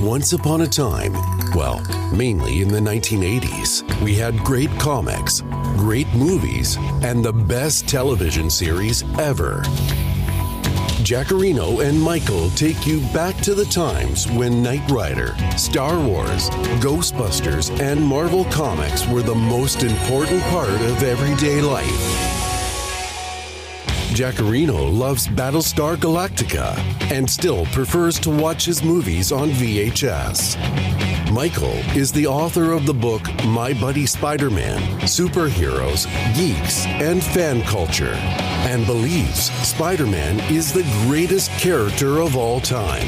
Once 0.00 0.32
upon 0.32 0.60
a 0.60 0.66
time, 0.66 1.12
well, 1.56 1.80
mainly 2.14 2.62
in 2.62 2.68
the 2.68 2.78
1980s, 2.78 3.82
we 4.00 4.14
had 4.14 4.38
great 4.44 4.70
comics, 4.78 5.40
great 5.76 6.06
movies, 6.14 6.76
and 7.02 7.24
the 7.24 7.32
best 7.32 7.88
television 7.88 8.48
series 8.48 9.02
ever. 9.18 9.60
Jackarino 11.02 11.84
and 11.84 12.00
Michael 12.00 12.48
take 12.50 12.86
you 12.86 13.00
back 13.12 13.34
to 13.38 13.54
the 13.54 13.64
times 13.64 14.30
when 14.30 14.62
Knight 14.62 14.88
Rider, 14.88 15.34
Star 15.56 15.98
Wars, 15.98 16.48
Ghostbusters, 16.80 17.76
and 17.80 18.00
Marvel 18.00 18.44
Comics 18.44 19.04
were 19.08 19.22
the 19.22 19.34
most 19.34 19.82
important 19.82 20.42
part 20.44 20.68
of 20.70 21.02
everyday 21.02 21.60
life. 21.60 22.27
Jackarino 24.18 24.92
loves 24.92 25.28
Battlestar 25.28 25.94
Galactica 25.94 26.76
and 27.12 27.30
still 27.30 27.66
prefers 27.66 28.18
to 28.18 28.30
watch 28.30 28.64
his 28.64 28.82
movies 28.82 29.30
on 29.30 29.50
VHS. 29.50 30.56
Michael 31.32 31.76
is 31.96 32.10
the 32.10 32.26
author 32.26 32.72
of 32.72 32.84
the 32.84 32.92
book 32.92 33.22
My 33.44 33.72
Buddy 33.74 34.06
Spider 34.06 34.50
Man 34.50 34.80
Superheroes, 35.02 36.06
Geeks, 36.34 36.84
and 36.86 37.22
Fan 37.22 37.62
Culture, 37.62 38.14
and 38.66 38.84
believes 38.86 39.52
Spider 39.64 40.08
Man 40.08 40.40
is 40.52 40.72
the 40.72 40.82
greatest 41.06 41.52
character 41.52 42.18
of 42.18 42.36
all 42.36 42.60
time. 42.60 43.06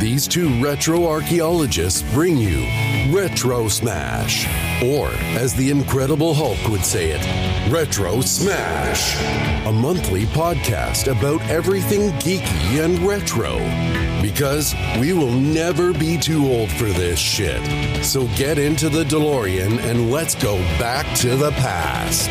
These 0.00 0.28
two 0.28 0.48
retro 0.62 1.06
archaeologists 1.06 2.02
bring 2.12 2.36
you 2.36 2.66
Retro 3.14 3.68
Smash, 3.68 4.46
or 4.82 5.08
as 5.38 5.54
the 5.54 5.70
Incredible 5.70 6.34
Hulk 6.34 6.68
would 6.68 6.84
say 6.84 7.10
it, 7.10 7.22
Retro 7.72 8.20
Smash, 8.20 9.16
a 9.66 9.72
monthly 9.72 10.24
podcast 10.26 11.06
about 11.06 11.40
everything 11.48 12.10
geeky 12.20 12.84
and 12.84 12.98
retro. 13.00 13.58
Because 14.20 14.74
we 14.98 15.12
will 15.12 15.32
never 15.32 15.92
be 15.92 16.18
too 16.18 16.44
old 16.46 16.70
for 16.72 16.86
this 16.86 17.18
shit. 17.18 17.62
So 18.04 18.26
get 18.36 18.58
into 18.58 18.88
the 18.88 19.04
DeLorean 19.04 19.78
and 19.84 20.10
let's 20.10 20.34
go 20.34 20.56
back 20.78 21.06
to 21.18 21.36
the 21.36 21.50
past. 21.52 22.30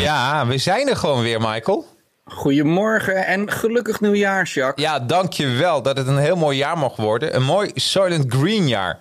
Ja, 0.00 0.46
we 0.46 0.58
zijn 0.58 0.88
er 0.88 0.96
gewoon 0.96 1.22
weer, 1.22 1.40
Michael. 1.40 1.86
Goedemorgen 2.30 3.26
en 3.26 3.50
gelukkig 3.50 4.00
nieuwjaar, 4.00 4.44
Jacques. 4.44 4.86
Ja, 4.86 5.00
dankjewel 5.00 5.82
dat 5.82 5.96
het 5.96 6.06
een 6.06 6.18
heel 6.18 6.36
mooi 6.36 6.56
jaar 6.56 6.78
mag 6.78 6.96
worden. 6.96 7.36
Een 7.36 7.42
mooi 7.42 7.70
Silent 7.74 8.34
Green 8.34 8.68
jaar. 8.68 9.00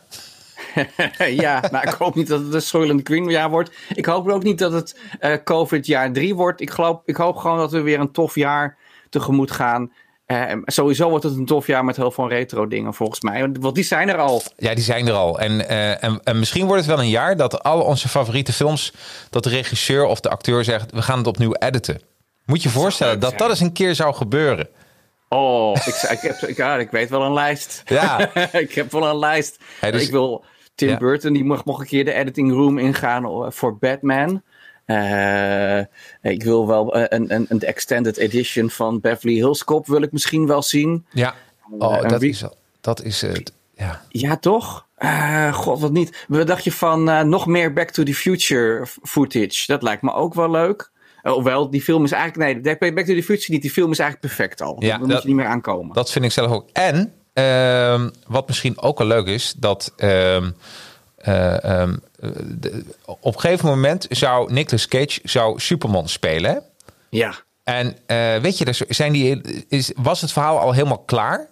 ja, 1.43 1.63
nou, 1.71 1.87
ik 1.87 1.93
hoop 1.93 2.15
niet 2.15 2.27
dat 2.27 2.41
het 2.41 2.53
een 2.53 2.61
Soylent 2.61 3.07
Green 3.07 3.29
jaar 3.29 3.49
wordt. 3.49 3.71
Ik 3.95 4.05
hoop 4.05 4.29
ook 4.29 4.43
niet 4.43 4.59
dat 4.59 4.71
het 4.71 4.97
uh, 5.21 5.33
COVID 5.43 5.85
jaar 5.85 6.11
3 6.11 6.35
wordt. 6.35 6.61
Ik, 6.61 6.69
geloof, 6.69 7.01
ik 7.05 7.15
hoop 7.15 7.37
gewoon 7.37 7.57
dat 7.57 7.71
we 7.71 7.81
weer 7.81 7.99
een 7.99 8.11
tof 8.11 8.35
jaar 8.35 8.77
tegemoet 9.09 9.51
gaan. 9.51 9.91
Uh, 10.27 10.51
sowieso 10.65 11.09
wordt 11.09 11.23
het 11.23 11.35
een 11.35 11.45
tof 11.45 11.67
jaar 11.67 11.85
met 11.85 11.95
heel 11.95 12.11
veel 12.11 12.29
retro 12.29 12.67
dingen 12.67 12.93
volgens 12.93 13.21
mij. 13.21 13.51
Want 13.59 13.75
die 13.75 13.83
zijn 13.83 14.09
er 14.09 14.17
al. 14.17 14.41
Ja, 14.57 14.73
die 14.73 14.83
zijn 14.83 15.07
er 15.07 15.13
al. 15.13 15.39
En, 15.39 15.51
uh, 15.51 16.03
en, 16.03 16.19
en, 16.23 16.39
misschien 16.39 16.65
wordt 16.65 16.85
het 16.85 16.91
wel 16.95 17.03
een 17.03 17.09
jaar 17.09 17.37
dat 17.37 17.63
al 17.63 17.81
onze 17.81 18.09
favoriete 18.09 18.53
films... 18.53 18.93
dat 19.29 19.43
de 19.43 19.49
regisseur 19.49 20.05
of 20.05 20.19
de 20.19 20.29
acteur 20.29 20.63
zegt... 20.63 20.91
we 20.91 21.01
gaan 21.01 21.17
het 21.17 21.27
opnieuw 21.27 21.53
editen. 21.53 22.01
Moet 22.49 22.63
je 22.63 22.69
voorstellen 22.69 23.19
dat 23.19 23.37
dat 23.37 23.49
eens 23.49 23.59
een 23.59 23.73
keer 23.73 23.95
zou 23.95 24.13
gebeuren. 24.13 24.69
Oh, 25.27 25.75
ik, 25.85 25.95
ik, 25.95 26.19
heb, 26.19 26.35
ik, 26.35 26.57
ja, 26.57 26.77
ik 26.77 26.91
weet 26.91 27.09
wel 27.09 27.21
een 27.21 27.33
lijst. 27.33 27.81
Ja. 27.85 28.35
ik 28.51 28.73
heb 28.73 28.91
wel 28.91 29.07
een 29.07 29.19
lijst. 29.19 29.57
Hey, 29.79 29.91
dus, 29.91 30.03
ik 30.03 30.11
wil 30.11 30.43
Tim 30.75 30.89
ja. 30.89 30.97
Burton, 30.97 31.33
die 31.33 31.43
mag 31.43 31.65
nog 31.65 31.79
een 31.79 31.85
keer 31.85 32.05
de 32.05 32.13
editing 32.13 32.51
room 32.51 32.77
ingaan 32.77 33.53
voor 33.53 33.77
Batman. 33.77 34.41
Uh, 34.85 35.79
ik 36.21 36.43
wil 36.43 36.67
wel 36.67 36.95
een, 36.95 37.33
een, 37.33 37.45
een 37.49 37.59
extended 37.59 38.17
edition 38.17 38.69
van 38.69 38.99
Beverly 38.99 39.35
Hills 39.35 39.63
Cop 39.63 39.87
wil 39.87 40.01
ik 40.01 40.11
misschien 40.11 40.47
wel 40.47 40.61
zien. 40.61 41.05
Ja, 41.11 41.35
oh, 41.77 42.01
uh, 42.01 42.09
dat, 42.09 42.21
is, 42.21 42.43
dat 42.81 43.03
is 43.03 43.21
het. 43.21 43.53
Ja. 43.73 44.01
ja, 44.09 44.37
toch? 44.37 44.87
God, 45.51 45.79
wat 45.79 45.91
niet. 45.91 46.25
Wat 46.27 46.47
dacht 46.47 46.63
je 46.63 46.71
van 46.71 47.29
nog 47.29 47.45
meer 47.45 47.73
Back 47.73 47.89
to 47.89 48.03
the 48.03 48.13
Future 48.13 48.85
footage? 49.03 49.63
Dat 49.65 49.83
lijkt 49.83 50.01
me 50.01 50.13
ook 50.13 50.33
wel 50.33 50.51
leuk. 50.51 50.91
Hoewel, 51.21 51.69
die 51.69 51.81
film 51.81 52.03
is 52.03 52.11
eigenlijk... 52.11 52.63
Nee, 52.63 52.93
Back 52.93 53.05
to 53.05 53.13
the 53.13 53.23
Future 53.23 53.51
niet. 53.51 53.61
Die 53.61 53.71
film 53.71 53.91
is 53.91 53.99
eigenlijk 53.99 54.33
perfect 54.33 54.61
al. 54.61 54.75
Ja, 54.79 54.97
Daar 54.97 55.07
moet 55.07 55.21
je 55.21 55.27
niet 55.27 55.35
meer 55.35 55.45
aankomen. 55.45 55.93
Dat 55.93 56.11
vind 56.11 56.25
ik 56.25 56.31
zelf 56.31 56.51
ook. 56.51 56.69
En, 56.73 57.13
uh, 57.33 58.07
wat 58.27 58.47
misschien 58.47 58.81
ook 58.81 58.97
wel 58.97 59.07
leuk 59.07 59.25
is... 59.27 59.53
dat 59.57 59.93
uh, 59.97 60.35
uh, 60.35 60.41
de, 61.19 62.85
op 63.05 63.35
een 63.35 63.39
gegeven 63.39 63.69
moment 63.69 64.05
zou 64.09 64.53
Nicolas 64.53 64.87
Cage 64.87 65.19
zou 65.23 65.59
Superman 65.59 66.07
spelen. 66.07 66.63
Ja. 67.09 67.33
En 67.63 67.95
weet 68.41 68.57
je, 68.57 68.85
zijn 68.89 69.11
die, 69.11 69.41
is, 69.67 69.91
was 69.95 70.21
het 70.21 70.31
verhaal 70.31 70.59
al 70.59 70.71
helemaal 70.71 71.03
klaar? 71.05 71.47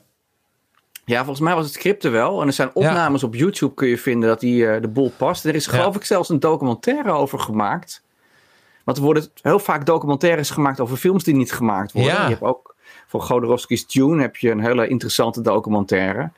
Ja, 1.06 1.18
volgens 1.18 1.40
mij 1.40 1.56
was 1.56 1.66
het 1.66 1.74
script 1.74 2.04
er 2.04 2.12
wel. 2.12 2.42
En 2.42 2.48
er 2.48 2.54
zijn 2.54 2.70
opnames 2.74 3.22
ja. 3.22 3.28
op 3.28 3.36
YouTube 3.36 3.74
kun 3.74 3.88
je 3.88 3.98
vinden 3.98 4.30
dat 4.30 4.40
die 4.40 4.80
de 4.80 4.88
boel 4.88 5.12
past. 5.18 5.46
Er 5.46 5.56
is 5.56 5.68
geloof 5.68 5.94
ja. 5.94 6.00
ik 6.00 6.06
zelfs 6.06 6.30
een 6.30 6.40
documentaire 6.40 7.12
over 7.12 7.40
gemaakt. 7.40 8.02
Want 8.88 9.00
er 9.00 9.06
worden 9.06 9.28
heel 9.42 9.60
vaak 9.60 9.86
documentaires 9.86 10.50
gemaakt 10.50 10.80
over 10.80 10.98
films 10.98 11.24
die 11.24 11.36
niet 11.36 11.52
gemaakt 11.52 11.92
worden. 11.92 12.12
Ja. 12.12 12.24
Je 12.24 12.30
hebt 12.30 12.42
ook 12.42 12.76
voor 13.08 13.22
Godorowski's 13.22 13.88
Dune 13.88 14.22
heb 14.22 14.36
je 14.36 14.52
een 14.52 14.64
hele 14.64 14.88
interessante 14.88 15.42
documentaire. 15.42 16.30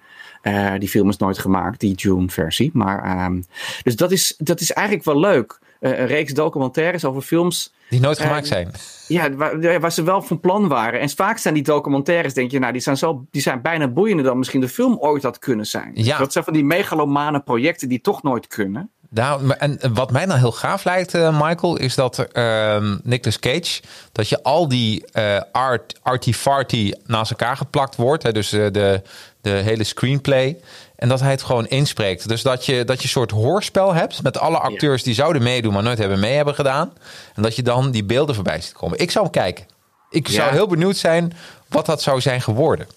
Uh, 0.44 0.74
die 0.80 0.90
film 0.90 1.10
is 1.10 1.18
nooit 1.18 1.38
gemaakt, 1.38 1.80
die 1.80 1.96
Dune-versie. 1.96 2.70
Maar, 2.74 3.26
um, 3.26 3.46
dus 3.84 3.96
dat 3.96 4.12
is, 4.12 4.36
dat 4.38 4.60
is 4.60 4.72
eigenlijk 4.72 5.06
wel 5.08 5.20
leuk. 5.20 5.60
Uh, 5.80 6.00
een 6.00 6.08
reeks 6.08 6.34
documentaires 6.34 7.06
over 7.06 7.22
films. 7.22 7.74
Die 7.90 8.00
nooit 8.00 8.20
gemaakt 8.20 8.46
uh, 8.46 8.52
zijn. 8.52 8.72
Ja, 9.08 9.36
waar, 9.36 9.80
waar, 9.80 9.92
ze 9.92 10.04
wel 10.04 10.22
van 10.22 10.40
plan 10.40 10.68
waren. 10.68 11.00
En 11.00 11.10
vaak 11.10 11.38
zijn 11.38 11.54
die 11.54 11.64
documentaires, 11.64 12.34
denk 12.34 12.52
je, 12.52 12.60
nou, 12.60 12.72
die 12.72 12.82
zijn, 12.82 12.98
zo, 12.98 13.26
die 13.32 13.42
zijn 13.42 13.62
bijna 13.62 13.88
boeiender 13.88 14.26
dan 14.26 14.38
misschien 14.38 14.62
de 14.62 14.70
film 14.70 14.98
ooit 15.00 15.24
had 15.24 15.40
kunnen 15.40 15.66
zijn. 15.66 15.92
Ja. 15.94 16.18
Dat 16.18 16.32
zijn 16.32 16.44
van 16.44 16.54
die 16.54 16.66
megalomane 16.66 17.40
projecten 17.40 17.90
die 17.90 18.02
toch 18.02 18.24
nooit 18.24 18.48
kunnen. 18.48 18.92
Nou, 19.10 19.54
en 19.58 19.80
wat 19.94 20.12
mij 20.12 20.26
nou 20.26 20.40
heel 20.40 20.52
gaaf 20.52 20.84
lijkt, 20.84 21.16
uh, 21.16 21.42
Michael, 21.42 21.78
is 21.78 21.96
dat 21.96 22.28
uh, 22.34 22.94
Nicolas 23.04 23.40
Cage, 23.40 23.82
dat 24.12 24.30
je 24.30 24.44
al 24.44 24.68
die 24.68 25.06
uh, 25.14 25.42
art, 25.52 26.00
arty-farty 26.02 26.94
naast 27.06 27.32
elkaar 27.32 27.58
geplakt 27.58 27.96
wordt. 27.96 28.24
Hè, 28.24 28.32
dus 28.32 28.50
de, 28.50 29.02
de 29.42 29.50
hele 29.50 29.84
screenplay. 29.84 30.58
En 30.96 31.10
dat 31.10 31.20
hij 31.20 31.32
het 31.32 31.44
gewoon 31.44 31.68
inspreekt. 31.68 32.28
Dus 32.28 32.42
dat 32.42 32.66
je, 32.66 32.84
dat 32.84 32.98
je 32.98 33.04
een 33.04 33.10
soort 33.10 33.32
hoorspel 33.32 33.94
hebt 33.94 34.24
met 34.24 34.40
alle 34.40 34.58
acteurs 34.58 35.04
die 35.04 35.14
zouden 35.14 35.44
meedoen, 35.44 35.74
maar 35.74 35.84
nooit 35.84 35.98
hebben 35.98 36.20
mee 36.20 36.36
hebben 36.36 36.56
gedaan. 36.56 36.94
En 37.36 37.42
dat 37.42 37.56
je 37.56 37.64
dan 37.64 37.92
die 37.92 38.04
beelden 38.04 38.36
voorbij 38.36 38.62
ziet 38.62 38.74
komen. 38.74 39.00
Ik 39.00 39.12
zou 39.12 39.24
hem 39.24 39.34
kijken. 39.34 39.66
Ik 40.10 40.28
ja. 40.28 40.34
zou 40.34 40.52
heel 40.52 40.68
benieuwd 40.68 40.98
zijn 40.98 41.34
wat 41.68 41.86
dat 41.86 42.02
zou 42.02 42.22
zijn 42.22 42.42
geworden. 42.42 42.88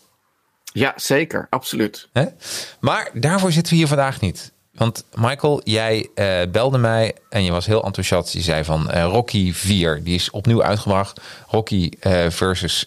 Ja, 0.73 0.93
zeker. 0.97 1.47
Absoluut. 1.51 2.09
Hè? 2.13 2.25
Maar 2.81 3.11
daarvoor 3.13 3.53
zitten 3.53 3.73
we 3.73 3.79
hier 3.79 3.89
vandaag 3.89 4.21
niet. 4.21 4.52
Want 4.73 5.05
Michael, 5.15 5.61
jij 5.65 6.09
uh, 6.15 6.41
belde 6.51 6.79
mij 6.79 7.15
en 7.29 7.45
je 7.45 7.51
was 7.51 7.67
heel 7.67 7.85
enthousiast. 7.85 8.33
Je 8.33 8.41
zei 8.41 8.65
van 8.65 8.91
uh, 8.91 9.05
Rocky 9.05 9.53
4, 9.53 10.03
die 10.03 10.15
is 10.15 10.31
opnieuw 10.31 10.63
uitgebracht. 10.63 11.21
Rocky 11.49 11.91
uh, 12.01 12.27
versus 12.29 12.85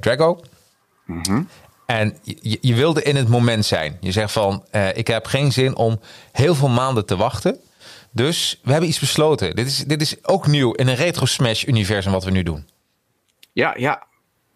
Drago. 0.00 0.40
Mm 1.06 1.20
-hmm. 1.22 1.48
En 1.86 2.16
je, 2.22 2.58
je, 2.60 2.74
wilde 2.74 3.02
in 3.02 3.16
het 3.16 3.28
moment 3.28 3.64
zijn. 3.64 3.96
Je 4.00 4.12
zegt 4.12 4.32
van, 4.32 4.64
ik 4.94 5.06
heb 5.06 5.26
geen 5.26 5.52
zin 5.52 5.76
om 5.76 6.00
heel 6.32 6.54
veel 6.54 6.68
maanden 6.68 7.06
te 7.06 7.16
wachten. 7.16 7.60
Dus 8.10 8.60
we 8.62 8.70
hebben 8.70 8.88
iets 8.88 8.98
besloten. 8.98 9.56
Dit 9.56 9.66
is, 9.66 9.78
dit 9.78 10.00
is 10.00 10.26
ook 10.26 10.46
nieuw 10.46 10.72
in 10.72 10.88
een 10.88 10.94
retro 10.94 11.26
smash 11.26 11.64
universum 11.64 12.12
wat 12.12 12.24
we 12.24 12.30
nu 12.30 12.42
doen. 12.42 12.66
Ja, 13.52 13.74
ja. 13.76 14.06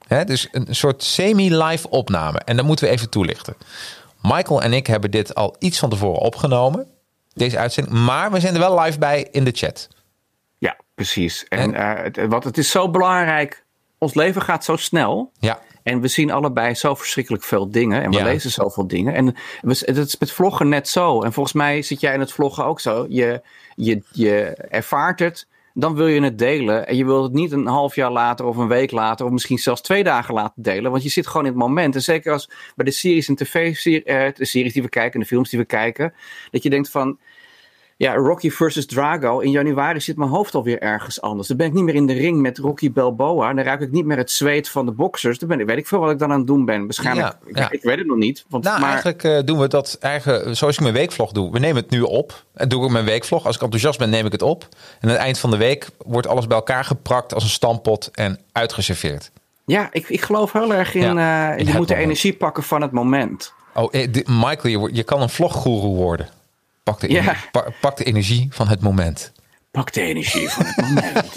Hè, 0.06 0.24
dus 0.24 0.48
een 0.52 0.66
soort 0.70 1.02
semi-live 1.02 1.90
opname. 1.90 2.38
En 2.38 2.56
dat 2.56 2.64
moeten 2.64 2.86
we 2.86 2.92
even 2.92 3.10
toelichten. 3.10 3.54
Michael 4.28 4.62
en 4.62 4.72
ik 4.72 4.86
hebben 4.86 5.10
dit 5.10 5.34
al 5.34 5.56
iets 5.58 5.78
van 5.78 5.90
tevoren 5.90 6.20
opgenomen. 6.20 6.86
Deze 7.32 7.58
uitzending. 7.58 7.96
Maar 8.04 8.30
we 8.32 8.40
zijn 8.40 8.54
er 8.54 8.60
wel 8.60 8.80
live 8.80 8.98
bij 8.98 9.28
in 9.30 9.44
de 9.44 9.50
chat. 9.54 9.88
Ja, 10.58 10.76
precies. 10.94 11.44
En, 11.48 11.74
en 11.74 11.96
uh, 11.98 12.02
het, 12.02 12.26
wat 12.28 12.44
het 12.44 12.58
is 12.58 12.70
zo 12.70 12.90
belangrijk. 12.90 13.64
Ons 13.98 14.14
leven 14.14 14.42
gaat 14.42 14.64
zo 14.64 14.76
snel. 14.76 15.32
Ja. 15.38 15.58
En 15.82 16.00
we 16.00 16.08
zien 16.08 16.30
allebei 16.30 16.74
zo 16.74 16.94
verschrikkelijk 16.94 17.44
veel 17.44 17.70
dingen. 17.70 18.02
En 18.02 18.10
we 18.10 18.16
Ja. 18.16 18.24
lezen 18.24 18.50
zoveel 18.50 18.86
dingen. 18.86 19.14
En 19.14 19.26
we, 19.60 19.82
het 19.84 19.96
is 19.96 20.18
met 20.18 20.32
vloggen 20.32 20.68
net 20.68 20.88
zo. 20.88 21.22
En 21.22 21.32
volgens 21.32 21.54
mij 21.54 21.82
zit 21.82 22.00
jij 22.00 22.14
in 22.14 22.20
het 22.20 22.32
vloggen 22.32 22.64
ook 22.64 22.80
zo. 22.80 23.06
Je, 23.08 23.42
je, 23.74 24.02
je 24.12 24.40
ervaart 24.68 25.18
het. 25.18 25.46
Dan 25.78 25.94
wil 25.94 26.06
je 26.06 26.22
het 26.22 26.38
delen. 26.38 26.86
En 26.86 26.96
je 26.96 27.04
wilt 27.04 27.24
het 27.24 27.32
niet 27.32 27.52
een 27.52 27.66
half 27.66 27.94
jaar 27.94 28.10
later 28.10 28.46
of 28.46 28.56
een 28.56 28.68
week 28.68 28.90
later. 28.90 29.26
Of 29.26 29.32
misschien 29.32 29.58
zelfs 29.58 29.80
twee 29.80 30.04
dagen 30.04 30.34
laten 30.34 30.62
delen. 30.62 30.90
Want 30.90 31.02
je 31.02 31.08
zit 31.08 31.26
gewoon 31.26 31.46
in 31.46 31.52
het 31.52 31.60
moment. 31.60 31.94
En 31.94 32.02
zeker 32.02 32.32
als 32.32 32.50
bij 32.76 32.84
de 32.84 32.90
series 32.90 33.28
en 33.28 33.34
tv, 33.34 33.74
de 34.34 34.44
series 34.44 34.72
die 34.72 34.82
we 34.82 34.88
kijken. 34.88 35.12
En 35.12 35.20
de 35.20 35.26
films 35.26 35.50
die 35.50 35.58
we 35.58 35.64
kijken. 35.64 36.14
Dat 36.50 36.62
je 36.62 36.70
denkt 36.70 36.90
van. 36.90 37.18
Ja, 37.98 38.14
Rocky 38.14 38.50
versus 38.50 38.86
Drago. 38.86 39.38
In 39.38 39.50
januari 39.50 40.00
zit 40.00 40.16
mijn 40.16 40.30
hoofd 40.30 40.54
alweer 40.54 40.78
ergens 40.80 41.20
anders. 41.20 41.48
Dan 41.48 41.56
ben 41.56 41.66
ik 41.66 41.72
niet 41.72 41.84
meer 41.84 41.94
in 41.94 42.06
de 42.06 42.12
ring 42.12 42.40
met 42.40 42.58
Rocky 42.58 42.92
Balboa. 42.92 43.52
Dan 43.52 43.64
ruik 43.64 43.80
ik 43.80 43.90
niet 43.90 44.04
meer 44.04 44.16
het 44.16 44.30
zweet 44.30 44.68
van 44.68 44.86
de 44.86 44.92
boxers. 44.92 45.38
Dan 45.38 45.48
ben 45.48 45.60
ik, 45.60 45.66
weet 45.66 45.76
ik 45.76 45.86
veel 45.86 45.98
wat 45.98 46.10
ik 46.10 46.18
dan 46.18 46.32
aan 46.32 46.38
het 46.38 46.46
doen 46.46 46.64
ben. 46.64 46.84
Waarschijnlijk, 46.84 47.26
Ja, 47.26 47.48
ik, 47.48 47.58
ja. 47.58 47.70
ik 47.70 47.82
weet 47.82 47.98
het 47.98 48.06
nog 48.06 48.16
niet. 48.16 48.44
Want, 48.48 48.64
Nou, 48.64 48.80
maar, 48.80 48.88
eigenlijk 48.88 49.24
eh, 49.24 49.38
doen 49.44 49.58
we 49.58 49.68
dat 49.68 49.96
eigen, 50.00 50.56
zoals 50.56 50.74
ik 50.74 50.80
mijn 50.82 50.94
weekvlog 50.94 51.32
doe. 51.32 51.52
We 51.52 51.58
nemen 51.58 51.82
het 51.82 51.90
nu 51.90 52.00
op. 52.00 52.44
En 52.54 52.68
doe 52.68 52.84
ik 52.84 52.90
mijn 52.90 53.04
weekvlog. 53.04 53.46
Als 53.46 53.56
ik 53.56 53.62
enthousiast 53.62 53.98
ben, 53.98 54.10
neem 54.10 54.26
ik 54.26 54.32
het 54.32 54.42
op. 54.42 54.62
En 55.00 55.08
aan 55.08 55.14
het 55.14 55.18
eind 55.18 55.38
van 55.38 55.50
de 55.50 55.56
week 55.56 55.88
wordt 56.06 56.26
alles 56.26 56.46
bij 56.46 56.56
elkaar 56.56 56.84
geprakt 56.84 57.34
als 57.34 57.42
een 57.42 57.48
stampot 57.50 58.10
en 58.12 58.38
uitgeserveerd. 58.52 59.30
Ja, 59.64 59.88
ik, 59.92 60.08
ik 60.08 60.20
geloof 60.20 60.52
heel 60.52 60.74
erg 60.74 60.94
in. 60.94 61.14
Ja, 61.14 61.52
eh, 61.52 61.58
in 61.58 61.66
je 61.66 61.72
moet 61.72 61.88
de 61.88 61.94
moment. 61.94 62.08
energie 62.08 62.32
pakken 62.32 62.62
van 62.62 62.82
het 62.82 62.92
moment. 62.92 63.52
Oh, 63.74 63.94
eh, 63.94 64.08
Michael, 64.26 64.68
je, 64.68 64.94
je 64.94 65.02
kan 65.02 65.22
een 65.22 65.28
vloggoeroe 65.28 65.96
worden. 65.96 66.28
Pak 66.90 67.00
de, 67.00 67.10
Ja. 67.12 67.36
pak 67.80 67.96
de 67.96 68.04
energie 68.04 68.48
van 68.50 68.68
het 68.68 68.80
moment. 68.80 69.32
Pak 69.70 69.92
de 69.92 70.00
energie 70.00 70.48
van 70.48 70.64
het 70.66 70.76
moment. 70.76 71.32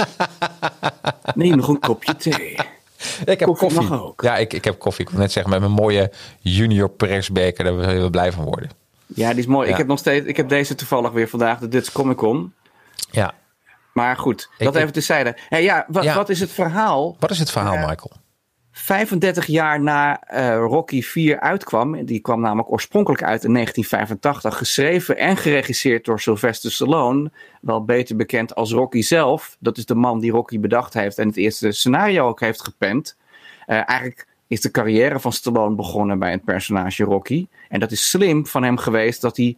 Neem 1.35 1.55
nog 1.55 1.67
een 1.67 1.79
kopje 1.79 2.15
thee. 2.15 2.51
Ik 3.25 3.39
heb 3.39 3.47
Koffie 3.47 3.67
koffie. 3.67 3.89
mag 3.89 4.01
ook. 4.01 4.21
Ja, 4.21 4.37
ik, 4.37 4.53
ik 4.53 4.63
heb 4.63 4.79
koffie. 4.79 5.05
Ik 5.05 5.11
wil 5.11 5.19
net 5.19 5.31
zeggen, 5.31 5.51
met 5.51 5.59
mijn 5.61 5.71
mooie 5.71 6.11
junior 6.39 6.89
persbeker. 6.89 7.63
Daar 7.63 7.75
wil 7.75 7.89
je 7.89 7.99
wel 7.99 8.09
blij 8.09 8.31
van 8.31 8.43
worden. 8.43 8.69
Ja, 9.05 9.29
die 9.29 9.39
is 9.39 9.45
mooi. 9.45 9.65
Ja. 9.65 9.71
Ik 9.71 9.77
heb 9.77 9.87
nog 9.87 9.99
steeds. 9.99 10.25
Ik 10.25 10.37
heb 10.37 10.49
deze 10.49 10.75
toevallig 10.75 11.11
weer 11.11 11.27
vandaag, 11.29 11.59
de 11.59 11.67
Dutch 11.67 11.91
Comic 11.91 12.17
Con. 12.17 12.53
Ja. 13.11 13.33
Maar 13.93 14.17
goed, 14.17 14.49
dat 14.57 14.75
ik- 14.75 14.81
even 14.81 14.93
tezijde. 14.93 15.37
Hey, 15.49 15.63
ja, 15.63 15.85
wa- 15.87 16.01
Ja. 16.01 16.15
wat 16.15 16.29
is 16.29 16.39
het 16.39 16.51
verhaal? 16.51 17.15
Wat 17.19 17.31
is 17.31 17.39
het 17.39 17.51
verhaal. 17.51 17.75
Michael? 17.87 18.11
35 18.71 19.45
jaar 19.45 19.81
na 19.81 20.23
eh, 20.23 20.55
Rocky 20.55 21.01
4 21.01 21.39
uitkwam, 21.39 22.05
die 22.05 22.19
kwam 22.19 22.41
namelijk 22.41 22.71
oorspronkelijk 22.71 23.23
uit 23.23 23.43
in 23.43 23.53
1985, 23.53 24.57
geschreven 24.57 25.17
en 25.17 25.37
geregisseerd 25.37 26.05
door 26.05 26.19
Sylvester 26.19 26.71
Stallone, 26.71 27.31
wel 27.61 27.85
beter 27.85 28.15
bekend 28.15 28.55
als 28.55 28.71
Rocky 28.71 29.01
zelf. 29.01 29.57
Dat 29.59 29.77
is 29.77 29.85
de 29.85 29.95
man 29.95 30.19
die 30.19 30.31
Rocky 30.31 30.59
bedacht 30.59 30.93
heeft 30.93 31.17
en 31.17 31.27
het 31.27 31.37
eerste 31.37 31.71
scenario 31.71 32.27
ook 32.27 32.39
heeft 32.39 32.63
gepend. 32.63 33.17
Eh, 33.65 33.75
eigenlijk 33.75 34.27
is 34.47 34.61
de 34.61 34.71
carrière 34.71 35.19
van 35.19 35.31
Stallone 35.31 35.75
begonnen 35.75 36.19
bij 36.19 36.31
het 36.31 36.43
personage 36.43 37.03
Rocky. 37.03 37.47
En 37.69 37.79
dat 37.79 37.91
is 37.91 38.09
slim 38.09 38.45
van 38.47 38.63
hem 38.63 38.77
geweest 38.77 39.21
dat 39.21 39.37
hij 39.37 39.57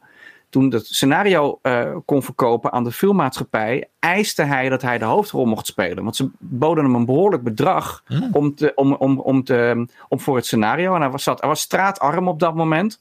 toen 0.53 0.69
dat 0.69 0.85
scenario 0.85 1.59
eh, 1.61 1.95
kon 2.05 2.23
verkopen 2.23 2.71
aan 2.71 2.83
de 2.83 2.91
filmmaatschappij, 2.91 3.89
eiste 3.99 4.43
hij 4.43 4.69
dat 4.69 4.81
hij 4.81 4.97
de 4.97 5.05
hoofdrol 5.05 5.45
mocht 5.45 5.65
spelen. 5.65 6.03
Want 6.03 6.15
ze 6.15 6.29
boden 6.39 6.83
hem 6.83 6.95
een 6.95 7.05
behoorlijk 7.05 7.43
bedrag 7.43 8.03
om, 8.31 8.55
te, 8.55 8.71
om, 8.75 8.93
om, 8.93 9.19
om, 9.19 9.43
te, 9.43 9.87
om 10.09 10.19
voor 10.19 10.35
het 10.35 10.45
scenario. 10.45 10.95
En 10.95 11.01
hij 11.01 11.09
was, 11.09 11.23
zat, 11.23 11.39
hij 11.39 11.49
was 11.49 11.61
straatarm 11.61 12.27
op 12.27 12.39
dat 12.39 12.55
moment. 12.55 12.99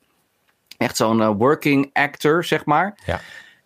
Echt 0.79 0.97
zo'n 0.97 1.23
eh, 1.23 1.31
working 1.37 1.91
actor, 1.93 2.45
zeg 2.45 2.65
maar. 2.65 2.99
Ja. 3.07 3.21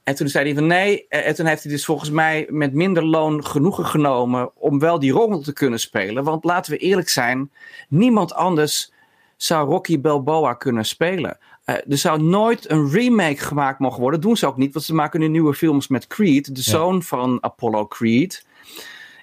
En 0.05 0.15
toen 0.15 0.29
zei 0.29 0.45
hij 0.45 0.55
van 0.55 0.67
nee. 0.67 1.07
eh, 1.09 1.27
En 1.27 1.35
toen 1.35 1.47
heeft 1.47 1.63
hij 1.63 1.73
dus 1.73 1.85
volgens 1.85 2.11
mij 2.11 2.47
met 2.51 2.73
minder 2.73 3.05
loon 3.05 3.45
genoegen 3.47 3.87
genomen 3.87 4.51
om 4.55 4.79
wel 4.79 4.99
die 4.99 5.13
rol 5.13 5.41
te 5.41 5.53
kunnen 5.53 5.81
spelen. 5.81 6.25
Want 6.25 6.45
laten 6.45 6.73
we 6.73 6.79
eerlijk 6.79 7.09
zijn, 7.09 7.51
niemand 7.89 8.35
anders 8.35 8.93
zou 9.37 9.69
Rocky 9.69 10.01
Balboa 10.01 10.55
kunnen 10.55 10.85
spelen. 10.85 11.39
Eh, 11.67 11.75
er 11.75 11.99
zou 11.99 12.23
nooit 12.23 12.71
een 12.71 12.91
remake 12.91 13.37
gemaakt 13.37 13.79
mogen 13.79 14.01
worden. 14.01 14.21
Dat 14.21 14.29
doen 14.29 14.39
ze 14.39 14.47
ook 14.47 14.57
niet, 14.57 14.73
want 14.73 14.85
ze 14.85 14.95
maken 14.95 15.21
nu 15.21 15.29
nieuwe 15.29 15.55
films 15.55 15.89
met 15.89 16.07
Creed, 16.07 16.55
de 16.55 16.63
zoon 16.63 17.03
van 17.03 17.39
Apollo 17.41 17.87
Creed. 17.87 18.47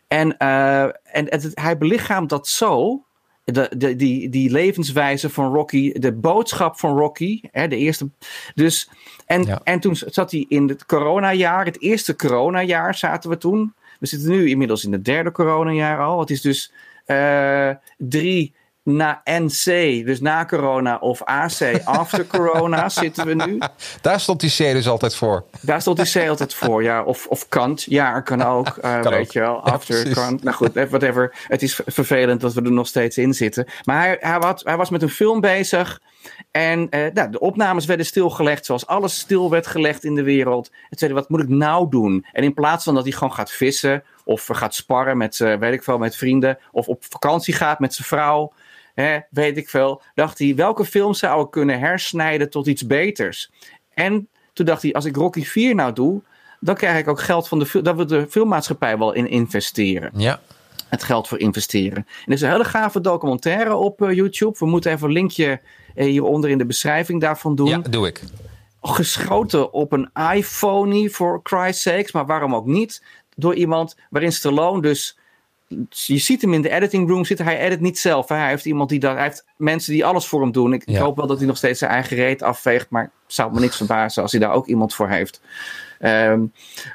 En, 0.08 0.38
eh, 0.38 0.84
en 0.84 1.26
het, 1.26 1.52
hij 1.54 1.78
belichaamt 1.78 2.30
dat 2.30 2.48
zo. 2.48 3.04
De, 3.44 3.72
de, 3.78 3.96
die, 3.96 4.30
die 4.30 4.52
levenswijze 4.52 5.30
van 5.30 5.54
Rocky, 5.54 5.92
de 6.00 6.12
boodschap 6.14 6.80
van 6.80 6.98
Rocky, 6.98 7.42
hè, 7.52 7.68
de 7.68 7.78
eerste. 7.78 8.10
Dus, 8.56 8.90
en, 9.26 9.44
Ja. 9.44 9.62
en 9.64 9.80
toen 9.80 9.96
zat 9.96 10.32
hij 10.32 10.46
in 10.50 10.68
het 10.70 10.86
coronajaar, 10.86 11.66
het 11.66 11.82
eerste 11.82 12.16
coronajaar 12.16 12.96
zaten 12.96 13.30
we 13.30 13.38
toen. 13.38 13.74
We 14.00 14.06
zitten 14.08 14.30
nu 14.30 14.50
inmiddels 14.50 14.86
in 14.86 14.92
het 14.92 15.06
derde 15.06 15.32
coronajaar 15.32 16.00
al. 16.00 16.20
Het 16.20 16.30
is 16.30 16.42
dus 16.42 16.72
eh, 17.06 17.70
drie 17.98 18.54
na 18.84 19.22
NC, 19.24 19.66
dus 20.06 20.22
na 20.22 20.46
corona, 20.46 20.98
of 20.98 21.24
AC, 21.24 21.82
after 21.84 22.26
corona 22.38 22.90
zitten 22.90 23.26
we 23.26 23.34
nu. 23.46 23.60
Daar 24.02 24.20
stond 24.20 24.40
die 24.40 24.50
C 24.50 24.58
dus 24.58 24.88
altijd 24.88 25.16
voor. 25.16 25.46
Daar 25.62 25.82
stond 25.82 25.98
die 25.98 26.24
C 26.24 26.28
altijd 26.30 26.54
voor, 26.54 26.84
ja. 26.84 27.04
Of, 27.04 27.26
of 27.28 27.48
Kant, 27.48 27.84
ja, 27.84 28.22
kan 28.22 28.42
ook, 28.42 28.68
eh, 28.68 29.00
Kan 29.02 29.12
weet 29.12 29.22
ook. 29.28 29.32
je 29.32 29.40
wel. 29.40 29.64
After. 29.64 30.14
Kant, 30.14 30.44
nou 30.44 30.56
goed, 30.56 30.76
eh, 30.76 30.88
whatever. 30.90 31.36
Het 31.48 31.62
is 31.62 31.76
ver- 31.76 31.86
vervelend 31.88 32.42
dat 32.42 32.54
we 32.54 32.62
er 32.62 32.72
nog 32.72 32.88
steeds 32.88 33.18
in 33.18 33.34
zitten. 33.34 33.66
Maar 33.84 33.98
hij, 34.00 34.18
hij, 34.20 34.38
had, 34.40 34.62
hij 34.64 34.78
was 34.78 34.90
met 34.90 35.02
een 35.02 35.10
film 35.10 35.42
bezig. 35.42 36.02
En 36.52 36.90
eh, 36.90 37.14
nou, 37.14 37.30
de 37.32 37.40
opnames 37.40 37.86
werden 37.86 38.06
stilgelegd, 38.06 38.66
zoals 38.66 38.88
alles 38.88 39.18
stil 39.20 39.50
werd 39.50 39.68
gelegd 39.68 40.04
in 40.04 40.16
de 40.16 40.24
wereld. 40.24 40.70
En 40.90 40.98
zei 40.98 41.12
hij, 41.12 41.20
wat 41.20 41.30
moet 41.30 41.40
ik 41.42 41.50
nou 41.50 41.90
doen? 41.90 42.26
En 42.32 42.44
in 42.44 42.54
plaats 42.54 42.84
van 42.84 42.94
dat 42.96 43.04
hij 43.04 43.12
gewoon 43.12 43.34
gaat 43.34 43.52
vissen, 43.52 44.04
of 44.24 44.48
gaat 44.52 44.76
sparren 44.76 45.18
met, 45.18 45.38
weet 45.38 45.74
ik 45.74 45.84
veel, 45.84 45.98
met 45.98 46.16
vrienden, 46.16 46.58
of 46.72 46.88
op 46.88 47.04
vakantie 47.10 47.54
gaat 47.54 47.80
met 47.80 47.94
zijn 47.94 48.08
vrouw, 48.08 48.54
hè, 48.94 49.20
weet 49.30 49.58
ik 49.58 49.70
veel, 49.70 50.02
dacht 50.14 50.40
hij, 50.40 50.56
welke 50.56 50.86
film 50.86 51.14
zou 51.14 51.46
ik 51.46 51.52
kunnen 51.52 51.80
hersnijden 51.80 52.50
tot 52.50 52.68
iets 52.68 52.86
beters? 52.86 53.52
En 53.94 54.28
toen 54.54 54.66
dacht 54.66 54.82
hij, 54.82 54.94
als 54.94 55.06
ik 55.06 55.16
Rocky 55.16 55.44
4 55.44 55.76
nou 55.76 55.94
doe, 55.94 56.22
dan 56.60 56.76
krijg 56.76 57.00
ik 57.00 57.08
ook 57.08 57.22
geld 57.22 57.48
van 57.48 57.60
de. 57.60 57.82
Daar 57.82 57.96
wil 57.96 58.08
de 58.08 58.28
filmmaatschappij 58.30 58.98
wel 58.98 59.14
in 59.14 59.30
investeren. 59.30 60.12
Ja. 60.16 60.40
Het 60.90 61.04
geld 61.04 61.28
voor 61.28 61.40
investeren. 61.40 61.98
En 61.98 62.24
er 62.26 62.34
is 62.34 62.42
een 62.42 62.50
hele 62.50 62.64
gave 62.64 63.02
documentaire 63.02 63.76
op 63.76 64.02
eh, 64.02 64.16
YouTube. 64.16 64.56
We 64.60 64.66
moeten 64.66 64.92
even 64.92 65.08
een 65.08 65.14
linkje 65.14 65.62
eh, 65.96 66.06
hieronder 66.06 66.50
in 66.50 66.58
de 66.58 66.66
beschrijving 66.66 67.22
daarvan 67.22 67.56
doen. 67.56 67.68
ja, 67.68 67.78
doe 67.78 68.08
ik. 68.08 68.22
Geschoten 68.82 69.74
op 69.74 69.92
een 69.92 70.10
iPhone, 70.34 71.10
for 71.10 71.40
Christ's 71.44 71.82
sakes. 71.82 72.12
Maar 72.12 72.26
waarom 72.26 72.56
ook 72.56 72.66
niet? 72.66 73.04
Door 73.36 73.56
iemand 73.56 73.96
waarin 74.10 74.32
Stallone 74.32 74.82
dus... 74.82 75.18
Je 75.90 76.18
ziet 76.18 76.42
hem 76.42 76.54
in 76.54 76.62
de 76.62 76.70
editing 76.70 77.10
room 77.10 77.26
zitten. 77.26 77.46
Hij 77.46 77.60
edit 77.60 77.80
niet 77.80 78.00
zelf. 78.00 78.30
hè. 78.30 78.36
Hij 78.36 78.50
heeft 78.50 78.66
iemand 78.66 78.90
die 78.90 79.00
dat. 79.00 79.14
Hij 79.14 79.24
heeft 79.24 79.46
mensen 79.58 79.94
die 79.94 80.06
alles 80.06 80.26
voor 80.26 80.42
hem 80.42 80.52
doen. 80.52 80.74
Ik, 80.74 80.84
ik 80.86 80.98
hoop 80.98 81.16
wel 81.18 81.28
dat 81.28 81.38
hij 81.38 81.48
nog 81.48 81.58
steeds 81.58 81.80
zijn 81.80 81.92
eigen 81.92 82.18
reet 82.18 82.42
afveegt. 82.42 82.90
Maar 82.90 83.04
het 83.04 83.12
zou 83.34 83.54
me 83.54 83.60
niks 83.60 83.78
verbazen 83.78 84.22
als 84.22 84.32
hij 84.32 84.40
daar 84.42 84.52
ook 84.52 84.68
iemand 84.68 84.94
voor 84.94 85.10
heeft. 85.10 85.42
Ehm, 86.00 86.42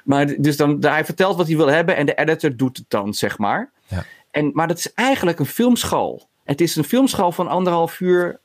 maar 0.05 0.27
dus 0.39 0.57
dan, 0.57 0.77
hij 0.81 1.05
vertelt 1.05 1.37
wat 1.37 1.47
hij 1.47 1.57
wil 1.57 1.67
hebben 1.67 1.97
en 1.97 2.07
de 2.07 2.15
editor 2.15 2.57
doet 2.57 2.77
het 2.77 2.87
dan, 2.89 3.15
zeg 3.15 3.39
maar. 3.39 3.71
Ja. 3.87 4.05
En, 4.31 4.51
maar 4.55 4.69
dat 4.69 4.79
is 4.79 4.93
eigenlijk 4.95 5.39
een 5.39 5.47
filmschool. 5.47 6.29
Het 6.45 6.61
is 6.61 6.77
een 6.77 6.85
filmschool 6.85 7.33
van 7.33 7.49
anderhalf 7.49 8.01
uur 8.01 8.41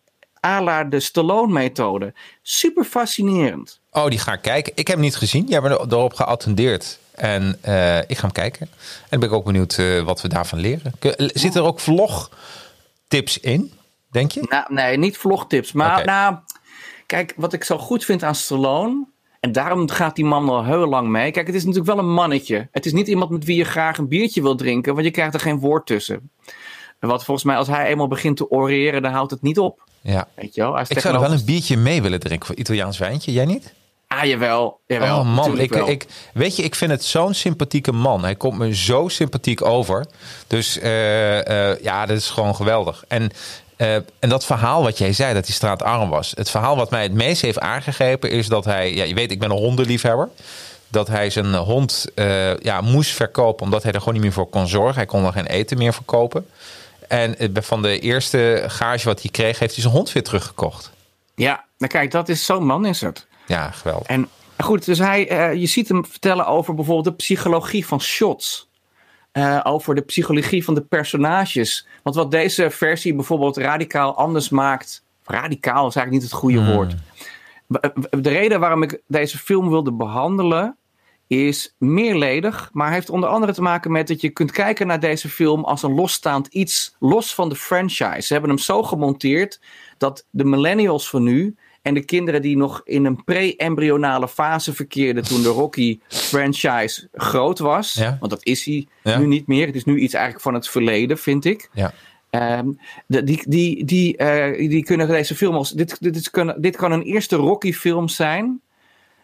à 0.46 0.62
la 0.62 0.84
de 0.84 1.00
Stallone-methode. 1.00 2.14
Super 2.42 2.84
fascinerend. 2.84 3.80
Oh, 3.92 4.08
die 4.08 4.20
ga 4.20 4.34
ik 4.34 4.42
kijken. 4.42 4.72
Ik 4.76 4.88
heb 4.88 4.96
hem 4.96 5.06
niet 5.06 5.16
gezien. 5.16 5.46
Jij 5.48 5.62
bent 5.62 5.92
erop 5.92 6.14
geattendeerd. 6.14 7.00
En 7.16 7.58
eh, 7.62 7.98
ik 7.98 8.16
ga 8.18 8.22
hem 8.22 8.32
kijken. 8.32 8.70
En 9.10 9.20
ben 9.20 9.30
ik 9.30 9.36
ook 9.36 9.46
benieuwd 9.46 9.78
eh, 9.78 10.02
wat 10.02 10.22
we 10.22 10.28
daarvan 10.28 10.60
leren. 10.60 10.94
Kun- 11.00 11.32
Zitten 11.34 11.62
er 11.62 11.68
ook 11.68 11.80
vlogtips 11.80 13.40
in, 13.40 13.72
denk 14.12 14.32
je? 14.32 14.46
Nou, 14.50 14.74
nee, 14.74 14.98
niet 14.98 15.18
vlogtips. 15.18 15.72
Maar 15.72 16.06
nou, 16.06 16.36
kijk, 17.06 17.34
wat 17.36 17.54
ik 17.54 17.64
zo 17.64 17.78
goed 17.78 18.06
vind 18.06 18.24
aan 18.24 18.36
Stallone. 18.36 19.06
En 19.40 19.52
daarom 19.52 19.90
gaat 19.90 20.16
die 20.16 20.26
man 20.26 20.50
al 20.50 20.66
heel 20.66 20.88
lang 20.88 21.08
mee. 21.08 21.32
Kijk, 21.32 21.48
het 21.48 21.56
is 21.56 21.64
natuurlijk 21.66 21.96
wel 21.96 22.00
een 22.06 22.14
mannetje. 22.14 22.68
Het 22.72 22.86
is 22.86 22.94
niet 22.94 23.08
iemand 23.08 23.30
met 23.32 23.46
wie 23.46 23.56
je 23.58 23.64
graag 23.64 23.98
een 23.98 24.08
biertje 24.08 24.42
wil 24.42 24.56
drinken, 24.56 24.94
want 24.94 25.06
je 25.06 25.12
krijgt 25.12 25.34
er 25.34 25.40
geen 25.40 25.60
woord 25.60 25.86
tussen. 25.86 26.32
En 27.00 27.08
Wat 27.10 27.24
volgens 27.24 27.46
mij, 27.46 27.56
als 27.56 27.68
hij 27.68 27.86
eenmaal 27.88 28.08
begint 28.08 28.38
te 28.38 28.50
oreren, 28.50 29.02
dan 29.02 29.12
houdt 29.12 29.32
het 29.32 29.42
niet 29.42 29.60
op. 29.60 29.84
Ja. 30.02 30.28
Weet 30.36 30.56
je 30.56 30.62
wel? 30.62 30.74
Hij 30.74 30.86
Ik 30.88 31.00
zou 31.00 31.14
er 31.14 31.20
wel 31.20 31.32
een 31.32 31.46
biertje 31.46 31.78
mee 31.78 32.02
willen 32.02 32.20
drinken 32.20 32.48
voor 32.48 32.56
Italiaans 32.56 32.98
wijntje. 32.98 33.32
Jij 33.32 33.46
niet? 33.46 33.74
Ah, 34.20 34.26
jawel. 34.26 34.80
jawel 34.88 35.20
oh 35.20 35.36
man, 35.36 35.60
ik, 35.60 35.74
wel. 35.74 35.90
ik, 35.90 36.06
weet 36.34 36.56
je, 36.56 36.64
ik 36.64 36.76
vind 36.76 36.92
het 36.92 37.04
zo'n 37.04 37.34
sympathieke 37.34 37.92
man. 37.92 38.24
Hij 38.24 38.36
komt 38.36 38.58
me 38.58 38.76
zo 38.76 39.08
sympathiek 39.08 39.62
over. 39.62 40.06
Dus 40.48 40.80
eh, 40.80 41.72
eh, 41.72 41.80
ja, 41.82 42.06
dat 42.06 42.18
is 42.18 42.30
gewoon 42.30 42.56
geweldig. 42.56 43.04
En, 43.08 43.32
eh, 43.76 43.96
en 43.96 44.30
dat 44.30 44.46
verhaal 44.46 44.84
wat 44.84 44.98
jij 44.98 45.14
zei, 45.14 45.34
dat 45.34 45.46
hij 45.46 45.56
straatarm 45.56 46.10
was. 46.10 46.34
Het 46.36 46.50
verhaal 46.50 46.76
wat 46.76 46.90
mij 46.90 47.04
het 47.04 47.14
meest 47.14 47.42
heeft 47.42 47.60
aangegrepen 47.60 48.30
is 48.30 48.48
dat 48.48 48.66
hij... 48.66 48.94
Ja, 48.94 49.04
je 49.04 49.14
weet, 49.14 49.32
ik 49.32 49.40
ben 49.40 49.52
een 49.52 49.58
hondenliefhebber. 49.58 50.30
Dat 50.88 51.08
hij 51.08 51.30
zijn 51.30 51.56
hond 51.56 52.06
ja, 52.60 52.82
moest 52.82 53.12
verkopen 53.12 53.66
omdat 53.66 53.84
hij 53.84 53.92
er 53.92 54.00
gewoon 54.00 54.14
niet 54.14 54.24
meer 54.24 54.34
voor 54.34 54.50
kon 54.50 54.68
zorgen. 54.68 54.96
Hij 54.96 55.06
kon 55.06 55.26
er 55.26 55.32
geen 55.32 55.46
eten 55.46 55.78
meer 55.78 55.94
verkopen. 55.94 56.48
En 57.08 57.36
van 57.54 57.82
de 57.82 58.00
eerste 58.00 58.64
gage 58.68 59.06
wat 59.06 59.22
hij 59.22 59.32
kreeg, 59.32 59.60
heeft 59.60 59.74
hij 59.74 59.84
zijn 59.84 59.96
hond 59.96 60.12
weer 60.12 60.24
teruggekocht. 60.24 60.92
Ja, 61.36 61.64
nou 61.78 61.92
kijk, 61.92 62.12
dat 62.12 62.30
is 62.30 62.46
zo'n 62.46 62.66
man 62.66 62.86
is 62.86 63.02
het. 63.02 63.26
Ja, 63.54 63.72
geweldig. 63.72 64.08
En 64.08 64.30
goed, 64.58 64.86
dus 64.86 65.00
hij, 65.00 65.30
eh, 65.30 65.54
je 65.54 65.66
ziet 65.66 65.88
hem 65.88 66.06
vertellen 66.06 66.48
over 66.48 66.74
bijvoorbeeld 66.74 67.06
de 67.06 67.24
psychologie 67.24 67.86
van 67.86 68.02
shots. 68.02 68.72
Eh, 69.32 69.60
over 69.64 69.96
de 69.96 70.02
psychologie 70.02 70.64
van 70.64 70.74
de 70.74 70.82
personages. 70.82 71.88
Want 72.04 72.16
wat 72.16 72.32
deze 72.32 72.70
versie 72.70 73.16
bijvoorbeeld 73.16 73.58
radicaal 73.58 74.16
anders 74.16 74.50
maakt. 74.50 75.04
Radicaal 75.24 75.88
is 75.88 75.96
eigenlijk 75.96 76.12
niet 76.12 76.32
het 76.32 76.40
goede 76.40 76.60
Hmm. 76.60 76.74
woord. 76.74 76.96
De 78.24 78.30
reden 78.30 78.60
waarom 78.60 78.84
ik 78.84 79.02
deze 79.08 79.38
film 79.38 79.70
wilde 79.70 79.92
behandelen. 79.94 80.78
is 81.28 81.76
meerledig, 81.78 82.70
maar 82.74 82.92
heeft 82.92 83.10
onder 83.10 83.30
andere 83.30 83.54
te 83.54 83.62
maken 83.62 83.92
met 83.92 84.08
dat 84.08 84.22
je 84.22 84.30
kunt 84.30 84.52
kijken 84.52 84.88
naar 84.88 85.00
deze 85.00 85.30
film 85.30 85.64
als 85.64 85.84
een 85.84 85.94
losstaand 85.94 86.48
iets, 86.48 86.96
los 87.00 87.34
van 87.34 87.50
de 87.50 87.56
franchise. 87.56 88.22
Ze 88.22 88.34
hebben 88.34 88.52
hem 88.52 88.60
zo 88.60 88.84
gemonteerd 88.84 89.60
dat 89.98 90.26
de 90.30 90.44
millennials 90.44 91.10
van 91.10 91.24
nu 91.24 91.56
en 91.84 91.94
de 91.94 92.06
kinderen 92.06 92.42
die 92.42 92.58
nog 92.58 92.82
in 92.84 93.06
een 93.06 93.24
pre-embryonale 93.24 94.28
fase 94.28 94.74
verkeerden 94.74 95.24
toen 95.24 95.42
de 95.42 95.50
Rocky 95.50 96.00
franchise 96.08 97.08
groot 97.14 97.60
was, 97.60 97.94
Ja. 97.94 98.18
want 98.20 98.32
dat 98.32 98.46
is 98.46 98.66
hij 98.66 98.88
Ja. 99.04 99.18
nu 99.18 99.26
niet 99.28 99.48
meer. 99.48 99.66
Het 99.66 99.76
is 99.76 99.86
nu 99.86 100.00
iets 100.00 100.14
eigenlijk 100.14 100.44
van 100.44 100.54
het 100.54 100.68
verleden, 100.70 101.18
vind 101.18 101.46
ik. 101.46 101.70
Ja. 101.74 101.94
Ehm, 102.30 102.68
de, 103.08 103.24
die, 103.24 103.44
die, 103.50 103.86
die, 103.86 104.18
eh, 104.18 104.70
die 104.70 104.84
kunnen 104.84 105.08
deze 105.08 105.36
film 105.36 105.56
als. 105.56 105.72
Dit, 105.72 105.98
dit, 106.02 106.30
kunnen, 106.30 106.62
dit 106.62 106.76
kan 106.76 106.92
een 106.92 107.02
eerste 107.04 107.36
Rocky-film 107.36 108.08
zijn. 108.08 108.62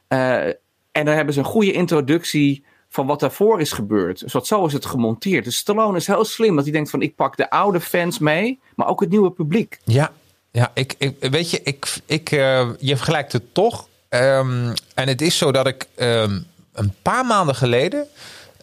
Eh, 0.08 0.46
en 0.92 1.06
dan 1.06 1.16
hebben 1.16 1.34
ze 1.34 1.39
een 1.39 1.46
goede 1.46 1.72
introductie 1.72 2.63
van 2.89 3.08
wat 3.08 3.20
daarvoor 3.20 3.60
is 3.62 3.72
gebeurd. 3.72 4.20
Dus 4.20 4.34
wat 4.34 4.48
zo 4.48 4.66
is 4.66 4.74
het 4.74 4.86
gemonteerd. 4.86 5.44
Dus 5.44 5.58
Stallone 5.58 5.98
is 5.98 6.08
heel 6.08 6.25
slim 6.25 6.56
dat 6.56 6.63
hij 6.63 6.74
denkt 6.74 6.89
van 6.89 7.01
ik 7.01 7.16
pak 7.16 7.38
de 7.38 7.50
oude 7.50 7.80
fans 7.80 8.20
mee, 8.20 8.60
maar 8.75 8.88
ook 8.88 9.00
het 9.01 9.10
nieuwe 9.10 9.32
publiek. 9.32 9.80
Ja, 9.84 10.12
ja 10.51 10.72
ik, 10.74 10.96
ik, 10.98 11.15
weet 11.20 11.51
je, 11.51 11.62
ik, 11.63 11.88
ik, 12.06 12.32
uh, 12.32 12.70
je 12.79 12.96
vergelijkt 12.96 13.34
het 13.34 13.53
toch. 13.53 13.88
Um, 14.10 14.74
en 14.94 15.08
het 15.08 15.22
is 15.22 15.38
zo 15.38 15.51
dat 15.51 15.68
ik 15.68 15.88
um, 15.96 16.46
een 16.74 16.94
paar 17.01 17.25
maanden 17.25 17.56
geleden 17.56 18.08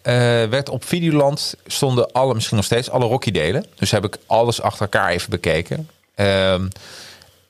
uh, 0.07 0.13
werd 0.45 0.69
op 0.69 0.85
Videoland 0.85 1.55
stonden 1.67 2.13
alle, 2.13 2.35
misschien 2.35 2.57
nog 2.57 2.65
steeds, 2.65 2.91
alle 2.91 3.07
Rocky 3.07 3.31
delen. 3.31 3.67
Dus 3.75 3.91
heb 3.91 4.05
ik 4.05 4.17
alles 4.27 4.61
achter 4.63 4.81
elkaar 4.81 5.11
even 5.11 5.31
bekeken. 5.31 5.91
Um, 6.17 6.69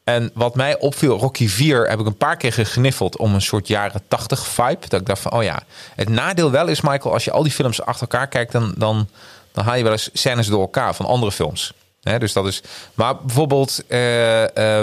en 0.05 0.31
wat 0.35 0.55
mij 0.55 0.78
opviel, 0.78 1.19
Rocky 1.19 1.49
4 1.49 1.88
heb 1.88 2.00
ik 2.00 2.07
een 2.07 2.16
paar 2.16 2.37
keer 2.37 2.52
gegniffeld 2.52 3.16
om 3.16 3.35
een 3.35 3.43
soort 3.43 3.69
jaren 3.69 4.02
80 4.09 4.47
vibe. 4.47 4.88
Dat 4.88 5.00
ik 5.00 5.07
dacht 5.07 5.23
van, 5.23 5.33
oh 5.33 5.43
ja. 5.43 5.62
Het 5.95 6.09
nadeel 6.09 6.50
wel 6.50 6.66
is, 6.66 6.81
Michael, 6.81 7.14
als 7.14 7.25
je 7.25 7.31
al 7.31 7.43
die 7.43 7.52
films 7.52 7.83
achter 7.83 8.00
elkaar 8.00 8.28
kijkt, 8.28 8.52
dan, 8.52 8.75
dan, 8.76 9.09
dan 9.52 9.64
haal 9.64 9.76
je 9.76 9.83
wel 9.83 9.93
eens 9.93 10.11
scènes 10.12 10.47
door 10.47 10.61
elkaar 10.61 10.95
van 10.95 11.07
andere 11.07 11.33
films. 11.33 11.73
Dus 12.19 12.33
dat 12.33 12.47
is. 12.47 12.63
Maar 12.95 13.17
bijvoorbeeld 13.17 13.83
uh, 13.89 14.43
uh, 14.43 14.81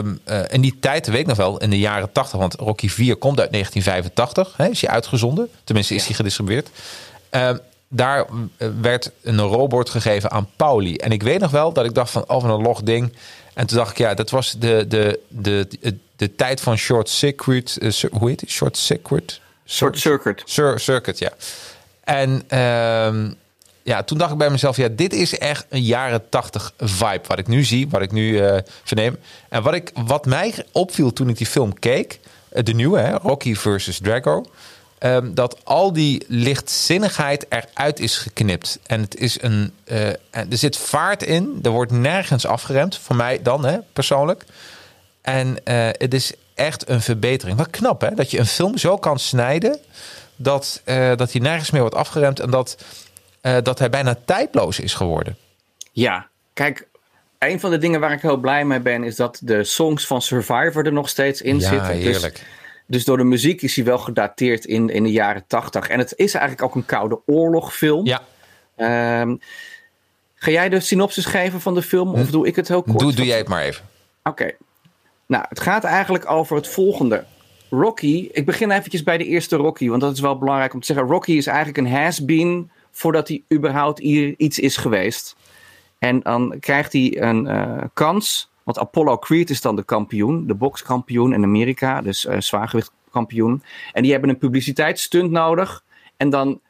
in 0.48 0.62
die 0.62 0.78
tijd, 0.80 1.08
weet 1.08 1.20
ik 1.20 1.28
nog 1.28 1.38
wel, 1.38 1.58
in 1.58 1.70
de 1.70 1.80
jaren 1.80 2.12
80, 2.12 2.40
want 2.40 2.56
Rocky 2.56 2.90
4 2.90 3.16
komt 3.16 3.40
uit 3.40 3.52
1985, 3.52 4.58
hè, 4.58 4.70
is 4.70 4.82
hij 4.82 4.90
uitgezonden. 4.90 5.50
Tenminste, 5.64 5.96
is 5.96 6.06
hij 6.06 6.16
gedistribueerd. 6.16 6.70
Ehm, 7.30 7.58
daar 7.88 8.26
werd 8.82 9.12
een 9.22 9.40
robot 9.40 9.90
gegeven 9.90 10.32
aan 10.32 10.50
Pauli. 10.56 10.96
En 10.96 11.12
ik 11.12 11.24
weet 11.24 11.40
nog 11.40 11.52
wel 11.52 11.74
dat 11.74 11.86
ik 11.86 11.94
dacht 11.94 12.12
van, 12.12 12.30
oh, 12.30 12.44
een 12.44 12.62
log 12.62 12.82
ding. 12.82 13.14
En 13.54 13.68
toen 13.68 13.78
dacht 13.78 13.92
ik, 13.92 13.98
ja, 13.98 14.14
dat 14.14 14.30
was 14.30 14.56
de, 14.60 14.86
de, 14.88 15.20
de, 15.28 15.68
de, 15.80 15.98
de 16.16 16.36
tijd 16.36 16.62
van 16.62 16.78
short 16.78 17.10
circuit. 17.10 17.78
Hoe 18.12 18.30
heet 18.30 18.42
het? 18.42 18.50
Short 18.50 18.78
circuit? 18.78 19.42
Short 19.66 20.00
circuit. 20.00 20.44
Short 20.46 20.82
circuit, 20.82 21.20
ja. 21.20 21.32
En 22.04 22.44
uh, 22.50 23.32
ja, 23.84 24.04
toen 24.04 24.18
dacht 24.18 24.32
ik 24.32 24.38
bij 24.38 24.50
mezelf, 24.50 24.78
ja, 24.78 24.88
dit 24.92 25.14
is 25.14 25.38
echt 25.38 25.66
een 25.70 25.84
jaren 25.84 26.30
tachtig 26.30 26.74
vibe. 26.78 27.22
Wat 27.28 27.40
ik 27.40 27.48
nu 27.48 27.64
zie, 27.64 27.90
wat 27.90 28.02
ik 28.02 28.12
nu 28.12 28.30
uh, 28.30 28.58
verneem. 28.84 29.18
En 29.50 29.64
wat, 29.64 29.74
ik, 29.74 29.92
wat 30.06 30.26
mij 30.26 30.54
opviel 30.72 31.14
toen 31.14 31.30
ik 31.30 31.38
die 31.38 31.48
film 31.48 31.80
keek, 31.80 32.20
uh, 32.54 32.64
de 32.64 32.74
nieuwe, 32.74 33.00
hè, 33.00 33.12
Rocky 33.12 33.56
versus 33.56 34.00
Drago. 34.00 34.46
Um, 35.00 35.34
dat 35.34 35.58
al 35.64 35.94
die 35.94 36.26
lichtzinnigheid 36.28 37.46
eruit 37.50 38.00
is 38.00 38.18
geknipt. 38.18 38.80
En 38.86 39.02
het 39.02 39.16
is 39.16 39.42
een. 39.42 39.74
Uh, 39.86 40.08
er 40.32 40.48
zit 40.50 40.78
vaart 40.78 41.24
in. 41.24 41.60
Er 41.64 41.72
wordt 41.72 41.92
nergens 41.92 42.46
afgeremd. 42.46 42.98
Voor 42.98 43.16
mij 43.16 43.42
dan, 43.42 43.66
hè, 43.66 43.78
persoonlijk. 43.94 44.46
En 45.22 45.58
het 45.98 46.14
is 46.14 46.34
echt 46.56 46.90
een 46.90 47.02
verbetering. 47.02 47.58
Wat 47.58 47.70
knap, 47.70 48.02
hè? 48.02 48.16
Dat 48.16 48.32
je 48.32 48.40
een 48.40 48.46
film 48.46 48.78
zo 48.78 48.98
kan 48.98 49.20
snijden. 49.20 49.80
Dat, 50.36 50.82
dat 51.16 51.32
hij 51.32 51.42
nergens 51.42 51.72
meer 51.72 51.82
wordt 51.82 51.96
afgeremd. 51.96 52.40
En 52.40 52.50
dat, 52.50 52.78
dat 53.64 53.80
hij 53.80 53.90
bijna 53.90 54.16
tijdloos 54.26 54.80
is 54.80 54.94
geworden. 54.94 55.38
Ja, 55.92 56.28
kijk. 56.54 56.88
Een 57.40 57.60
van 57.60 57.72
de 57.72 57.78
dingen 57.78 58.00
waar 58.00 58.12
ik 58.12 58.22
heel 58.22 58.38
blij 58.38 58.66
mee 58.66 58.80
ben, 58.80 59.04
is 59.04 59.16
dat 59.16 59.40
de 59.42 59.64
songs 59.64 60.08
van 60.08 60.22
Survivor 60.22 60.86
er 60.86 60.94
nog 60.94 61.10
steeds 61.10 61.42
in 61.42 61.60
ja, 61.60 61.70
zitten. 61.70 61.94
Dus 61.94 62.04
Heerlijk. 62.04 62.34
Dus 62.34 62.44
dus 62.88 63.06
door 63.06 63.18
de 63.18 63.24
muziek 63.24 63.62
is 63.62 63.76
hij 63.76 63.86
wel 63.86 63.98
gedateerd 63.98 64.66
in, 64.66 64.90
in 64.90 65.04
de 65.04 65.12
jaren 65.12 65.44
tachtig. 65.48 65.88
En 65.88 66.00
het 66.00 66.14
is 66.16 66.34
eigenlijk 66.34 66.64
ook 66.64 66.76
een 66.76 66.86
koude 66.86 67.20
oorlogfilm. 67.26 68.06
Ja. 68.06 68.22
Um, 69.22 69.40
ga 70.36 70.52
jij 70.52 70.70
de 70.70 70.80
synopsis 70.80 71.26
geven 71.26 71.62
van 71.62 71.74
de 71.74 71.82
film 71.82 72.14
of 72.14 72.30
doe 72.30 72.48
ik 72.48 72.56
het 72.56 72.68
heel 72.68 72.84
kort? 72.84 73.00
Doe, 73.00 73.14
doe 73.14 73.26
jij 73.26 73.38
het 73.38 73.48
maar 73.48 73.64
even. 73.64 73.86
Oké. 74.24 74.30
Okay. 74.30 74.56
Nou, 75.26 75.46
het 75.50 75.60
gaat 75.60 75.84
eigenlijk 75.84 76.32
over 76.32 76.56
het 76.56 76.68
volgende. 76.68 77.24
Rocky, 77.70 78.30
ik 78.32 78.46
begin 78.46 78.72
eventjes 78.72 79.04
bij 79.04 79.18
de 79.18 79.26
eerste 79.26 79.56
Rocky, 79.56 79.90
want 79.90 80.02
dat 80.02 80.14
is 80.14 80.20
wel 80.20 80.38
belangrijk 80.38 80.74
om 80.74 80.80
te 80.80 80.86
zeggen. 80.86 81.08
Rocky 81.08 81.32
is 81.32 81.48
eigenlijk 81.48 81.78
een 81.78 81.92
has-been 81.92 82.72
voordat 82.94 83.28
hij 83.28 83.44
überhaupt 83.54 84.00
iets 84.00 84.60
is 84.60 84.78
geweest. 84.78 85.36
En 86.00 86.20
dan 86.20 86.56
krijgt 86.60 86.94
hij 86.94 87.22
een 87.22 87.46
uh, 87.46 87.84
kans 87.94 88.52
want 88.64 88.80
Apollo 88.80 89.18
Creed 89.18 89.50
is 89.50 89.62
dan 89.62 89.76
de 89.76 89.84
kampioen, 89.84 90.48
de 90.48 90.56
bokskampioen 90.56 91.34
in 91.34 91.44
Amerika, 91.44 92.02
dus 92.02 92.26
uh, 92.26 92.40
zwaargewichtkampioen. 92.40 93.64
En 93.94 94.02
die 94.02 94.12
hebben 94.12 94.30
een 94.30 94.38
publiciteitsstunt 94.38 95.32
nodig. 95.32 95.84
En 96.18 96.30
dan 96.30 96.62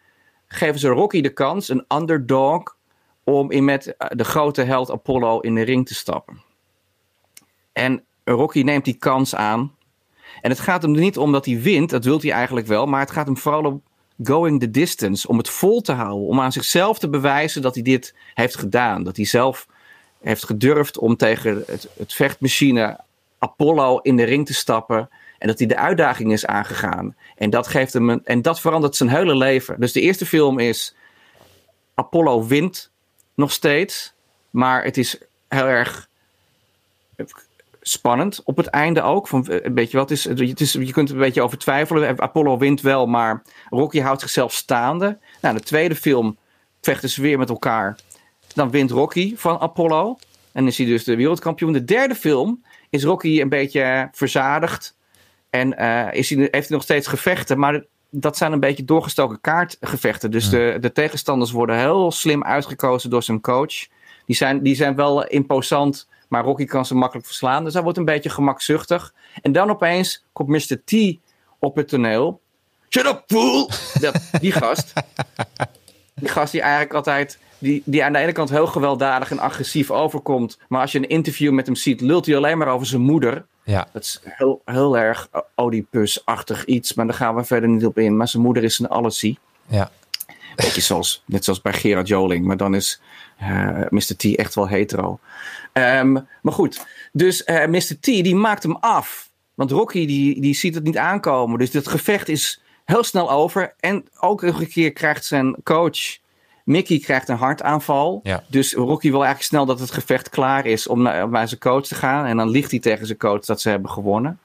geven 0.47 0.79
ze 0.79 0.87
Rocky 0.87 1.21
de 1.21 1.33
kans, 1.33 1.69
een 1.69 1.85
underdog, 1.87 2.75
om 3.23 3.51
in 3.51 3.65
met 3.65 3.95
eh, 3.97 4.07
de 4.09 4.23
grote 4.23 4.61
held 4.61 4.91
Apollo 4.91 5.39
in 5.39 5.55
de 5.55 5.61
ring 5.61 5.87
te 5.87 5.93
stappen. 5.93 6.41
En 7.73 8.03
Rocky 8.23 8.61
neemt 8.61 8.85
die 8.85 8.97
kans 8.97 9.35
aan. 9.35 9.75
En 10.41 10.49
het 10.49 10.59
gaat 10.59 10.81
hem 10.81 10.91
niet 10.91 11.17
om 11.17 11.31
dat 11.31 11.45
hij 11.45 11.61
wint, 11.61 11.89
dat 11.89 12.05
wil 12.05 12.19
hij 12.19 12.31
eigenlijk 12.31 12.67
wel, 12.67 12.85
maar 12.85 12.99
het 12.99 13.11
gaat 13.11 13.25
hem 13.25 13.37
vooral 13.37 13.63
om 13.63 13.81
going 14.23 14.59
the 14.59 14.71
distance, 14.71 15.27
om 15.27 15.37
het 15.37 15.49
vol 15.49 15.81
te 15.81 15.91
houden, 15.91 16.27
om 16.27 16.39
aan 16.39 16.51
zichzelf 16.51 16.99
te 16.99 17.09
bewijzen 17.09 17.61
dat 17.61 17.73
hij 17.73 17.83
dit 17.83 18.15
heeft 18.33 18.57
gedaan. 18.57 19.03
Dat 19.03 19.15
hij 19.15 19.25
zelf 19.25 19.67
heeft 20.21 20.45
gedurfd 20.45 20.97
om 20.97 21.17
tegen 21.17 21.63
het, 21.67 22.13
vechtmachine 22.13 22.99
Apollo 23.39 23.97
in 23.97 24.15
de 24.15 24.23
ring 24.23 24.45
te 24.45 24.53
stappen. 24.53 25.09
En 25.37 25.47
dat 25.47 25.59
hij 25.59 25.67
de 25.67 25.77
uitdaging 25.77 26.31
is 26.31 26.45
aangegaan. 26.45 27.15
En 27.35 27.49
dat, 27.49 27.67
geeft 27.67 27.93
hem 27.93 28.09
en 28.09 28.41
dat 28.41 28.59
verandert 28.59 28.95
zijn 28.95 29.09
hele 29.09 29.35
leven. 29.35 29.79
Dus 29.79 29.91
de 29.91 30.01
eerste 30.01 30.25
film 30.25 30.59
is. 30.59 30.95
Apollo 31.93 32.45
wint 32.45 32.91
nog 33.35 33.51
steeds. 33.51 34.13
Maar 34.49 34.83
het 34.83 34.97
is 34.97 35.17
heel 35.47 35.65
erg 35.65 36.09
spannend 37.83 38.41
op 38.43 38.57
het 38.57 38.67
einde 38.67 39.01
ook. 39.01 39.27
Van, 39.27 39.45
een 39.49 39.73
beetje 39.73 39.97
wat 39.97 40.11
is, 40.11 40.23
het 40.23 40.61
is, 40.61 40.71
je 40.71 40.91
kunt 40.91 41.09
er 41.09 41.15
een 41.15 41.21
beetje 41.21 41.41
over 41.41 41.57
twijfelen. 41.57 42.21
Apollo 42.21 42.57
wint 42.57 42.81
wel, 42.81 43.05
maar 43.05 43.41
Rocky 43.69 43.99
houdt 43.99 44.21
zichzelf 44.21 44.53
staande. 44.53 45.17
Nou, 45.41 45.55
de 45.55 45.61
tweede 45.61 45.95
film 45.95 46.37
vechten 46.81 47.09
ze 47.09 47.21
weer 47.21 47.37
met 47.37 47.49
elkaar. 47.49 47.97
Dan 48.53 48.71
wint 48.71 48.91
Rocky 48.91 49.35
van 49.35 49.59
Apollo. 49.59 50.17
En 50.51 50.67
is 50.67 50.77
hij 50.77 50.87
dus 50.87 51.03
de 51.03 51.15
wereldkampioen. 51.15 51.73
De 51.73 51.83
derde 51.83 52.15
film 52.15 52.63
is 52.89 53.03
Rocky 53.03 53.41
een 53.41 53.49
beetje 53.49 54.09
verzadigd. 54.11 54.95
En 55.49 55.75
uh, 55.79 56.07
is 56.11 56.29
hij, 56.29 56.37
heeft 56.39 56.67
hij 56.67 56.77
nog 56.77 56.83
steeds 56.83 57.07
gevechten. 57.07 57.59
Maar 57.59 57.83
dat 58.09 58.37
zijn 58.37 58.51
een 58.51 58.59
beetje 58.59 58.85
doorgestoken 58.85 59.41
kaartgevechten. 59.41 60.31
Dus 60.31 60.49
de, 60.49 60.77
de 60.79 60.91
tegenstanders 60.91 61.51
worden 61.51 61.77
heel 61.77 62.11
slim 62.11 62.43
uitgekozen 62.43 63.09
door 63.09 63.23
zijn 63.23 63.41
coach. 63.41 63.87
Die 64.25 64.35
zijn, 64.35 64.63
die 64.63 64.75
zijn 64.75 64.95
wel 64.95 65.27
imposant. 65.27 66.07
Maar 66.27 66.43
Rocky 66.43 66.65
kan 66.65 66.85
ze 66.85 66.95
makkelijk 66.95 67.27
verslaan. 67.27 67.63
Dus 67.63 67.73
hij 67.73 67.83
wordt 67.83 67.97
een 67.97 68.05
beetje 68.05 68.29
gemakzuchtig. 68.29 69.13
En 69.41 69.51
dan 69.51 69.69
opeens 69.69 70.23
komt 70.33 70.49
Mr. 70.49 70.81
T 70.85 71.17
op 71.59 71.75
het 71.75 71.87
toneel. 71.87 72.41
Shut 72.89 73.05
up, 73.05 73.23
fool! 73.27 73.69
Dat, 73.99 74.29
die 74.39 74.51
gast. 74.51 74.93
Die 76.15 76.29
gast 76.29 76.51
die 76.51 76.61
eigenlijk 76.61 76.93
altijd 76.93 77.39
die, 77.63 77.81
die 77.85 78.03
aan 78.03 78.13
de 78.13 78.19
ene 78.19 78.31
kant 78.31 78.49
heel 78.49 78.67
gewelddadig 78.67 79.31
en 79.31 79.39
agressief 79.39 79.91
overkomt. 79.91 80.59
Maar 80.67 80.81
als 80.81 80.91
je 80.91 80.97
een 80.97 81.09
interview 81.09 81.51
met 81.51 81.65
hem 81.65 81.75
ziet, 81.75 82.01
lult 82.01 82.25
hij 82.25 82.35
alleen 82.35 82.57
maar 82.57 82.67
over 82.67 82.87
zijn 82.87 83.01
moeder. 83.01 83.45
Ja. 83.63 83.87
Dat 83.91 84.01
is 84.01 84.21
heel, 84.23 84.61
heel 84.65 84.97
erg 84.97 85.29
Oedipus-achtig 85.55 86.65
iets, 86.65 86.93
maar 86.93 87.05
daar 87.05 87.15
gaan 87.15 87.35
we 87.35 87.43
verder 87.43 87.69
niet 87.69 87.85
op 87.85 87.97
in. 87.97 88.17
Maar 88.17 88.27
zijn 88.27 88.43
moeder 88.43 88.63
is 88.63 88.79
een 88.79 88.87
allesie. 88.87 89.39
Ja. 89.67 89.91
Beetje 90.55 90.81
zoals, 90.81 91.23
net 91.25 91.43
zoals 91.43 91.61
bij 91.61 91.73
Gerard 91.73 92.07
Joling, 92.07 92.45
maar 92.45 92.57
dan 92.57 92.75
is 92.75 93.01
uh, 93.41 93.79
Mr. 93.89 94.15
T 94.17 94.35
echt 94.35 94.55
wel 94.55 94.67
hetero. 94.67 95.19
Um, 95.73 96.27
maar 96.41 96.53
goed, 96.53 96.85
dus 97.11 97.43
uh, 97.45 97.65
Mr. 97.65 97.99
T 97.99 98.05
die 98.05 98.35
maakt 98.35 98.63
hem 98.63 98.75
af. 98.75 99.29
Want 99.53 99.71
Rocky 99.71 100.05
die, 100.05 100.41
die 100.41 100.55
ziet 100.55 100.75
het 100.75 100.83
niet 100.83 100.97
aankomen. 100.97 101.59
Dus 101.59 101.71
dit 101.71 101.87
gevecht 101.87 102.29
is 102.29 102.61
heel 102.85 103.03
snel 103.03 103.31
over. 103.31 103.73
En 103.79 104.05
ook 104.19 104.41
nog 104.41 104.59
een 104.59 104.69
keer 104.69 104.93
krijgt 104.93 105.25
zijn 105.25 105.55
coach 105.63 106.21
Mickey 106.63 106.99
krijgt 106.99 107.29
een 107.29 107.37
hartaanval. 107.37 108.19
Ja. 108.23 108.43
Dus 108.47 108.73
Rocky 108.73 109.09
wil 109.09 109.23
eigenlijk 109.23 109.49
snel 109.49 109.65
dat 109.65 109.79
het 109.79 109.91
gevecht 109.91 110.29
klaar 110.29 110.65
is 110.65 110.87
om 110.87 111.01
naar, 111.01 111.29
naar 111.29 111.47
zijn 111.47 111.59
coach 111.59 111.85
te 111.85 111.95
gaan. 111.95 112.25
En 112.25 112.37
dan 112.37 112.49
ligt 112.49 112.71
hij 112.71 112.79
tegen 112.79 113.05
zijn 113.05 113.17
coach 113.17 113.45
dat 113.45 113.61
ze 113.61 113.69
hebben 113.69 113.91
gewonnen. 113.91 114.39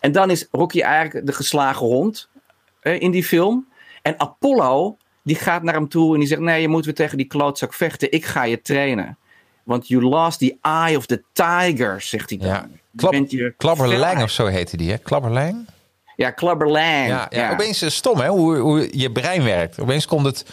En 0.00 0.12
dan 0.12 0.30
is 0.30 0.48
Rocky 0.50 0.80
eigenlijk 0.80 1.26
de 1.26 1.32
geslagen 1.32 1.86
hond 1.86 2.28
eh, 2.80 3.00
in 3.00 3.10
die 3.10 3.24
film. 3.24 3.68
En 4.02 4.20
Apollo, 4.20 4.96
die 5.22 5.36
gaat 5.36 5.62
naar 5.62 5.74
hem 5.74 5.88
toe 5.88 6.12
en 6.12 6.18
die 6.18 6.28
zegt: 6.28 6.40
Nee, 6.40 6.60
je 6.60 6.68
moet 6.68 6.84
weer 6.84 6.94
tegen 6.94 7.16
die 7.16 7.26
klootzak 7.26 7.74
vechten. 7.74 8.12
Ik 8.12 8.24
ga 8.24 8.44
je 8.44 8.62
trainen. 8.62 9.18
Want 9.62 9.88
you 9.88 10.02
lost 10.02 10.38
the 10.38 10.56
eye 10.62 10.96
of 10.96 11.06
the 11.06 11.22
tiger, 11.32 12.00
zegt 12.00 12.30
hij 12.30 12.38
dan. 12.38 12.48
Ja. 13.28 13.50
Klabberlang 13.56 14.22
of 14.22 14.30
zo 14.30 14.46
heette 14.46 14.76
die, 14.76 14.90
hè? 14.90 14.98
Klabberlang? 14.98 15.66
Ja, 16.16 16.30
Klabberlang. 16.30 17.08
Ja, 17.08 17.26
ja, 17.30 17.42
ja. 17.42 17.52
opeens 17.52 17.82
is 17.82 17.94
stom, 17.94 18.20
hè? 18.20 18.28
Hoe, 18.28 18.56
hoe 18.56 18.88
je 18.98 19.12
brein 19.12 19.44
werkt. 19.44 19.80
Opeens 19.80 20.06
komt 20.06 20.26
het 20.26 20.44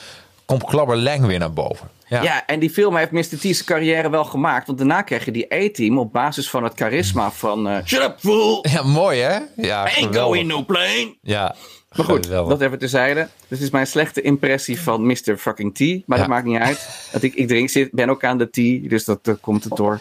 komt 0.46 0.64
Klabber 0.64 0.98
Lang 0.98 1.26
weer 1.26 1.40
naar 1.40 1.54
boven. 1.54 1.90
Ja. 2.10 2.22
ja, 2.22 2.46
en 2.46 2.60
die 2.60 2.70
film 2.70 2.96
heeft 2.96 3.12
Mr. 3.12 3.38
T's 3.40 3.64
carrière 3.64 4.10
wel 4.10 4.24
gemaakt. 4.24 4.68
Want 4.68 4.78
daarna 4.78 5.02
kreeg 5.02 5.26
je 5.26 5.32
die 5.32 5.54
A-team 5.54 5.98
op 5.98 6.14
basis 6.14 6.50
van 6.50 6.64
het 6.64 6.74
charisma 6.76 7.32
van... 7.32 7.68
Uh, 7.68 7.78
Shut 7.86 8.02
up, 8.02 8.16
fool! 8.20 8.66
Ja, 8.70 8.84
mooi 8.84 9.20
hè? 9.20 9.38
Ja, 9.56 9.84
Ain't 9.84 10.16
going 10.16 10.48
no 10.48 10.64
plane! 10.64 11.16
Ja, 11.22 11.56
Maar 11.98 12.06
goed, 12.06 12.28
dat 12.28 12.62
even 12.62 12.80
terzijde. 12.80 13.28
Dit 13.48 13.62
is 13.62 13.70
mijn 13.70 13.88
slechte 13.88 14.22
impressie 14.22 14.82
van 14.82 15.06
Mr. 15.06 15.38
fucking 15.38 15.76
T. 15.76 15.80
Maar 15.80 16.18
ja. 16.18 16.24
dat 16.24 16.28
maakt 16.28 16.46
niet 16.46 16.60
uit. 16.60 17.10
Want 17.12 17.24
ik, 17.24 17.34
ik 17.34 17.48
drink, 17.48 17.70
zit, 17.70 17.92
ben 17.92 18.10
ook 18.10 18.24
aan 18.24 18.38
de 18.38 18.50
T. 18.50 18.90
Dus 18.90 19.06
dat, 19.06 19.24
dat 19.26 19.40
komt 19.40 19.64
het 19.64 19.76
door. 19.76 20.00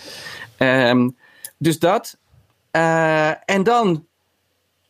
Um, 0.58 1.16
dus 1.58 1.78
dat. 1.78 2.16
Uh, 2.72 3.50
en 3.50 3.62
dan 3.62 4.06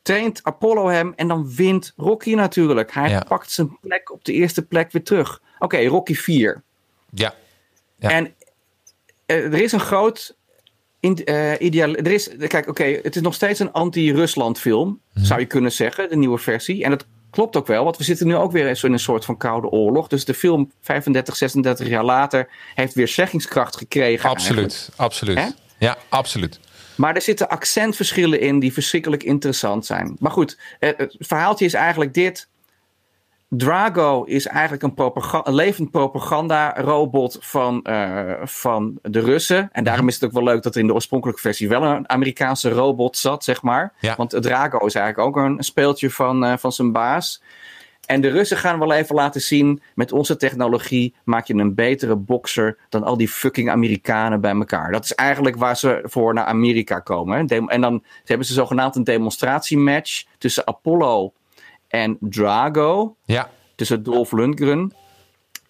traint 0.02 0.40
Apollo 0.42 0.88
hem 0.88 1.12
en 1.16 1.28
dan 1.28 1.54
wint 1.54 1.92
Rocky 1.96 2.34
natuurlijk. 2.34 2.92
Hij 2.92 3.08
Ja. 3.08 3.24
pakt 3.28 3.50
zijn 3.50 3.78
plek 3.80 4.12
op 4.12 4.24
de 4.24 4.32
eerste 4.32 4.62
plek 4.62 4.92
weer 4.92 5.02
terug. 5.04 5.40
Oké, 5.58 5.86
Rocky 5.86 6.14
4. 6.14 6.62
Ja. 7.10 7.34
Ja. 7.98 8.10
En 8.10 8.34
eh, 9.26 9.44
er 9.44 9.60
is 9.60 9.72
een 9.72 9.80
groot 9.80 10.36
in, 11.06 11.24
eh, 11.24 11.52
ideaal. 11.58 11.94
Er 11.94 12.12
is, 12.12 12.30
kijk, 12.48 12.68
oké, 12.68 12.84
het 13.02 13.16
is 13.16 13.22
nog 13.22 13.34
steeds 13.34 13.60
een 13.60 13.72
anti-Rusland 13.72 14.58
film, 14.58 15.00
Mhm. 15.14 15.24
zou 15.24 15.40
je 15.40 15.46
kunnen 15.46 15.72
zeggen, 15.72 16.08
de 16.08 16.16
nieuwe 16.16 16.38
versie. 16.38 16.84
En 16.84 16.90
dat 16.90 17.06
klopt 17.30 17.56
ook 17.56 17.66
wel, 17.66 17.84
want 17.84 17.96
we 17.96 18.04
zitten 18.04 18.26
nu 18.26 18.34
ook 18.36 18.52
weer 18.52 18.66
eens 18.66 18.82
in 18.82 18.92
een 18.92 18.98
soort 18.98 19.24
van 19.24 19.36
koude 19.36 19.68
oorlog. 19.68 20.08
Dus 20.08 20.24
de 20.24 20.34
film 20.34 20.72
35, 20.80 21.36
36 21.36 21.88
jaar 21.88 22.04
later 22.04 22.48
heeft 22.74 22.94
weer 22.94 23.08
zeggingskracht 23.08 23.76
gekregen. 23.76 24.24
eigenlijk. 24.28 24.64
Absoluut. 24.66 24.90
Absoluut. 24.96 25.36
Hè? 25.38 25.46
Ja, 25.78 25.96
absoluut. 26.08 26.60
Maar 26.96 27.14
er 27.14 27.22
zitten 27.22 27.48
accentverschillen 27.48 28.40
in 28.40 28.58
die 28.58 28.72
verschrikkelijk 28.72 29.22
interessant 29.22 29.86
zijn. 29.86 30.16
Maar 30.18 30.30
goed, 30.30 30.58
eh, 30.78 30.90
het 30.96 31.14
verhaaltje 31.18 31.64
is 31.64 31.74
eigenlijk 31.74 32.14
dit. 32.14 32.48
Drago 33.48 34.22
is 34.24 34.46
eigenlijk 34.46 34.82
een, 34.82 34.94
propaga- 34.94 35.46
een 35.46 35.54
levend 35.54 35.90
propaganda-robot 35.90 37.38
van, 37.40 37.82
eh, 37.82 38.32
van 38.42 38.98
de 39.02 39.20
Russen. 39.20 39.68
En 39.72 39.84
daarom 39.84 40.08
is 40.08 40.14
het 40.14 40.24
ook 40.24 40.32
wel 40.32 40.42
leuk 40.42 40.62
dat 40.62 40.74
er 40.74 40.80
in 40.80 40.86
de 40.86 40.94
oorspronkelijke 40.94 41.40
versie 41.40 41.68
wel 41.68 41.82
een 41.82 42.08
Amerikaanse 42.08 42.70
robot 42.70 43.16
zat, 43.16 43.44
zeg 43.44 43.62
maar. 43.62 43.92
Ja. 44.00 44.14
Want 44.16 44.30
Drago 44.40 44.86
is 44.86 44.94
eigenlijk 44.94 45.28
ook 45.28 45.44
een 45.44 45.62
speeltje 45.64 46.10
van, 46.10 46.44
eh, 46.44 46.56
van 46.56 46.72
zijn 46.72 46.92
baas. 46.92 47.42
En 48.06 48.20
de 48.20 48.28
Russen 48.28 48.56
gaan 48.56 48.78
wel 48.78 48.92
even 48.92 49.14
laten 49.14 49.40
zien: 49.40 49.80
met 49.94 50.12
onze 50.12 50.36
technologie 50.36 51.14
maak 51.24 51.46
je 51.46 51.54
een 51.54 51.74
betere 51.74 52.16
bokser 52.16 52.78
dan 52.88 53.02
al 53.02 53.16
die 53.16 53.28
fucking 53.28 53.70
Amerikanen 53.70 54.40
bij 54.40 54.54
elkaar. 54.54 54.92
Dat 54.92 55.04
is 55.04 55.14
eigenlijk 55.14 55.56
waar 55.56 55.76
ze 55.76 56.00
voor 56.02 56.34
naar 56.34 56.44
Amerika 56.44 56.98
komen. 57.00 57.46
hè. 57.46 57.66
En 57.66 57.80
dan 57.80 58.04
hebben 58.24 58.46
ze 58.46 58.52
zogenaamd 58.52 58.96
een 58.96 59.04
demonstratiematch 59.04 60.24
tussen 60.38 60.66
Apollo 60.66 61.32
en 61.88 62.16
Drago, 62.20 63.16
Ja. 63.24 63.50
tussen 63.74 64.02
Dolph 64.02 64.32
Lundgren. 64.32 64.92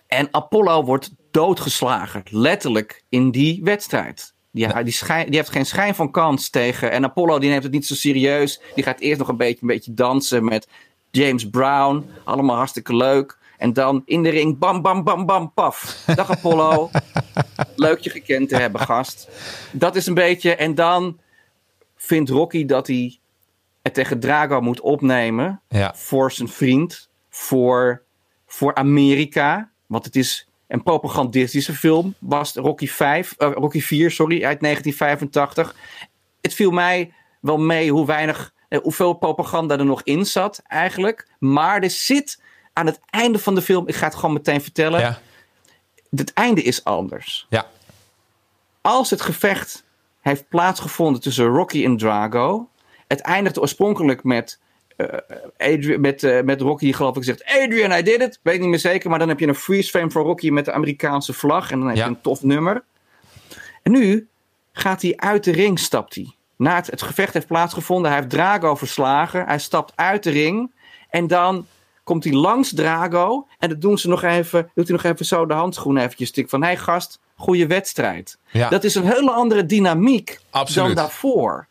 En 0.07 0.29
Apollo 0.31 0.85
wordt 0.85 1.11
doodgeslagen, 1.31 2.23
letterlijk 2.31 3.05
in 3.09 3.31
die 3.31 3.61
wedstrijd. 3.65 4.35
Die, 4.53 4.83
die, 4.83 4.93
schijn- 4.93 5.27
die 5.27 5.37
heeft 5.37 5.51
geen 5.51 5.67
schijn 5.67 5.95
van 5.95 6.11
kans 6.11 6.51
tegen. 6.51 6.91
En 6.91 7.05
Apollo 7.05 7.39
die 7.39 7.51
neemt 7.51 7.63
het 7.63 7.73
niet 7.73 7.87
zo 7.87 7.95
serieus. 7.95 8.61
Die 8.75 8.85
gaat 8.85 9.01
eerst 9.01 9.19
nog 9.19 9.29
een 9.29 9.37
beetje, 9.37 9.59
een 9.61 9.67
beetje 9.69 9.95
dansen 9.95 10.45
met 10.45 10.69
James 11.11 11.49
Brown. 11.51 12.07
Allemaal 12.25 12.57
hartstikke 12.57 12.97
leuk. 12.97 13.39
En 13.59 13.73
dan 13.73 14.03
in 14.05 14.23
de 14.23 14.29
ring, 14.29 14.59
bam, 14.59 14.83
bam, 14.83 15.05
bam, 15.05 15.27
bam, 15.27 15.53
paf. 15.55 16.03
Dag 16.15 16.31
Apollo. 16.31 16.91
Leuk 17.77 17.99
je 18.01 18.11
gekend 18.11 18.49
te 18.49 18.57
hebben, 18.57 18.81
gast. 18.81 19.29
Dat 19.73 19.97
is 19.97 20.07
een 20.07 20.15
beetje. 20.15 20.55
En 20.55 20.75
dan 20.75 21.19
vindt 21.97 22.31
Rocky 22.31 22.65
dat 22.67 22.87
hij 22.87 23.19
het 23.87 23.95
tegen 23.95 24.21
Drago 24.21 24.61
moet 24.61 24.81
opnemen. 24.81 25.61
Ja. 25.69 25.95
Voor 25.95 26.33
zijn 26.33 26.49
vriend. 26.49 27.09
Voor, 27.31 28.03
voor 28.47 28.75
Amerika. 28.75 29.71
Want 29.87 30.05
het 30.05 30.17
is 30.17 30.49
een 30.69 30.83
propagandistische 30.83 31.75
film. 31.75 32.15
Was 32.19 32.55
Rocky, 32.55 32.89
5, 32.89 33.35
eh, 33.39 33.53
Rocky 33.53 33.81
4 33.81 34.11
sorry, 34.11 34.45
uit 34.45 34.61
1985. 34.61 35.75
Het 36.41 36.55
viel 36.55 36.71
mij 36.71 37.13
wel 37.41 37.59
mee 37.59 37.91
hoe 37.91 38.07
weinig, 38.07 38.53
eh, 38.69 38.81
hoeveel 38.83 39.13
propaganda 39.13 39.79
er 39.79 39.85
nog 39.85 40.03
in 40.03 40.27
zat 40.27 40.63
eigenlijk. 40.67 41.29
Maar 41.39 41.83
er 41.83 41.91
zit 41.91 42.43
aan 42.73 42.87
het 42.87 43.01
einde 43.11 43.39
van 43.39 43.55
de 43.55 43.63
film, 43.63 43.89
ik 43.89 43.95
ga 43.95 44.07
het 44.07 44.15
gewoon 44.15 44.33
meteen 44.33 44.61
vertellen. 44.61 45.01
Ja. 45.01 45.19
Het 46.17 46.33
einde 46.33 46.63
is 46.63 46.85
anders. 46.85 47.47
Ja. 47.49 47.67
Als 48.81 49.11
het 49.11 49.21
gevecht 49.21 49.85
heeft 50.21 50.49
plaatsgevonden 50.49 51.21
tussen 51.21 51.47
Rocky 51.47 51.85
en 51.85 51.97
Drago. 51.97 52.69
Het 53.09 53.21
eindigt 53.21 53.59
oorspronkelijk 53.61 54.25
met, 54.25 54.59
Adrian, 55.59 56.01
met, 56.01 56.23
eh, 56.23 56.43
met 56.43 56.61
Rocky 56.61 56.85
die 56.85 56.95
geloof 56.95 57.17
ik 57.17 57.25
zegt... 57.25 57.45
Adrian, 57.45 57.99
I 57.99 58.03
did 58.03 58.21
it. 58.23 58.39
Weet 58.43 58.61
niet 58.61 58.69
meer 58.69 58.79
zeker. 58.79 59.11
Maar 59.11 59.19
dan 59.19 59.29
heb 59.29 59.41
je 59.41 59.47
een 59.47 59.55
freeze 59.55 59.91
frame 59.91 60.11
van 60.11 60.23
Rocky 60.23 60.51
met 60.51 60.65
de 60.65 60.73
Amerikaanse 60.73 61.33
vlag. 61.33 61.71
En 61.71 61.79
dan 61.79 61.89
heb 61.89 61.97
Ja. 61.97 62.05
je 62.05 62.11
een 62.11 62.21
tof 62.21 62.43
nummer. 62.43 62.85
En 63.83 63.93
nu 63.93 64.29
gaat 64.73 65.03
hij 65.03 65.13
uit 65.17 65.45
de 65.45 65.53
ring, 65.53 65.79
stapt 65.79 66.15
hij. 66.15 66.35
Na 66.57 66.75
het, 66.75 66.87
het 66.91 67.03
gevecht 67.03 67.33
heeft 67.35 67.47
plaatsgevonden. 67.47 68.11
Hij 68.11 68.21
heeft 68.21 68.31
Drago 68.33 68.75
verslagen. 68.75 69.47
Hij 69.47 69.59
stapt 69.59 69.93
uit 69.95 70.23
de 70.23 70.31
ring. 70.31 70.71
En 71.11 71.27
dan 71.27 71.67
komt 72.05 72.25
hij 72.25 72.33
langs 72.33 72.75
Drago. 72.75 73.47
En 73.59 73.69
dan 73.69 73.79
doen 73.79 73.99
ze 73.99 74.09
nog 74.09 74.23
even, 74.23 74.71
doet 74.75 74.89
hij 74.89 74.97
nog 74.97 75.05
even 75.13 75.27
zo 75.27 75.47
de 75.47 75.55
handschoen 75.55 75.97
eventjes 75.97 76.29
stik 76.29 76.49
van... 76.49 76.61
Hé 76.61 76.67
hey 76.67 76.77
gast, 76.77 77.19
goede 77.37 77.67
wedstrijd. 77.67 78.39
Ja. 78.51 78.69
Dat 78.69 78.85
is 78.85 78.95
een 78.95 79.07
hele 79.13 79.31
andere 79.31 79.67
dynamiek 79.67 80.39
Absoluut. 80.51 80.87
dan 80.87 80.97
daarvoor. 81.05 81.67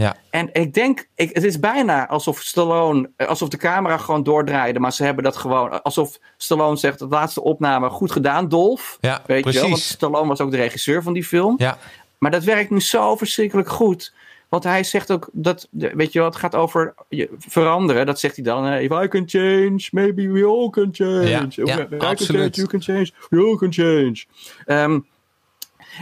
Ja. 0.00 0.16
En 0.30 0.48
ik 0.52 0.74
denk, 0.74 1.08
ik, 1.14 1.34
het 1.34 1.44
is 1.44 1.58
bijna 1.58 2.08
alsof 2.08 2.40
Stallone, 2.40 3.10
eh, 3.16 3.26
alsof 3.28 3.48
de 3.48 3.56
camera 3.56 3.98
gewoon 3.98 4.22
doordraaide, 4.22 4.78
maar 4.78 4.92
ze 4.92 5.04
hebben 5.04 5.24
dat 5.24 5.36
gewoon, 5.36 5.82
alsof 5.82 6.18
Stallone 6.36 6.76
zegt, 6.76 6.98
de 6.98 7.06
laatste 7.06 7.42
opname, 7.42 7.88
goed 7.88 8.12
gedaan, 8.12 8.48
Dolf. 8.48 8.98
Ja, 9.00 9.22
Weet 9.26 9.44
je 9.44 9.50
wel, 9.52 9.60
want 9.60 9.72
precies. 9.72 9.90
Stallone 9.92 10.28
was 10.28 10.40
ook 10.40 10.50
de 10.50 10.56
regisseur 10.56 11.02
van 11.02 11.12
die 11.12 11.24
film. 11.24 11.54
Ja. 11.58 11.78
Maar 12.18 12.30
dat 12.30 12.44
werkt 12.44 12.70
nu 12.70 12.80
zo 12.80 13.16
verschrikkelijk 13.16 13.68
goed. 13.68 14.12
Want 14.48 14.64
hij 14.64 14.84
zegt 14.84 15.10
ook 15.10 15.28
dat, 15.32 15.68
weet 15.70 16.12
je 16.12 16.18
wel, 16.18 16.28
het 16.28 16.36
gaat 16.36 16.54
over 16.54 16.94
veranderen. 17.38 18.06
Dat 18.06 18.20
zegt 18.20 18.34
hij 18.36 18.44
dan. 18.44 18.66
eh, 18.66 18.82
If 18.82 18.90
I 19.04 19.08
can 19.08 19.22
change, 19.26 19.88
maybe 19.90 20.28
we 20.30 20.44
all 20.44 20.70
can 20.70 20.88
change. 20.92 21.28
Ja, 21.28 21.42
If 21.48 21.54
ja, 21.54 21.78
I 21.80 21.86
can 21.88 21.98
absoluut. 22.00 22.40
change, 22.40 22.50
you 22.54 22.66
can 22.66 22.82
change, 22.82 23.10
we 23.30 23.38
all 23.38 23.56
can 23.56 23.72
change. 23.72 24.24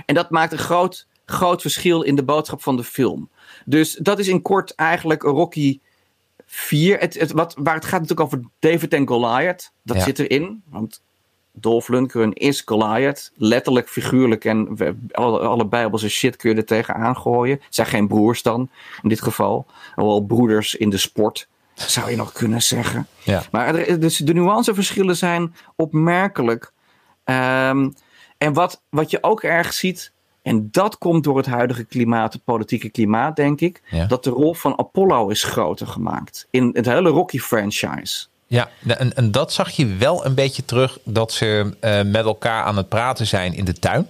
En 0.07 0.15
dat 0.15 0.31
maakt 0.31 0.53
een 0.53 0.59
groot, 0.59 1.07
groot 1.27 1.61
verschil 1.61 2.03
in 2.03 2.17
de 2.17 2.23
boodschap 2.25 2.63
van 2.63 2.77
de 2.77 2.85
film. 2.85 3.29
Dus 3.69 3.95
dat 3.95 4.19
is 4.19 4.29
in 4.29 4.43
kort 4.43 4.75
eigenlijk 4.75 5.23
Rocky 5.23 5.81
4. 6.47 6.99
Het, 6.99 7.15
het, 7.19 7.33
wat, 7.33 7.55
waar 7.59 7.75
het 7.75 7.85
gaat 7.85 8.01
natuurlijk 8.01 8.21
over 8.27 8.41
David 8.59 8.93
en 8.93 9.09
Goliath. 9.09 9.73
Dat 9.83 9.97
Ja. 9.97 10.03
zit 10.03 10.19
erin. 10.19 10.63
Want 10.69 11.03
Dolph 11.53 11.89
Lundgren 11.89 12.33
is 12.33 12.63
Goliath. 12.65 13.33
Letterlijk, 13.37 13.89
figuurlijk. 13.89 14.45
En 14.45 14.77
we, 14.77 14.97
alle, 15.13 15.39
alle 15.41 15.67
bijbelse 15.67 16.09
shit 16.09 16.37
kun 16.37 16.51
je 16.51 16.57
er 16.57 16.65
tegenaan 16.65 17.17
gooien. 17.17 17.61
Het 17.65 17.75
zijn 17.75 17.87
geen 17.87 18.09
broers 18.09 18.43
dan, 18.43 18.71
in 19.03 19.09
dit 19.09 19.23
geval. 19.23 19.67
Wel 19.97 20.21
broeders 20.21 20.75
in 20.75 20.91
de 20.91 20.99
sport, 20.99 21.49
zou 21.75 22.11
je 22.11 22.17
nog 22.17 22.33
kunnen 22.33 22.63
zeggen. 22.63 23.07
Ja. 23.25 23.43
Maar 23.51 23.75
er- 23.75 24.01
dus 24.01 24.17
de 24.17 24.33
nuanceverschillen 24.35 25.17
zijn 25.17 25.55
opmerkelijk. 25.77 26.73
Ehm, 27.25 27.91
en 28.39 28.53
wat, 28.53 28.83
wat 28.89 29.11
je 29.11 29.23
ook 29.23 29.43
erg 29.43 29.73
ziet, 29.73 30.13
en 30.43 30.69
dat 30.71 30.99
komt 30.99 31.25
door 31.25 31.37
het 31.37 31.47
huidige 31.47 31.85
klimaat, 31.85 32.33
het 32.33 32.45
politieke 32.45 32.89
klimaat, 32.89 33.37
denk 33.37 33.61
ik, 33.61 33.83
Ja. 33.91 34.07
dat 34.07 34.25
de 34.25 34.31
rol 34.31 34.55
van 34.55 34.79
Apollo 34.79 35.29
is 35.29 35.43
groter 35.43 35.87
gemaakt. 35.87 36.47
In 36.51 36.71
het 36.73 36.87
hele 36.87 37.09
Rocky-franchise. 37.09 38.27
Ja, 38.47 38.69
en, 38.87 39.17
en 39.17 39.31
dat 39.31 39.53
zag 39.53 39.71
je 39.71 39.87
wel 39.87 40.25
een 40.27 40.35
beetje 40.35 40.65
terug 40.65 40.99
dat 41.05 41.33
ze 41.33 41.77
eh, 41.81 42.03
met 42.03 42.25
elkaar 42.25 42.65
aan 42.65 42.77
het 42.77 42.89
praten 42.89 43.27
zijn 43.27 43.55
in 43.55 43.65
de 43.65 43.73
tuin. 43.73 44.07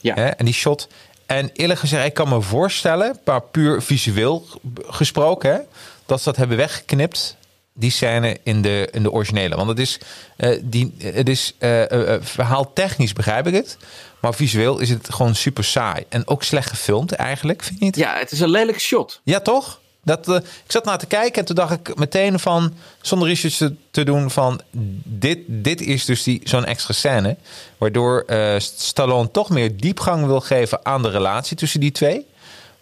Ja. 0.00 0.14
Hè, 0.14 0.26
en 0.26 0.44
die 0.44 0.54
shot. 0.54 0.88
En 1.26 1.50
eerlijk 1.52 1.80
gezegd, 1.80 2.06
ik 2.06 2.14
kan 2.14 2.28
me 2.28 2.40
voorstellen, 2.40 3.18
maar 3.24 3.40
puur 3.42 3.82
visueel 3.82 4.46
gesproken, 4.86 5.52
hè, 5.52 5.58
dat 6.06 6.18
ze 6.18 6.24
dat 6.24 6.36
hebben 6.36 6.56
weggeknipt. 6.56 7.36
Die 7.76 7.90
scène 7.90 8.38
in 8.42 8.62
de, 8.62 8.88
in 8.92 9.02
de 9.02 9.10
originele. 9.10 9.56
Want 9.56 9.68
het 9.68 9.78
is, 9.78 9.98
eh, 10.36 10.58
die, 10.62 10.94
het 10.98 11.28
is 11.28 11.54
eh, 11.58 11.90
eh, 11.90 12.14
eh, 12.14 12.22
verhaaltechnisch 12.22 13.12
begrijp 13.12 13.46
ik 13.46 13.54
het. 13.54 13.76
Maar 14.20 14.34
visueel 14.34 14.78
is 14.78 14.90
het 14.90 15.14
gewoon 15.14 15.34
super 15.34 15.64
saai. 15.64 16.04
En 16.08 16.28
ook 16.28 16.42
slecht 16.42 16.68
gefilmd 16.68 17.12
eigenlijk, 17.12 17.62
vind 17.62 17.78
je 17.78 17.84
niet? 17.84 17.96
ja, 17.96 18.18
het 18.18 18.30
is 18.30 18.40
een 18.40 18.50
lelijk 18.50 18.80
shot. 18.80 19.20
Ja, 19.24 19.40
toch? 19.40 19.80
Dat, 20.02 20.28
ik 20.36 20.42
zat 20.66 20.84
naar 20.84 20.98
te 20.98 21.06
kijken 21.06 21.40
en 21.40 21.44
toen 21.44 21.56
dacht 21.56 21.72
ik 21.72 21.96
meteen 21.96 22.38
van, 22.38 22.74
zonder 23.00 23.28
research 23.28 23.54
te, 23.54 23.74
te 23.90 24.04
doen, 24.04 24.30
van 24.30 24.60
dit, 25.02 25.38
dit 25.46 25.80
is 25.80 26.04
dus 26.04 26.22
die, 26.22 26.40
zo'n 26.44 26.64
extra 26.64 26.94
scène. 26.94 27.36
Waardoor 27.78 28.24
Stallone 28.58 29.30
toch 29.30 29.50
meer 29.50 29.76
diepgang 29.76 30.26
wil 30.26 30.40
geven 30.40 30.80
aan 30.82 31.02
de 31.02 31.10
relatie 31.10 31.56
tussen 31.56 31.80
die 31.80 31.92
twee. 31.92 32.26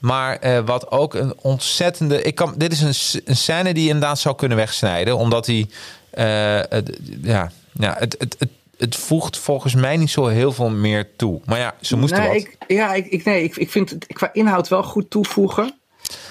Maar 0.02 0.36
eh, 0.38 0.58
wat 0.64 0.90
ook 0.90 1.14
een 1.14 1.34
ontzettende. 1.40 2.22
Ik 2.22 2.34
kan, 2.34 2.54
dit 2.56 2.72
is 2.72 2.80
een, 2.80 3.22
een 3.24 3.36
scène 3.36 3.74
die 3.74 3.82
je 3.82 3.88
inderdaad 3.90 4.18
zou 4.18 4.34
kunnen 4.34 4.56
wegsnijden. 4.56 5.16
Omdat 5.16 5.46
hij. 5.46 5.66
eh, 6.10 6.60
het, 6.68 6.98
ja, 7.22 7.50
ja, 7.72 7.96
het, 7.98 8.16
het, 8.18 8.36
het, 8.38 8.48
het 8.78 8.96
voegt 8.96 9.38
volgens 9.38 9.74
mij 9.74 9.96
niet 9.96 10.10
zo 10.10 10.26
heel 10.26 10.52
veel 10.52 10.70
meer 10.70 11.08
toe. 11.16 11.40
Maar 11.44 11.58
ja, 11.58 11.74
ze 11.80 11.96
moesten 11.96 12.18
nee, 12.20 12.28
wat. 12.28 12.36
Ik, 12.36 12.56
ja, 12.66 12.94
ik, 12.94 13.06
ik, 13.06 13.24
nee, 13.24 13.42
ik, 13.42 13.56
ik 13.56 13.70
vind 13.70 13.90
het 13.90 14.06
qua 14.06 14.30
inhoud 14.32 14.68
wel 14.68 14.82
goed 14.82 15.10
toevoegen. 15.10 15.78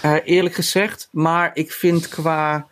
Eh, 0.01 0.15
eerlijk 0.25 0.55
gezegd. 0.55 1.07
Maar 1.11 1.51
ik 1.53 1.71
vind 1.71 2.07
qua 2.07 2.67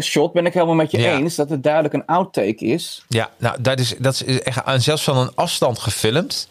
shot 0.00 0.32
ben 0.32 0.46
ik 0.46 0.52
helemaal 0.52 0.74
met 0.74 0.90
je 0.90 0.98
Ja. 0.98 1.16
eens 1.18 1.34
dat 1.34 1.50
het 1.50 1.62
duidelijk 1.62 1.94
een 1.94 2.06
outtake 2.06 2.64
is. 2.64 3.04
Ja, 3.08 3.30
nou, 3.38 3.56
dat 3.60 3.78
is, 3.78 3.94
dat 3.98 4.22
is 4.26 4.40
echt 4.42 4.64
aan 4.64 4.80
zelfs 4.80 5.02
van 5.02 5.16
een 5.16 5.34
afstand 5.34 5.78
gefilmd. 5.78 6.48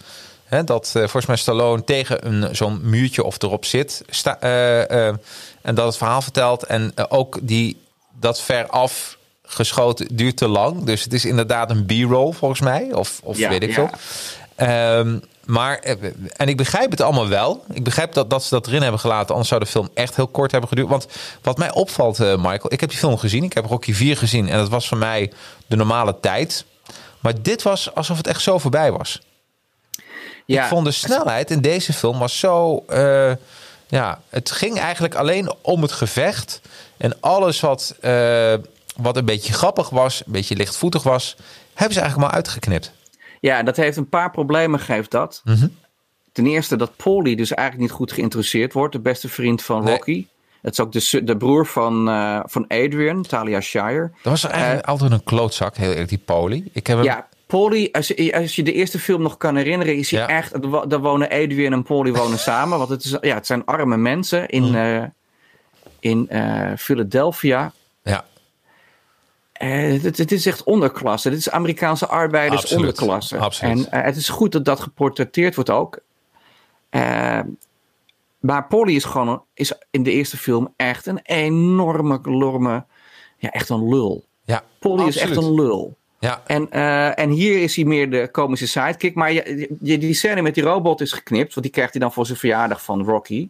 Hè, 0.53 0.63
dat 0.63 0.87
eh, 0.87 0.93
volgens 0.93 1.25
mij 1.25 1.35
Stallone 1.35 1.83
tegen 1.83 2.27
een, 2.27 2.55
zo'n 2.55 2.79
muurtje 2.83 3.23
of 3.23 3.41
erop 3.41 3.65
zit. 3.65 4.03
Sta, 4.09 4.39
eh, 4.39 5.07
eh, 5.07 5.15
en 5.61 5.75
dat 5.75 5.85
het 5.85 5.97
verhaal 5.97 6.21
vertelt. 6.21 6.63
En 6.63 6.93
ook 7.09 7.37
die, 7.41 7.77
dat 8.19 8.41
veraf 8.41 9.17
geschoten 9.45 10.15
duurt 10.15 10.37
te 10.37 10.47
lang. 10.47 10.83
Dus 10.83 11.03
het 11.03 11.13
is 11.13 11.25
inderdaad 11.25 11.69
een 11.69 11.85
b-roll 11.85 12.33
volgens 12.33 12.59
mij. 12.61 12.93
Of, 12.93 13.19
of 13.23 13.37
Ja, 13.37 13.49
weet 13.49 13.63
ik 13.63 13.69
ja. 13.69 13.73
veel. 13.75 13.89
Ehm, 14.55 15.19
maar, 15.45 15.79
en 16.35 16.47
ik 16.47 16.57
begrijp 16.57 16.91
het 16.91 17.01
allemaal 17.01 17.27
wel. 17.27 17.63
Ik 17.73 17.83
begrijp 17.83 18.13
dat, 18.13 18.29
dat 18.29 18.43
ze 18.43 18.49
dat 18.49 18.67
erin 18.67 18.81
hebben 18.81 18.99
gelaten. 18.99 19.29
Anders 19.29 19.49
zou 19.49 19.61
de 19.61 19.67
film 19.67 19.89
echt 19.93 20.15
heel 20.15 20.27
kort 20.27 20.51
hebben 20.51 20.69
geduurd. 20.69 20.89
Want 20.89 21.07
wat 21.41 21.57
mij 21.57 21.71
opvalt, 21.71 22.19
uh, 22.19 22.35
Michael. 22.35 22.73
Ik 22.73 22.79
heb 22.79 22.89
die 22.89 22.97
film 22.97 23.17
gezien. 23.17 23.43
Ik 23.43 23.53
heb 23.53 23.65
Rocky 23.65 23.93
4 23.93 24.17
gezien. 24.17 24.49
En 24.49 24.57
dat 24.57 24.69
was 24.69 24.87
voor 24.87 24.97
mij 24.97 25.31
de 25.67 25.75
normale 25.75 26.15
tijd. 26.19 26.65
Maar 27.19 27.41
dit 27.41 27.61
was 27.61 27.95
alsof 27.95 28.17
het 28.17 28.27
echt 28.27 28.41
zo 28.41 28.57
voorbij 28.57 28.91
was. 28.91 29.21
Ja, 30.45 30.63
ik 30.63 30.69
vond 30.69 30.85
de 30.85 30.91
snelheid 30.91 31.51
in 31.51 31.61
deze 31.61 31.93
film 31.93 32.19
was 32.19 32.39
zo... 32.39 32.83
Uh, 32.89 33.31
ja, 33.87 34.21
het 34.29 34.51
ging 34.51 34.79
eigenlijk 34.79 35.15
alleen 35.15 35.53
om 35.61 35.81
het 35.81 35.91
gevecht. 35.91 36.61
En 36.97 37.17
alles 37.19 37.59
wat, 37.59 37.95
uh, 38.01 38.53
wat 38.95 39.17
een 39.17 39.25
beetje 39.25 39.53
grappig 39.53 39.89
was, 39.89 40.23
een 40.25 40.31
beetje 40.31 40.55
lichtvoetig 40.55 41.03
was... 41.03 41.35
hebben 41.73 41.93
ze 41.93 41.99
eigenlijk 41.99 42.29
maar 42.29 42.39
uitgeknipt. 42.39 42.91
Ja, 43.39 43.63
dat 43.63 43.75
heeft 43.75 43.97
een 43.97 44.09
paar 44.09 44.31
problemen, 44.31 44.79
geeft 44.79 45.11
dat. 45.11 45.41
Mhm. 45.43 45.67
Ten 46.31 46.45
eerste 46.45 46.75
dat 46.75 46.95
Paulie 46.95 47.35
dus 47.35 47.53
eigenlijk 47.53 47.89
niet 47.89 47.97
goed 47.97 48.11
geïntroduceerd 48.11 48.73
wordt. 48.73 48.93
De 48.93 48.99
beste 48.99 49.29
vriend 49.29 49.61
van 49.61 49.87
Rocky. 49.89 50.25
Het 50.61 50.71
is 50.71 50.79
ook 50.79 50.91
de, 50.91 51.23
de 51.23 51.37
broer 51.37 51.65
van, 51.65 52.09
uh, 52.09 52.39
van 52.45 52.67
Adrian, 52.67 53.21
Talia 53.23 53.61
Shire. 53.61 54.11
Dat 54.21 54.31
was 54.31 54.43
eigenlijk 54.43 54.85
uh, 54.85 54.91
altijd 54.91 55.11
een 55.11 55.23
klootzak, 55.23 55.77
heel 55.77 55.89
eerlijk, 55.89 56.09
die 56.09 56.17
Paulie. 56.17 56.69
Ik 56.73 56.87
heb 56.87 56.97
hem... 56.97 57.05
Ja, 57.05 57.27
Paulie, 57.53 57.95
als 57.95 58.07
je, 58.07 58.33
als 58.35 58.55
je 58.55 58.63
de 58.63 58.73
eerste 58.73 58.99
film 58.99 59.21
nog 59.21 59.37
kan 59.37 59.55
herinneren, 59.55 59.95
is 59.95 60.11
hij 60.11 60.19
ja. 60.19 60.27
echt... 60.27 60.61
Daar 60.89 60.99
wonen 60.99 61.29
Adrian 61.29 61.73
en 61.73 61.83
Paulie 61.83 62.13
wonen 62.13 62.39
samen. 62.49 62.77
Want 62.77 62.89
het, 62.89 63.03
is, 63.03 63.17
ja, 63.21 63.33
het 63.35 63.45
zijn 63.45 63.65
arme 63.65 63.97
mensen 63.97 64.49
in, 64.49 64.63
mm. 64.63 64.75
uh, 64.75 65.03
in 65.99 66.29
Philadelphia. 66.77 67.71
Ja. 68.03 68.25
Uh, 69.61 70.03
het, 70.03 70.17
het, 70.17 70.31
is 70.31 70.45
echt 70.45 70.63
onderklasse. 70.63 71.29
Dit 71.29 71.39
is 71.39 71.49
Amerikaanse 71.49 72.07
arbeiders 72.07 72.61
Absoluut. 72.61 72.81
onderklasse. 72.81 73.37
Absoluut. 73.37 73.87
En 73.89 74.03
het 74.03 74.15
is 74.15 74.29
goed 74.29 74.51
dat 74.51 74.65
dat 74.65 74.79
geportretteerd 74.79 75.55
wordt 75.55 75.69
ook. 75.69 75.99
Maar 78.39 78.67
Polly 78.69 78.95
is 78.95 79.03
gewoon 79.03 79.43
is 79.53 79.73
in 79.91 80.03
de 80.03 80.11
eerste 80.11 80.37
film 80.37 80.73
echt 80.75 81.05
een 81.05 81.19
enorme, 81.23 82.19
enorme, 82.25 82.85
ja, 83.37 83.49
echt 83.49 83.69
een 83.69 83.89
lul. 83.89 84.25
Ja, 84.43 84.63
Polly 84.79 85.07
is 85.07 85.17
echt 85.17 85.35
een 85.35 85.53
lul. 85.53 85.97
Ja. 86.23 86.41
En, 86.45 86.71
en 87.15 87.29
hier 87.29 87.61
is 87.61 87.75
hij 87.75 87.85
meer 87.85 88.09
de 88.09 88.29
komische 88.31 88.67
sidekick. 88.67 89.15
Maar 89.15 89.31
je, 89.31 89.69
je, 89.81 89.97
die 89.97 90.13
scène 90.13 90.41
met 90.41 90.53
die 90.55 90.63
robot 90.63 91.01
is 91.01 91.11
geknipt. 91.11 91.53
Want 91.53 91.65
die 91.65 91.75
krijgt 91.75 91.91
hij 91.91 92.01
dan 92.01 92.13
voor 92.13 92.25
zijn 92.25 92.37
verjaardag 92.37 92.83
van 92.83 93.03
Rocky. 93.03 93.49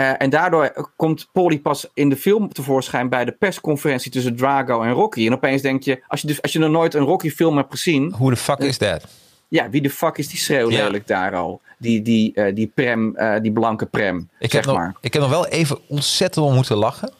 Uh, 0.00 0.22
en 0.22 0.30
daardoor 0.30 0.92
komt 0.96 1.28
Polly 1.32 1.58
pas 1.58 1.90
in 1.94 2.08
de 2.08 2.16
film 2.16 2.52
tevoorschijn 2.52 3.08
bij 3.08 3.24
de 3.24 3.32
persconferentie 3.32 4.10
tussen 4.10 4.36
Drago 4.36 4.82
en 4.82 4.92
Rocky. 4.92 5.26
En 5.26 5.32
opeens 5.32 5.62
denk 5.62 5.82
je, 5.82 6.02
als 6.08 6.20
je, 6.20 6.26
dus, 6.26 6.42
als 6.42 6.52
je 6.52 6.58
nog 6.58 6.70
nooit 6.70 6.94
een 6.94 7.04
Rocky 7.04 7.30
film 7.30 7.56
hebt 7.56 7.70
gezien. 7.70 8.12
Hoe 8.12 8.30
de 8.30 8.36
fuck 8.36 8.58
is 8.58 8.78
dat? 8.78 9.06
Ja, 9.48 9.70
wie 9.70 9.82
de 9.82 9.90
fuck 9.90 10.18
is 10.18 10.28
die 10.28 10.38
schreeuw 10.38 10.68
lelijk 10.68 11.06
daar 11.06 11.34
al? 11.34 11.60
Die, 11.78 12.02
die, 12.02 12.32
uh, 12.34 12.54
die 12.54 12.72
prem, 12.74 13.16
uh, 13.16 13.34
die 13.40 13.52
blanke 13.52 13.86
prem, 13.86 14.28
ik 14.38 14.50
zeg 14.50 14.64
heb 14.64 14.74
maar. 14.74 14.86
Nog, 14.86 14.98
ik 15.00 15.12
heb 15.12 15.22
nog 15.22 15.30
wel 15.30 15.46
even 15.46 15.78
ontzettend 15.88 16.44
om 16.44 16.54
moeten 16.54 16.76
lachen. 16.76 17.12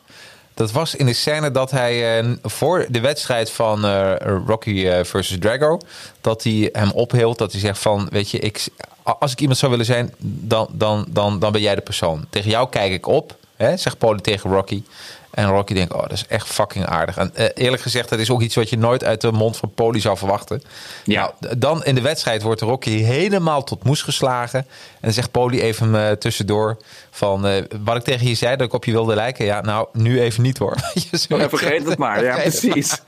Dat 0.59 0.73
was 0.73 0.95
in 0.95 1.07
de 1.07 1.13
scène 1.13 1.51
dat 1.51 1.71
hij 1.71 2.23
uh, 2.23 2.37
voor 2.43 2.87
de 2.89 3.01
wedstrijd 3.01 3.51
van 3.51 3.85
uh, 3.85 4.15
Rocky 4.47 4.71
uh, 4.71 5.05
versus 5.05 5.39
Drago, 5.39 5.81
dat 6.21 6.43
hij 6.43 6.69
hem 6.73 6.91
ophield, 6.91 7.39
dat 7.39 7.53
hij 7.53 7.61
zegt 7.61 7.79
van, 7.79 8.09
weet 8.11 8.31
je, 8.31 8.39
ik, 8.39 8.69
als 9.03 9.33
ik 9.33 9.41
iemand 9.41 9.59
zou 9.59 9.71
willen 9.71 9.87
zijn, 9.87 10.15
dan, 10.19 10.69
dan, 10.73 11.07
dan, 11.09 11.39
dan 11.39 11.53
ben 11.53 11.61
jij 11.61 11.75
de 11.75 11.81
persoon. 11.81 12.27
Tegen 12.31 12.51
jou 12.51 12.69
kijk 12.69 12.93
ik 12.93 13.07
op, 13.07 13.37
hè, 13.57 13.77
zegt 13.77 13.99
Paulie 13.99 14.23
tegen 14.23 14.51
Rocky. 14.51 14.83
En 15.31 15.49
Rocky 15.49 15.75
denkt, 15.75 15.93
oh, 15.93 16.01
dat 16.01 16.13
is 16.13 16.27
echt 16.27 16.47
fucking 16.47 16.87
aardig. 16.87 17.17
En 17.17 17.33
uh, 17.37 17.47
eerlijk 17.55 17.83
gezegd, 17.83 18.09
dat 18.09 18.19
is 18.19 18.31
ook 18.31 18.41
iets 18.41 18.55
wat 18.55 18.71
je 18.71 18.79
nooit 18.79 19.05
uit 19.05 19.21
de 19.21 19.33
mond 19.33 19.57
van 19.57 19.73
Paulie 19.75 20.01
zou 20.01 20.17
verwachten. 20.17 20.63
Ja. 21.05 21.33
Nou, 21.41 21.59
dan 21.59 21.85
in 21.85 21.95
de 21.95 22.01
wedstrijd 22.01 22.43
wordt 22.43 22.61
Rocky 22.61 22.91
helemaal 22.91 23.65
tot 23.65 23.85
moes 23.85 24.03
geslagen. 24.03 24.59
En 24.59 24.67
dan 25.01 25.13
zegt 25.13 25.31
Paulie 25.31 25.63
even 25.63 25.95
uh, 25.95 26.11
tussendoor 26.11 26.77
van, 27.11 27.47
uh, 27.47 27.63
wat 27.85 27.97
ik 27.97 28.03
tegen 28.03 28.27
je 28.27 28.35
zei, 28.35 28.57
dat 28.57 28.67
ik 28.67 28.73
op 28.73 28.85
je 28.85 28.93
wilde 28.93 29.15
lijken. 29.15 29.45
Ja, 29.45 29.61
nou, 29.61 29.89
nu 29.93 30.21
even 30.21 30.43
niet 30.43 30.59
hoor. 30.59 30.77
je 30.95 31.27
ja, 31.29 31.49
vergeet 31.49 31.87
het 31.87 31.99
maar, 31.99 32.25
ja, 32.25 32.37
precies. 32.49 33.01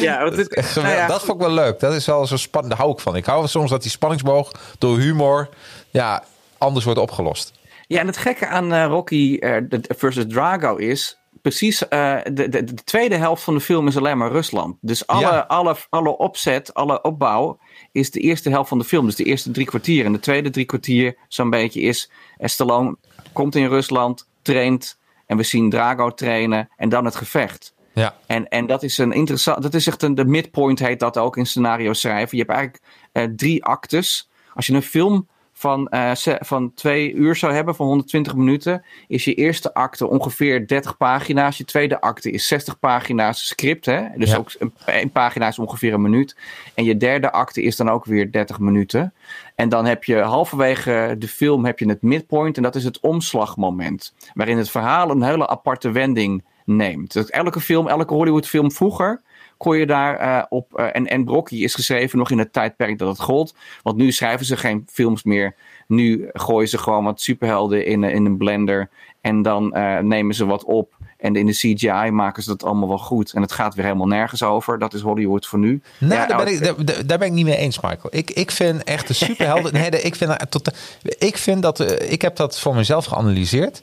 Ja, 0.00 0.30
dat, 0.30 0.74
nou 0.74 0.88
ja, 0.88 1.06
dat 1.06 1.22
vond 1.22 1.40
ik 1.40 1.46
wel 1.46 1.54
leuk. 1.54 1.80
Dat 1.80 1.94
is 1.94 2.06
wel 2.06 2.26
zo 2.26 2.36
spannend. 2.36 2.74
Daar 2.74 2.82
hou 2.82 2.96
ik 2.96 3.02
van. 3.02 3.16
Ik 3.16 3.24
hou 3.24 3.48
soms 3.48 3.70
dat 3.70 3.82
die 3.82 3.90
spanningsboog 3.90 4.52
door 4.78 4.98
humor 4.98 5.48
ja, 5.90 6.24
anders 6.58 6.84
wordt 6.84 7.00
opgelost. 7.00 7.52
Ja, 7.86 8.00
en 8.00 8.06
het 8.06 8.16
gekke 8.16 8.46
aan 8.46 8.72
uh, 8.72 8.86
Rocky 8.86 9.36
uh, 9.40 9.56
versus 9.96 10.24
Drago 10.28 10.76
is 10.76 11.18
precies 11.42 11.82
uh, 11.82 12.16
de, 12.32 12.48
de, 12.48 12.64
de, 12.64 12.74
tweede 12.74 13.16
helft 13.16 13.42
van 13.42 13.54
de 13.54 13.60
film 13.60 13.86
is 13.86 13.96
alleen 13.96 14.18
maar 14.18 14.30
Rusland. 14.30 14.76
Dus 14.80 15.06
alle, 15.06 15.20
ja. 15.20 15.44
alle, 15.48 15.76
alle 15.88 16.16
opzet, 16.18 16.74
alle 16.74 17.02
opbouw 17.02 17.58
is 17.92 18.10
de 18.10 18.20
eerste 18.20 18.50
helft 18.50 18.68
van 18.68 18.78
de 18.78 18.84
film. 18.84 19.06
Dus 19.06 19.14
de 19.14 19.24
eerste 19.24 19.50
drie 19.50 19.66
kwartier. 19.66 20.04
En 20.04 20.12
de 20.12 20.20
tweede 20.20 20.50
drie 20.50 20.64
kwartier 20.64 21.16
zo'n 21.28 21.50
beetje 21.50 21.80
is 21.80 22.10
Stallone 22.38 22.96
komt 23.32 23.54
in 23.54 23.68
Rusland, 23.68 24.28
traint 24.42 24.98
en 25.26 25.36
we 25.36 25.42
zien 25.42 25.70
Drago 25.70 26.10
trainen 26.10 26.68
en 26.76 26.88
dan 26.88 27.04
het 27.04 27.16
gevecht. 27.16 27.74
Ja. 27.92 28.16
En, 28.26 28.48
en 28.48 28.66
dat 28.66 28.82
is 28.82 28.98
een 28.98 29.12
interessant, 29.12 29.62
dat 29.62 29.74
is 29.74 29.86
echt 29.86 30.02
een, 30.02 30.14
de 30.14 30.24
midpoint 30.24 30.78
heet 30.78 31.00
dat 31.00 31.18
ook 31.18 31.36
in 31.36 31.46
scenario 31.46 31.92
schrijven. 31.92 32.38
Je 32.38 32.44
hebt 32.44 32.56
eigenlijk 32.56 32.84
uh, 33.12 33.36
drie 33.36 33.64
actes. 33.64 34.30
Als 34.54 34.66
je 34.66 34.72
een 34.72 34.82
film 34.82 35.28
van, 35.58 35.88
uh, 35.90 36.10
van 36.40 36.74
twee 36.74 37.12
uur 37.12 37.36
zou 37.36 37.52
hebben, 37.52 37.74
van 37.74 37.86
120 37.86 38.34
minuten, 38.34 38.84
is 39.08 39.24
je 39.24 39.34
eerste 39.34 39.74
acte 39.74 40.06
ongeveer 40.08 40.66
30 40.66 40.96
pagina's. 40.96 41.58
Je 41.58 41.64
tweede 41.64 42.00
acte 42.00 42.30
is 42.30 42.46
60 42.46 42.78
pagina's 42.78 43.46
script, 43.46 43.86
hè? 43.86 44.02
dus 44.16 44.30
Ja. 44.30 44.36
ook 44.36 44.50
een, 44.58 44.72
een 44.86 45.10
pagina 45.10 45.48
is 45.48 45.58
ongeveer 45.58 45.92
een 45.92 46.02
minuut. 46.02 46.36
En 46.74 46.84
je 46.84 46.96
derde 46.96 47.32
acte 47.32 47.62
is 47.62 47.76
dan 47.76 47.88
ook 47.88 48.04
weer 48.04 48.30
30 48.30 48.58
minuten. 48.58 49.14
En 49.54 49.68
dan 49.68 49.84
heb 49.86 50.04
je 50.04 50.16
halverwege 50.16 51.14
de 51.18 51.28
film 51.28 51.64
heb 51.64 51.78
je 51.78 51.88
het 51.88 52.02
midpoint 52.02 52.56
en 52.56 52.62
dat 52.62 52.74
is 52.74 52.84
het 52.84 53.00
omslagmoment. 53.00 54.14
Waarin 54.34 54.58
het 54.58 54.70
verhaal 54.70 55.10
een 55.10 55.22
hele 55.22 55.48
aparte 55.48 55.90
wending 55.90 56.44
neemt. 56.64 57.12
Dus 57.12 57.30
elke 57.30 57.60
film, 57.60 57.88
elke 57.88 58.14
Hollywoodfilm 58.14 58.72
vroeger 58.72 59.22
kon 59.56 59.76
je 59.76 59.86
daar 59.86 60.20
uh, 60.20 60.42
op. 60.48 60.80
Uh, 60.80 60.86
en, 60.92 61.06
en 61.06 61.44
is 61.48 61.74
geschreven 61.74 62.18
nog 62.18 62.30
in 62.30 62.38
het 62.38 62.52
tijdperk 62.52 62.98
dat 62.98 63.08
het 63.08 63.20
gold. 63.20 63.54
Want 63.82 63.96
nu 63.96 64.12
schrijven 64.12 64.46
ze 64.46 64.56
geen 64.56 64.86
films 64.86 65.22
meer. 65.22 65.54
Nu 65.86 66.28
gooien 66.32 66.68
ze 66.68 66.78
gewoon 66.78 67.04
wat 67.04 67.20
superhelden 67.20 67.86
in, 67.86 68.04
in 68.04 68.24
een 68.24 68.36
blender. 68.36 68.88
En 69.20 69.42
dan 69.42 69.68
nemen 70.02 70.34
ze 70.34 70.46
wat 70.46 70.64
op. 70.64 70.96
En 71.16 71.36
in 71.36 71.46
de 71.46 71.52
CGI 71.52 72.10
maken 72.10 72.42
ze 72.42 72.48
dat 72.48 72.64
allemaal 72.64 72.88
wel 72.88 72.98
goed. 72.98 73.32
En 73.32 73.42
het 73.42 73.52
gaat 73.52 73.74
weer 73.74 73.84
helemaal 73.84 74.06
nergens 74.06 74.42
over. 74.42 74.78
Dat 74.78 74.94
is 74.94 75.00
Hollywood 75.00 75.46
voor 75.46 75.58
nu. 75.58 75.80
Nou, 75.98 76.14
ja, 76.14 76.26
daar, 76.26 76.44
ben 76.44 76.52
ik, 76.52 76.86
daar, 76.86 77.06
daar, 77.06 77.18
ben 77.18 77.26
ik 77.28 77.32
niet 77.32 77.44
mee 77.44 77.56
eens, 77.56 77.80
Michael. 77.80 78.08
Ik, 78.10 78.30
ik 78.30 78.50
vind 78.50 78.84
echt 78.84 79.06
de 79.06 79.14
superhelden. 79.14 79.72
nee, 79.80 79.90
ik, 79.90 80.14
vind, 80.14 80.50
tot, 80.50 80.70
ik 81.18 81.36
vind 81.36 81.62
dat. 81.62 82.02
Ik 82.02 82.22
heb 82.22 82.36
dat 82.36 82.60
voor 82.60 82.74
mezelf 82.74 83.04
geanalyseerd. 83.04 83.82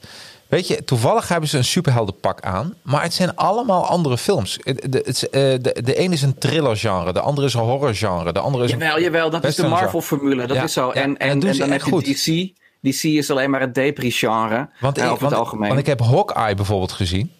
Weet 0.54 0.68
je, 0.68 0.84
toevallig 0.84 1.28
hebben 1.28 1.50
ze 1.50 1.58
een 1.58 1.64
superheldenpak 1.64 2.42
aan, 2.42 2.74
maar 2.82 3.04
het 3.04 3.14
zijn 3.14 3.36
allemaal 3.36 3.86
andere 3.86 4.18
films. 4.18 4.60
De, 4.64 4.90
de, 4.90 5.60
de, 5.62 5.82
de 5.84 6.00
een 6.00 6.12
is 6.12 6.22
een 6.22 6.38
thriller-genre, 6.38 7.14
de 7.14 7.20
andere 7.20 7.48
is 7.48 7.54
een 7.54 7.62
horror-genre, 7.62 8.34
de 8.34 8.40
andere 8.40 8.64
is 8.64 8.72
jawel, 8.72 9.00
jawel, 9.00 9.30
dat 9.30 9.44
is 9.44 9.56
de 9.56 9.68
Marvel-formule, 9.68 10.48
dat 10.48 10.58
ja, 10.58 10.64
is 10.64 10.74
zo. 10.74 10.88
Ja, 10.88 10.94
en, 10.94 11.18
en, 11.18 11.30
en, 11.30 11.48
en 11.48 11.58
dan 11.58 11.72
heb 11.72 11.82
je 11.82 11.92
goed. 11.92 12.06
DC. 12.06 12.54
DC 12.82 13.04
is 13.04 13.32
alleen 13.32 13.50
maar 13.50 13.60
het 13.60 13.76
depri-genre, 13.76 14.70
want, 14.80 14.98
over 15.00 15.10
want, 15.10 15.22
het 15.22 15.34
algemeen. 15.34 15.68
Want 15.68 15.80
ik 15.80 15.86
heb 15.86 16.00
Hawkeye 16.00 16.56
bijvoorbeeld 16.56 16.92
gezien. 16.92 17.32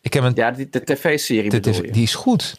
Ik 0.00 0.12
heb 0.12 0.22
een, 0.22 0.32
ja, 0.34 0.50
die, 0.50 0.68
de 0.70 0.84
tv-serie 0.84 1.50
de, 1.50 1.60
bedoel 1.60 1.84
je. 1.84 1.92
Die 1.92 2.02
is 2.02 2.14
goed. 2.14 2.58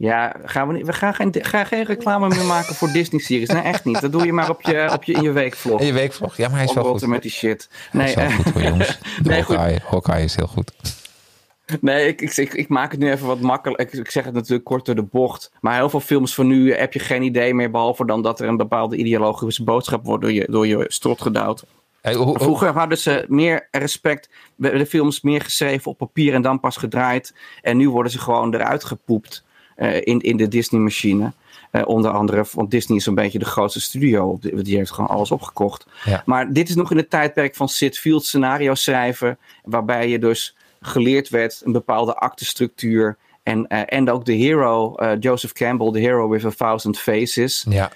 Ja, 0.00 0.34
gaan 0.44 0.68
we, 0.68 0.74
niet, 0.74 0.86
we 0.86 0.92
gaan 0.92 1.14
geen, 1.14 1.34
gaan 1.40 1.66
geen 1.66 1.84
reclame 1.84 2.28
meer 2.28 2.44
maken 2.44 2.74
voor 2.74 2.92
Disney-series. 2.92 3.48
Nee, 3.48 3.62
echt 3.62 3.84
niet. 3.84 4.00
Dat 4.00 4.12
doe 4.12 4.24
je 4.24 4.32
maar 4.32 4.50
op 4.50 4.62
je, 4.62 4.90
op 4.92 5.04
je, 5.04 5.12
in 5.12 5.22
je 5.22 5.32
weekvlog. 5.32 5.80
In 5.80 5.86
je 5.86 5.92
weekvlog, 5.92 6.36
ja, 6.36 6.48
maar 6.48 6.56
hij 6.56 6.66
is 6.66 6.72
wel 6.72 6.84
goed. 6.84 7.06
met 7.06 7.22
die 7.22 7.30
shit. 7.30 7.68
Nee, 7.92 8.02
hij 8.14 8.26
is 8.26 8.34
wel 8.34 8.42
goed 8.42 8.52
voor 8.52 8.62
jongens. 8.62 8.98
nee, 9.22 9.42
Hawkeye, 9.42 9.78
Hawkeye 9.84 10.24
is 10.24 10.36
heel 10.36 10.46
goed. 10.46 10.72
Nee, 11.80 12.06
ik, 12.06 12.20
ik, 12.20 12.52
ik, 12.52 12.68
maak 12.68 12.90
het 12.90 13.00
nu 13.00 13.10
even 13.10 13.26
wat 13.26 13.40
makkelijk. 13.40 13.80
Ik, 13.80 13.92
ik 13.92 14.10
zeg 14.10 14.24
het 14.24 14.34
natuurlijk 14.34 14.64
kort 14.64 14.84
door 14.84 14.94
de 14.94 15.02
bocht. 15.02 15.52
Maar 15.60 15.74
heel 15.74 15.90
veel 15.90 16.00
films 16.00 16.34
van 16.34 16.46
nu 16.46 16.74
heb 16.74 16.92
je 16.92 16.98
geen 16.98 17.22
idee 17.22 17.54
meer. 17.54 17.70
Behalve 17.70 18.06
dan 18.06 18.22
dat 18.22 18.40
er 18.40 18.48
een 18.48 18.56
bepaalde 18.56 18.96
ideologische 18.96 19.64
boodschap 19.64 20.04
wordt 20.04 20.22
door 20.22 20.32
je, 20.32 20.46
door 20.50 20.66
je 20.66 20.84
strot 20.88 21.22
gedouwd. 21.22 21.64
Hey, 22.00 22.14
Vroeger 22.14 22.68
hadden 22.68 22.98
ze 22.98 23.24
meer 23.28 23.68
respect. 23.70 24.28
de 24.56 24.86
films 24.86 25.20
meer 25.20 25.40
geschreven 25.40 25.90
op 25.90 25.98
papier 25.98 26.34
en 26.34 26.42
dan 26.42 26.60
pas 26.60 26.76
gedraaid. 26.76 27.34
En 27.62 27.76
nu 27.76 27.90
worden 27.90 28.12
ze 28.12 28.18
gewoon 28.18 28.54
eruit 28.54 28.84
gepoept 28.84 29.44
in, 29.80 30.20
in 30.20 30.36
de 30.36 30.48
Disney-machine. 30.48 31.32
Uh, 31.72 31.82
onder 31.84 32.10
andere, 32.10 32.44
want 32.52 32.70
Disney 32.70 32.98
is 32.98 33.06
een 33.06 33.14
beetje 33.14 33.38
de 33.38 33.44
grootste 33.44 33.80
studio. 33.80 34.38
Die 34.40 34.76
heeft 34.76 34.90
gewoon 34.90 35.10
alles 35.10 35.30
opgekocht. 35.30 35.86
Ja. 36.04 36.22
Maar 36.26 36.52
dit 36.52 36.68
is 36.68 36.74
nog 36.74 36.90
in 36.90 36.96
het 36.96 37.10
tijdperk 37.10 37.54
van 37.54 37.68
Sid 37.68 37.98
Field 37.98 38.24
scenario 38.24 38.74
schrijven. 38.74 39.38
Waarbij 39.64 40.08
je 40.08 40.18
dus 40.18 40.56
geleerd 40.80 41.28
werd 41.28 41.60
een 41.64 41.72
bepaalde 41.72 42.14
actestructuur. 42.14 43.16
En, 43.42 43.66
uh, 43.68 43.82
en 43.86 44.10
ook 44.10 44.24
de 44.24 44.32
hero, 44.32 44.94
uh, 44.96 45.12
Joseph 45.20 45.52
Campbell, 45.52 45.92
The 45.92 45.98
Hero 45.98 46.28
with 46.28 46.44
a 46.44 46.50
Thousand 46.50 46.98
Faces. 46.98 47.66
Ja. 47.68 47.90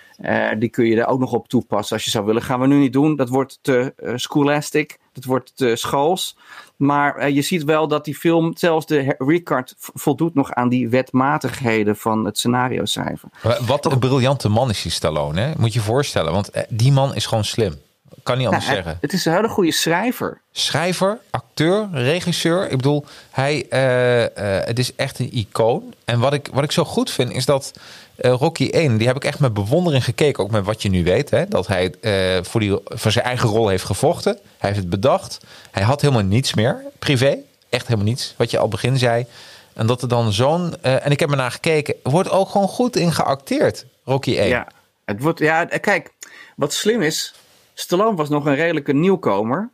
Die 0.58 0.68
kun 0.68 0.86
je 0.86 1.00
er 1.00 1.06
ook 1.06 1.20
nog 1.20 1.32
op 1.32 1.48
toepassen 1.48 1.96
als 1.96 2.04
je 2.04 2.10
zou 2.10 2.24
willen. 2.24 2.42
Gaan 2.42 2.60
we 2.60 2.66
nu 2.66 2.78
niet 2.78 2.92
doen. 2.92 3.16
Dat 3.16 3.28
wordt 3.28 3.58
te 3.62 3.94
scholastic. 4.16 4.98
Dat 5.14 5.24
wordt 5.24 5.52
schools. 5.74 6.36
Maar 6.76 7.30
je 7.30 7.42
ziet 7.42 7.64
wel 7.64 7.88
dat 7.88 8.04
die 8.04 8.14
film, 8.14 8.56
zelfs 8.56 8.86
de 8.86 9.14
Ricard, 9.18 9.74
voldoet 9.78 10.34
nog 10.34 10.52
aan 10.52 10.68
die 10.68 10.88
wetmatigheden 10.88 11.96
van 11.96 12.24
het 12.24 12.38
scenario 12.38 12.84
schrijven. 12.84 13.30
Wat 13.66 13.92
een 13.92 13.98
briljante 13.98 14.48
man 14.48 14.70
is 14.70 14.82
die 14.82 14.92
Stallone, 14.92 15.40
hè? 15.40 15.52
moet 15.58 15.72
je 15.72 15.78
je 15.78 15.84
voorstellen. 15.84 16.32
Want 16.32 16.50
die 16.68 16.92
man 16.92 17.14
is 17.14 17.26
gewoon 17.26 17.44
slim. 17.44 17.74
Kan 18.22 18.38
niet 18.38 18.46
anders 18.46 18.64
nou, 18.64 18.76
zeggen. 18.76 18.98
Het 19.00 19.12
is 19.12 19.24
een 19.24 19.32
hele 19.32 19.48
goede 19.48 19.72
schrijver. 19.72 20.40
Schrijver, 20.52 21.18
acteur, 21.30 21.88
regisseur. 21.92 22.64
Ik 22.70 22.76
bedoel, 22.76 23.04
hij, 23.30 23.66
uh, 23.70 24.20
uh, 24.20 24.26
het 24.64 24.78
is 24.78 24.94
echt 24.94 25.18
een 25.18 25.36
icoon. 25.36 25.94
En 26.04 26.18
wat 26.18 26.32
ik, 26.32 26.48
wat 26.52 26.64
ik 26.64 26.72
zo 26.72 26.84
goed 26.84 27.10
vind, 27.10 27.32
is 27.32 27.44
dat 27.44 27.72
uh, 28.20 28.32
Rocky 28.32 28.68
1, 28.68 28.96
die 28.96 29.06
heb 29.06 29.16
ik 29.16 29.24
echt 29.24 29.40
met 29.40 29.54
bewondering 29.54 30.04
gekeken. 30.04 30.42
Ook 30.42 30.50
met 30.50 30.64
wat 30.64 30.82
je 30.82 30.88
nu 30.88 31.04
weet. 31.04 31.30
Hè, 31.30 31.48
dat 31.48 31.66
hij 31.66 31.94
voor, 32.42 32.60
die, 32.60 32.78
voor 32.84 33.10
zijn 33.10 33.24
eigen 33.24 33.48
rol 33.48 33.68
heeft 33.68 33.84
gevochten. 33.84 34.38
Hij 34.58 34.70
heeft 34.70 34.80
het 34.80 34.90
bedacht. 34.90 35.40
Hij 35.70 35.82
had 35.82 36.00
helemaal 36.00 36.22
niets 36.22 36.54
meer, 36.54 36.82
privé. 36.98 37.36
Echt 37.68 37.86
helemaal 37.86 38.08
niets, 38.08 38.34
wat 38.36 38.50
je 38.50 38.58
al 38.58 38.68
begin 38.68 38.98
zei. 38.98 39.26
En 39.72 39.86
dat 39.86 40.02
er 40.02 40.08
dan 40.08 40.32
zo'n... 40.32 40.82
en 40.82 41.10
ik 41.10 41.20
heb 41.20 41.30
er 41.30 41.36
naar 41.36 41.50
gekeken. 41.50 41.94
wordt 42.02 42.30
ook 42.30 42.48
gewoon 42.48 42.68
goed 42.68 42.96
in 42.96 43.12
geacteerd, 43.12 43.84
Rocky 44.04 44.36
1. 44.36 44.48
Ja, 44.48 44.68
het 45.04 45.20
wordt, 45.20 45.38
ja, 45.38 45.64
kijk, 45.64 46.10
wat 46.56 46.72
slim 46.72 47.02
is... 47.02 47.34
Stallone 47.74 48.16
was 48.16 48.28
nog 48.28 48.46
een 48.46 48.54
redelijke 48.54 48.92
nieuwkomer. 48.92 49.70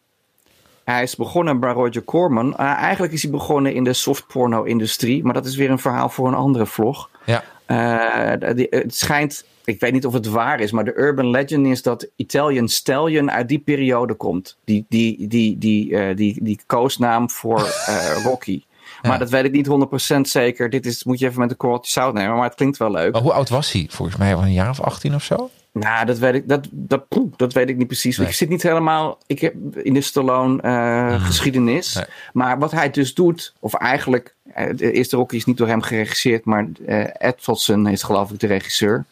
Hij 0.85 1.03
is 1.03 1.17
begonnen 1.17 1.61
bij 1.61 1.73
Roger 1.73 2.05
Corman. 2.05 2.47
Uh, 2.47 2.61
eigenlijk 2.61 3.13
is 3.13 3.23
hij 3.23 3.31
begonnen 3.31 3.75
in 3.75 3.85
de 3.85 3.93
softporno-industrie. 3.93 5.25
Maar 5.25 5.35
dat 5.35 5.47
is 5.47 5.57
weer 5.57 5.71
een 5.71 5.79
verhaal 5.79 6.09
voor 6.09 6.29
een 6.29 6.35
andere 6.35 6.67
vlog. 6.67 7.11
Ja. 7.25 7.45
Uh, 7.67 8.55
die, 8.55 8.67
het 8.71 8.97
schijnt, 8.97 9.45
ik 9.65 9.81
weet 9.81 9.93
niet 9.93 10.07
of 10.07 10.13
het 10.13 10.27
waar 10.27 10.61
is, 10.61 10.73
maar 10.73 10.85
de 10.85 10.99
urban 10.99 11.31
legend 11.31 11.67
is 11.67 11.83
dat 11.83 12.09
Italian 12.17 12.69
Stallion 12.69 13.31
uit 13.31 13.49
die 13.49 13.59
periode 13.59 14.15
komt. 14.15 14.57
Die, 14.65 14.85
die, 14.89 15.29
die, 15.29 15.59
die, 15.59 15.91
uh, 15.91 16.17
die, 16.17 16.45
die 16.45 16.61
koosnaam 16.67 17.31
voor 17.31 17.69
Rocky. 18.25 18.63
Maar 19.03 19.19
dat 19.19 19.31
weet 19.31 19.45
ik 19.45 19.53
niet 19.53 19.69
100% 20.17 20.21
zeker. 20.21 20.71
Dit 20.71 20.87
is, 20.87 21.05
moet 21.05 21.19
je 21.19 21.27
even 21.27 21.41
met 21.41 21.51
een 21.51 21.57
korreltje 21.57 21.93
zout 21.93 22.15
nemen, 22.15 22.35
maar 22.35 22.45
het 22.45 22.55
klinkt 22.55 22.77
wel 22.77 22.91
leuk. 22.91 23.13
Maar 23.13 23.23
hoe 23.23 23.33
oud 23.33 23.49
was 23.49 23.73
hij? 23.73 23.87
Volgens 23.91 24.17
mij 24.17 24.37
wel 24.37 24.45
een 24.45 24.53
jaar 24.53 24.71
of 24.71 24.81
18 24.81 25.15
of 25.15 25.25
zo? 25.25 25.51
Nou, 25.73 26.07
dat 26.07 26.19
weet 26.19 26.35
ik, 26.35 26.49
dat, 26.49 26.69
dat, 26.71 27.07
dat 27.37 27.53
weet 27.53 27.69
ik 27.69 27.77
niet 27.77 27.87
precies. 27.87 28.17
Nee. 28.17 28.27
Ik 28.27 28.35
zit 28.35 28.49
niet 28.49 28.63
helemaal 28.63 29.19
ik 29.27 29.41
heb 29.41 29.55
in 29.77 29.95
de 29.95 30.01
Stallone 30.01 30.63
uh, 30.63 31.13
mm. 31.13 31.19
geschiedenis. 31.19 31.95
Nee. 31.95 32.05
Maar 32.33 32.59
wat 32.59 32.71
hij 32.71 32.91
dus 32.91 33.15
doet, 33.15 33.55
of 33.61 33.75
eigenlijk, 33.75 34.35
de 34.75 34.93
eerste 34.93 35.17
Rocky 35.17 35.37
is 35.37 35.45
niet 35.45 35.57
door 35.57 35.69
hem 35.69 35.83
geregisseerd, 35.83 36.45
maar 36.45 36.67
uh, 36.87 37.05
Edvaldsen 37.19 37.87
is 37.87 38.03
geloof 38.03 38.31
ik 38.31 38.41
de 38.41 38.47
regisseur. 38.47 39.05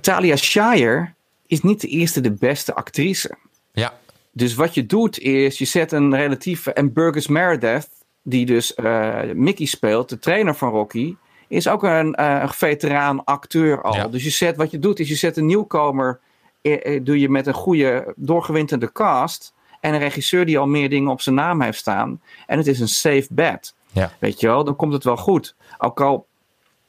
Talia 0.00 0.36
Shire 0.36 1.12
is 1.46 1.62
niet 1.62 1.80
de 1.80 1.88
eerste, 1.88 2.20
de 2.20 2.32
beste 2.32 2.74
actrice. 2.74 3.36
Ja. 3.72 3.94
Dus 4.32 4.54
wat 4.54 4.74
je 4.74 4.86
doet 4.86 5.18
is, 5.18 5.58
je 5.58 5.64
zet 5.64 5.92
een 5.92 6.16
relatieve, 6.16 6.72
en 6.72 6.92
Burgess 6.92 7.26
Meredith, 7.26 7.88
die 8.22 8.46
dus 8.46 8.76
uh, 8.76 9.22
Mickey 9.34 9.66
speelt, 9.66 10.08
de 10.08 10.18
trainer 10.18 10.54
van 10.54 10.70
Rocky, 10.70 11.14
is 11.48 11.68
ook 11.68 11.82
een, 11.82 12.16
uh, 12.20 12.38
een 12.40 12.48
veteraan 12.48 13.24
acteur 13.24 13.82
al. 13.82 13.94
Ja. 13.94 14.08
Dus 14.08 14.24
je 14.24 14.30
zet, 14.30 14.56
wat 14.56 14.70
je 14.70 14.78
doet, 14.78 15.00
is 15.00 15.08
je 15.08 15.14
zet 15.14 15.36
een 15.36 15.46
nieuwkomer, 15.46 16.20
eh, 16.62 17.00
doe 17.04 17.20
je 17.20 17.28
met 17.28 17.46
een 17.46 17.54
goede, 17.54 18.12
doorgewinterde 18.16 18.92
cast. 18.92 19.54
En 19.80 19.94
een 19.94 20.00
regisseur 20.00 20.46
die 20.46 20.58
al 20.58 20.66
meer 20.66 20.88
dingen 20.88 21.10
op 21.10 21.20
zijn 21.20 21.34
naam 21.34 21.60
heeft 21.60 21.78
staan. 21.78 22.20
En 22.46 22.58
het 22.58 22.66
is 22.66 22.80
een 22.80 22.88
safe 22.88 23.26
bet. 23.30 23.74
Ja. 23.92 24.12
Weet 24.18 24.40
je 24.40 24.46
wel, 24.46 24.64
dan 24.64 24.76
komt 24.76 24.92
het 24.92 25.04
wel 25.04 25.16
goed. 25.16 25.54
Ook 25.78 26.00
al, 26.00 26.26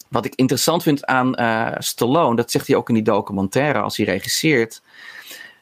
wat 0.08 0.26
ik 0.26 0.36
interessant 0.36 0.84
vind 0.84 1.06
aan 1.06 1.42
uh, 1.42 1.72
Stallone, 1.78 2.36
dat 2.36 2.52
zegt 2.52 2.68
hij 2.68 2.76
ook 2.76 2.88
in 2.88 2.94
die 2.94 3.04
documentaire 3.04 3.80
als 3.80 3.98
hij 3.98 4.06
regisseert. 4.06 4.82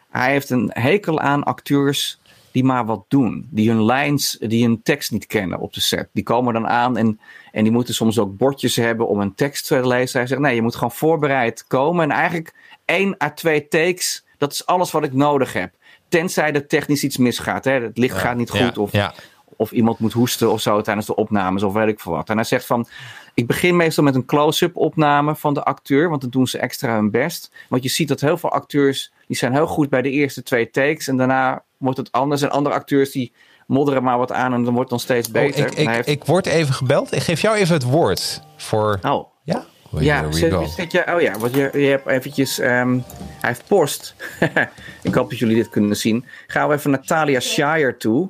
Hij 0.10 0.32
heeft 0.32 0.50
een 0.50 0.72
hekel 0.74 1.20
aan 1.20 1.44
acteurs 1.44 2.20
die 2.56 2.64
maar 2.64 2.86
wat 2.86 3.06
doen. 3.08 3.48
Die 3.50 3.70
hun 3.70 3.84
lijns, 3.84 4.38
die 4.40 4.66
hun 4.66 4.82
tekst 4.84 5.12
niet 5.12 5.26
kennen 5.26 5.60
op 5.60 5.74
de 5.74 5.82
set. 5.82 6.10
Die 6.14 6.24
komen 6.24 6.54
dan 6.54 6.68
aan 6.68 6.98
en, 6.98 7.20
en 7.52 7.64
die 7.64 7.72
moeten 7.72 7.94
soms 7.94 8.20
ook 8.20 8.38
bordjes 8.38 8.76
hebben 8.76 9.08
om 9.08 9.20
een 9.20 9.36
tekst 9.36 9.68
te 9.68 9.88
lezen. 9.88 10.20
Hij 10.20 10.28
zegt, 10.28 10.42
nee, 10.42 10.56
je 10.56 10.62
moet 10.62 10.76
gewoon 10.76 10.92
voorbereid 10.92 11.68
komen. 11.68 12.04
En 12.04 12.12
eigenlijk 12.12 12.54
één 12.86 13.16
à 13.24 13.30
twee 13.30 13.68
takes, 13.68 14.26
dat 14.38 14.52
is 14.52 14.66
alles 14.66 14.92
wat 14.92 15.04
ik 15.04 15.14
nodig 15.14 15.54
heb. 15.54 15.74
Tenzij 16.10 16.54
er 16.54 16.68
technisch 16.68 17.04
iets 17.04 17.18
misgaat. 17.18 17.66
Hè? 17.66 17.72
Het 17.72 17.98
licht 17.98 18.16
ja, 18.16 18.22
gaat 18.22 18.38
niet 18.38 18.50
goed 18.50 18.76
ja, 18.76 18.82
of, 18.82 18.92
ja. 18.92 19.14
Of 19.58 19.72
iemand 19.72 20.00
moet 20.00 20.14
hoesten 20.14 20.52
of 20.52 20.62
zo 20.62 20.82
tijdens 20.82 21.06
de 21.06 21.16
opnames 21.16 21.64
of 21.64 21.74
weet 21.74 21.88
ik 21.88 22.00
veel 22.00 22.12
wat. 22.12 22.30
En 22.30 22.36
hij 22.36 22.46
zegt 22.46 22.66
van, 22.66 22.88
ik 23.34 23.48
begin 23.48 23.76
meestal 23.76 24.04
met 24.04 24.16
een 24.16 24.26
close-up 24.26 24.76
opname 24.76 25.36
van 25.36 25.54
de 25.54 25.64
acteur, 25.64 26.10
want 26.10 26.22
dan 26.22 26.30
doen 26.30 26.48
ze 26.48 26.58
extra 26.58 26.96
hun 26.96 27.12
best. 27.12 27.52
Want 27.70 27.84
je 27.84 27.90
ziet 27.90 28.08
dat 28.08 28.22
heel 28.22 28.38
veel 28.38 28.52
acteurs, 28.52 29.12
die 29.28 29.38
zijn 29.38 29.54
heel 29.54 29.68
goed 29.68 29.90
bij 29.90 30.02
de 30.02 30.10
eerste 30.10 30.44
twee 30.44 30.70
takes 30.70 31.08
en 31.08 31.18
daarna 31.18 31.64
wordt 31.78 31.98
het 31.98 32.12
anders. 32.12 32.42
En 32.42 32.52
andere 32.52 32.76
acteurs 32.76 33.12
die 33.12 33.34
modderen 33.68 34.04
maar 34.04 34.18
wat 34.18 34.32
aan 34.32 34.54
en 34.54 34.64
dan 34.64 34.74
wordt 34.74 34.90
het 34.92 35.00
dan 35.00 35.00
steeds 35.00 35.32
beter. 35.32 35.66
Oh, 35.66 35.72
ik, 35.72 35.78
ik, 35.78 35.88
heeft... 35.88 36.08
ik 36.08 36.24
word 36.24 36.46
even 36.46 36.74
gebeld. 36.74 37.14
Ik 37.14 37.22
geef 37.22 37.42
jou 37.42 37.56
even 37.56 37.74
het 37.74 37.84
woord 37.84 38.42
voor... 38.58 39.00
Oh. 39.02 39.34
Ja? 39.44 39.66
Ja, 40.00 40.32
zit 40.32 40.92
je, 40.92 41.14
oh 41.16 41.22
ja, 41.22 41.38
want 41.38 41.56
je, 41.56 41.70
je 41.74 41.86
hebt 41.86 42.08
eventjes, 42.08 42.60
um, 42.60 43.04
hij 43.18 43.50
heeft 43.50 43.68
post. 43.68 44.16
ik 45.02 45.14
hoop 45.14 45.30
dat 45.30 45.40
jullie 45.40 45.56
dit 45.56 45.70
kunnen 45.70 45.98
zien. 45.98 46.26
Gaan 46.48 46.68
we 46.68 46.76
even 46.76 46.92
naar 46.92 47.02
Talia 47.02 47.40
Shire 47.40 47.98
toe. 47.98 48.30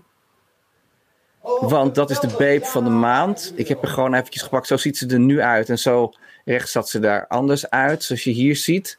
Want 1.60 1.96
dat 1.96 2.10
is 2.10 2.20
de 2.20 2.28
babe 2.28 2.66
van 2.66 2.84
de 2.84 2.90
maand. 2.90 3.54
Ik 3.56 3.68
heb 3.68 3.82
er 3.82 3.88
gewoon 3.88 4.14
eventjes 4.14 4.42
gepakt. 4.42 4.68
Zo 4.68 4.78
ziet 4.78 4.98
ze 4.98 5.08
er 5.08 5.20
nu 5.20 5.42
uit. 5.42 5.70
En 5.70 5.80
zo 5.80 6.12
rechts 6.46 6.72
zat 6.72 6.90
ze 6.90 7.00
daar 7.00 7.28
anders 7.28 7.70
uit. 7.70 8.04
Zoals 8.04 8.24
je 8.24 8.32
hier 8.32 8.56
ziet. 8.56 8.98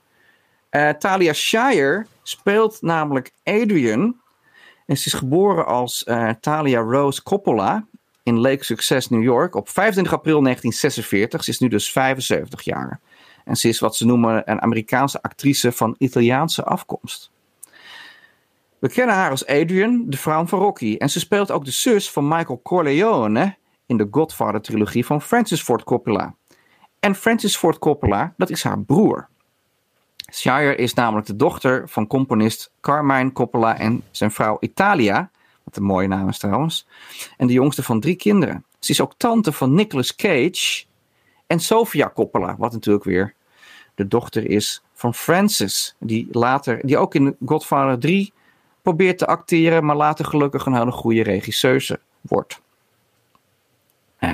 Uh, 0.71 0.91
Talia 0.91 1.33
Shire 1.33 2.07
speelt 2.23 2.83
namelijk 2.83 3.33
Adrian. 3.45 4.17
En 4.87 4.97
ze 4.97 5.07
is 5.07 5.13
geboren 5.13 5.67
als 5.67 6.05
uh, 6.09 6.31
Talia 6.41 6.81
Rose 6.81 7.23
Coppola 7.23 7.87
in 8.23 8.39
Lake 8.39 8.65
Success, 8.65 9.09
New 9.09 9.23
York. 9.23 9.55
Op 9.55 9.69
25 9.69 10.13
april 10.13 10.43
1946. 10.43 11.45
Ze 11.45 11.51
is 11.51 11.59
nu 11.59 11.69
dus 11.69 11.93
75 11.93 12.63
jaar. 12.63 13.01
En 13.45 13.57
ze 13.57 13.69
is 13.69 13.79
wat 13.79 13.97
ze 13.97 14.07
noemen 14.07 14.51
een 14.51 14.63
Amerikaanse 14.63 15.23
actrice 15.23 15.73
van 15.73 15.95
Italiaanse 15.99 16.65
afkomst. 16.65 17.31
We 18.79 18.89
kennen 18.89 19.15
haar 19.15 19.31
als 19.31 19.47
Adrian, 19.47 20.05
de 20.07 20.17
vrouw 20.17 20.47
van 20.47 20.59
Rocky. 20.59 20.97
En 20.99 21.11
ze 21.11 21.19
speelt 21.19 21.51
ook 21.51 21.65
de 21.65 21.71
zus 21.71 22.11
van 22.11 22.29
Michael 22.29 22.61
Corleone 22.63 23.57
in 23.87 23.97
de 23.97 24.09
Godfather-trilogie 24.11 25.07
van 25.07 25.23
Francis 25.23 25.63
Ford 25.63 25.85
Coppola. 25.85 26.35
En 27.01 27.15
Francis 27.15 27.57
Ford 27.57 27.79
Coppola, 27.79 28.35
dat 28.37 28.51
is 28.51 28.63
haar 28.63 28.81
broer. 28.81 29.29
Shire 30.33 30.77
is 30.77 30.95
namelijk 30.95 31.27
de 31.27 31.37
dochter 31.37 31.89
van 31.89 32.07
componist 32.07 32.71
Carmine 32.81 33.33
Coppola 33.33 33.79
en 33.79 34.03
zijn 34.11 34.31
vrouw 34.31 34.57
Italia. 34.61 35.31
Wat 35.65 35.77
een 35.77 35.83
mooie 35.83 36.09
naam 36.09 36.29
is 36.29 36.39
trouwens. 36.39 36.87
En 37.37 37.47
de 37.47 37.53
jongste 37.53 37.83
van 37.83 38.01
drie 38.01 38.17
kinderen. 38.17 38.65
Ze 38.79 38.93
is 38.93 39.01
ook 39.01 39.15
tante 39.17 39.53
van 39.53 39.75
Nicolas 39.75 40.17
Cage 40.17 40.85
en 41.47 41.61
Sofia 41.61 42.11
Coppola, 42.15 42.57
wat 42.59 42.73
natuurlijk 42.73 43.05
weer 43.05 43.35
de 43.95 44.09
dochter 44.09 44.51
is 44.51 44.83
van 44.93 45.15
Francis. 45.15 45.95
Die, 45.99 46.29
later, 46.31 46.81
die 46.83 46.99
ook 46.99 47.15
in 47.15 47.37
Godfather 47.45 47.99
3 47.99 48.33
probeert 48.87 49.19
te 49.19 49.27
acteren, 49.27 49.85
maar 49.85 49.97
later 49.97 50.25
gelukkig 50.25 50.67
een 50.67 50.75
hele 50.75 50.91
goede 50.91 51.23
regisseuse 51.23 52.01
wordt. 52.21 52.61
Uh, 54.21 54.31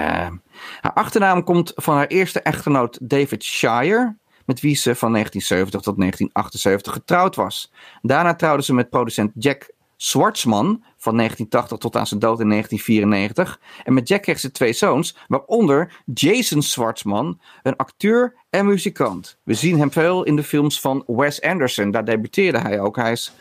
haar 0.80 0.92
achternaam 0.94 1.44
komt 1.44 1.72
van 1.74 1.96
haar 1.96 2.06
eerste 2.06 2.40
echtgenoot 2.40 2.98
David 3.02 3.44
Shire, 3.44 4.16
met 4.44 4.60
wie 4.60 4.74
ze 4.74 4.94
van 4.94 5.12
1970 5.12 5.80
tot 5.80 5.96
1978 5.98 6.92
getrouwd 6.92 7.36
was. 7.36 7.72
Daarna 8.02 8.34
trouwde 8.34 8.62
ze 8.62 8.74
met 8.74 8.90
producent 8.90 9.32
Jack 9.34 9.70
Schwartzman 9.96 10.84
van 10.96 11.16
1980 11.16 11.78
tot 11.78 11.96
aan 11.96 12.06
zijn 12.06 12.20
dood 12.20 12.40
in 12.40 12.48
1994. 12.48 13.60
En 13.84 13.94
met 13.94 14.08
Jack 14.08 14.22
kreeg 14.22 14.40
ze 14.40 14.50
twee 14.50 14.72
zoons, 14.72 15.16
waaronder 15.28 16.02
Jason 16.14 16.62
Schwartzman, 16.62 17.40
een 17.62 17.76
acteur 17.76 18.34
en 18.50 18.66
muzikant. 18.66 19.38
We 19.42 19.54
zien 19.54 19.78
hem 19.78 19.92
veel 19.92 20.24
in 20.24 20.36
de 20.36 20.44
films 20.44 20.80
van 20.80 21.04
Wes 21.06 21.42
Anderson, 21.42 21.90
daar 21.90 22.04
debuteerde 22.04 22.58
hij 22.58 22.80
ook. 22.80 22.96
Hij 22.96 23.12
is 23.12 23.32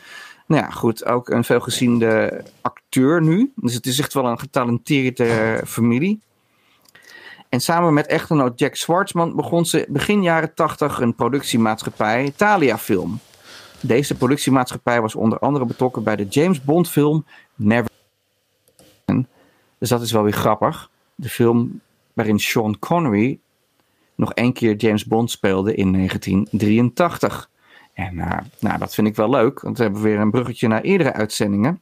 nou 0.46 0.62
ja, 0.62 0.70
goed, 0.70 1.04
ook 1.04 1.28
een 1.28 1.44
veelgeziende 1.44 2.44
acteur 2.60 3.22
nu. 3.22 3.52
Dus 3.56 3.74
het 3.74 3.86
is 3.86 3.98
echt 3.98 4.14
wel 4.14 4.26
een 4.26 4.38
getalenteerde 4.38 5.60
familie. 5.66 6.20
En 7.48 7.60
samen 7.60 7.94
met 7.94 8.06
echtgenoot 8.06 8.58
Jack 8.58 8.74
Schwartzman 8.74 9.36
begon 9.36 9.66
ze 9.66 9.86
begin 9.88 10.22
jaren 10.22 10.54
80 10.54 11.00
een 11.00 11.14
productiemaatschappij, 11.14 12.32
Thalia 12.36 12.78
Film. 12.78 13.18
Deze 13.80 14.14
productiemaatschappij 14.14 15.00
was 15.00 15.14
onder 15.14 15.38
andere 15.38 15.64
betrokken 15.64 16.02
bij 16.02 16.16
de 16.16 16.26
James 16.26 16.62
Bond 16.62 16.88
film 16.88 17.26
Never. 17.54 17.90
Dus 19.78 19.88
dat 19.88 20.02
is 20.02 20.12
wel 20.12 20.22
weer 20.22 20.32
grappig. 20.32 20.90
De 21.14 21.28
film 21.28 21.80
waarin 22.12 22.40
Sean 22.40 22.78
Connery 22.78 23.38
nog 24.14 24.32
één 24.32 24.52
keer 24.52 24.76
James 24.76 25.04
Bond 25.04 25.30
speelde 25.30 25.74
in 25.74 25.92
1983. 25.92 27.50
En 27.94 28.14
uh, 28.14 28.38
nou, 28.60 28.78
dat 28.78 28.94
vind 28.94 29.06
ik 29.06 29.16
wel 29.16 29.30
leuk, 29.30 29.60
want 29.60 29.76
we 29.76 29.82
hebben 29.82 30.02
weer 30.02 30.18
een 30.18 30.30
bruggetje 30.30 30.68
naar 30.68 30.80
eerdere 30.80 31.12
uitzendingen. 31.12 31.80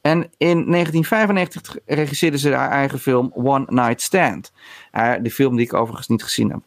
En 0.00 0.18
in 0.36 0.70
1995 0.70 1.76
regisseerde 1.86 2.38
ze 2.38 2.52
haar 2.52 2.70
eigen 2.70 2.98
film 2.98 3.32
One 3.34 3.64
Night 3.68 4.02
Stand. 4.02 4.52
Uh, 4.92 5.14
de 5.22 5.30
film 5.30 5.56
die 5.56 5.64
ik 5.64 5.74
overigens 5.74 6.08
niet 6.08 6.22
gezien 6.22 6.50
heb. 6.50 6.60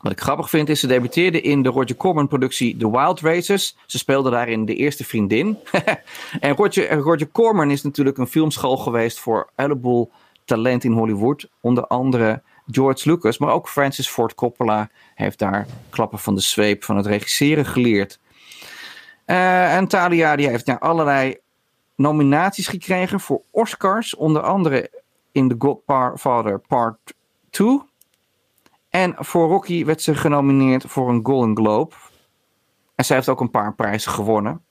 Wat 0.00 0.12
ik 0.12 0.20
grappig 0.20 0.50
vind 0.50 0.68
is, 0.68 0.80
ze 0.80 0.86
debuteerde 0.86 1.40
in 1.40 1.62
de 1.62 1.68
Roger 1.68 1.96
Corman 1.96 2.28
productie 2.28 2.76
The 2.76 2.90
Wild 2.90 3.20
Racers. 3.20 3.76
Ze 3.86 3.98
speelde 3.98 4.30
daarin 4.30 4.64
de 4.64 4.74
eerste 4.74 5.04
vriendin. 5.04 5.58
en 6.40 6.54
Roger, 6.54 6.92
Roger 6.92 7.30
Corman 7.30 7.70
is 7.70 7.82
natuurlijk 7.82 8.18
een 8.18 8.26
filmschool 8.26 8.76
geweest 8.76 9.18
voor 9.18 9.50
een 9.56 10.08
talent 10.44 10.84
in 10.84 10.92
Hollywood. 10.92 11.48
Onder 11.60 11.86
andere 11.86 12.42
George 12.66 13.10
Lucas, 13.10 13.38
maar 13.38 13.52
ook 13.52 13.68
Francis 13.68 14.08
Ford 14.08 14.34
Coppola 14.34 14.90
heeft 15.14 15.38
daar 15.38 15.66
klappen 15.90 16.18
van 16.18 16.34
de 16.34 16.40
zweep 16.40 16.84
van 16.84 16.96
het 16.96 17.06
regisseren 17.06 17.66
geleerd. 17.66 18.20
Uh, 19.26 19.76
en 19.76 19.88
Talia 19.88 20.36
die 20.36 20.48
heeft 20.48 20.66
naar 20.66 20.78
allerlei 20.78 21.38
nominaties 21.96 22.68
gekregen 22.68 23.20
voor 23.20 23.42
Oscars, 23.50 24.14
onder 24.14 24.42
andere 24.42 25.02
in 25.32 25.48
The 25.48 25.54
Godfather 25.58 26.58
Part 26.58 27.14
2. 27.50 27.80
En 28.90 29.14
voor 29.18 29.48
Rocky 29.48 29.84
werd 29.84 30.02
ze 30.02 30.14
genomineerd 30.14 30.84
voor 30.86 31.08
een 31.08 31.20
Golden 31.22 31.56
Globe. 31.56 31.94
En 32.94 33.04
zij 33.04 33.16
heeft 33.16 33.28
ook 33.28 33.40
een 33.40 33.50
paar 33.50 33.74
prijzen 33.74 34.12
gewonnen. 34.12 34.64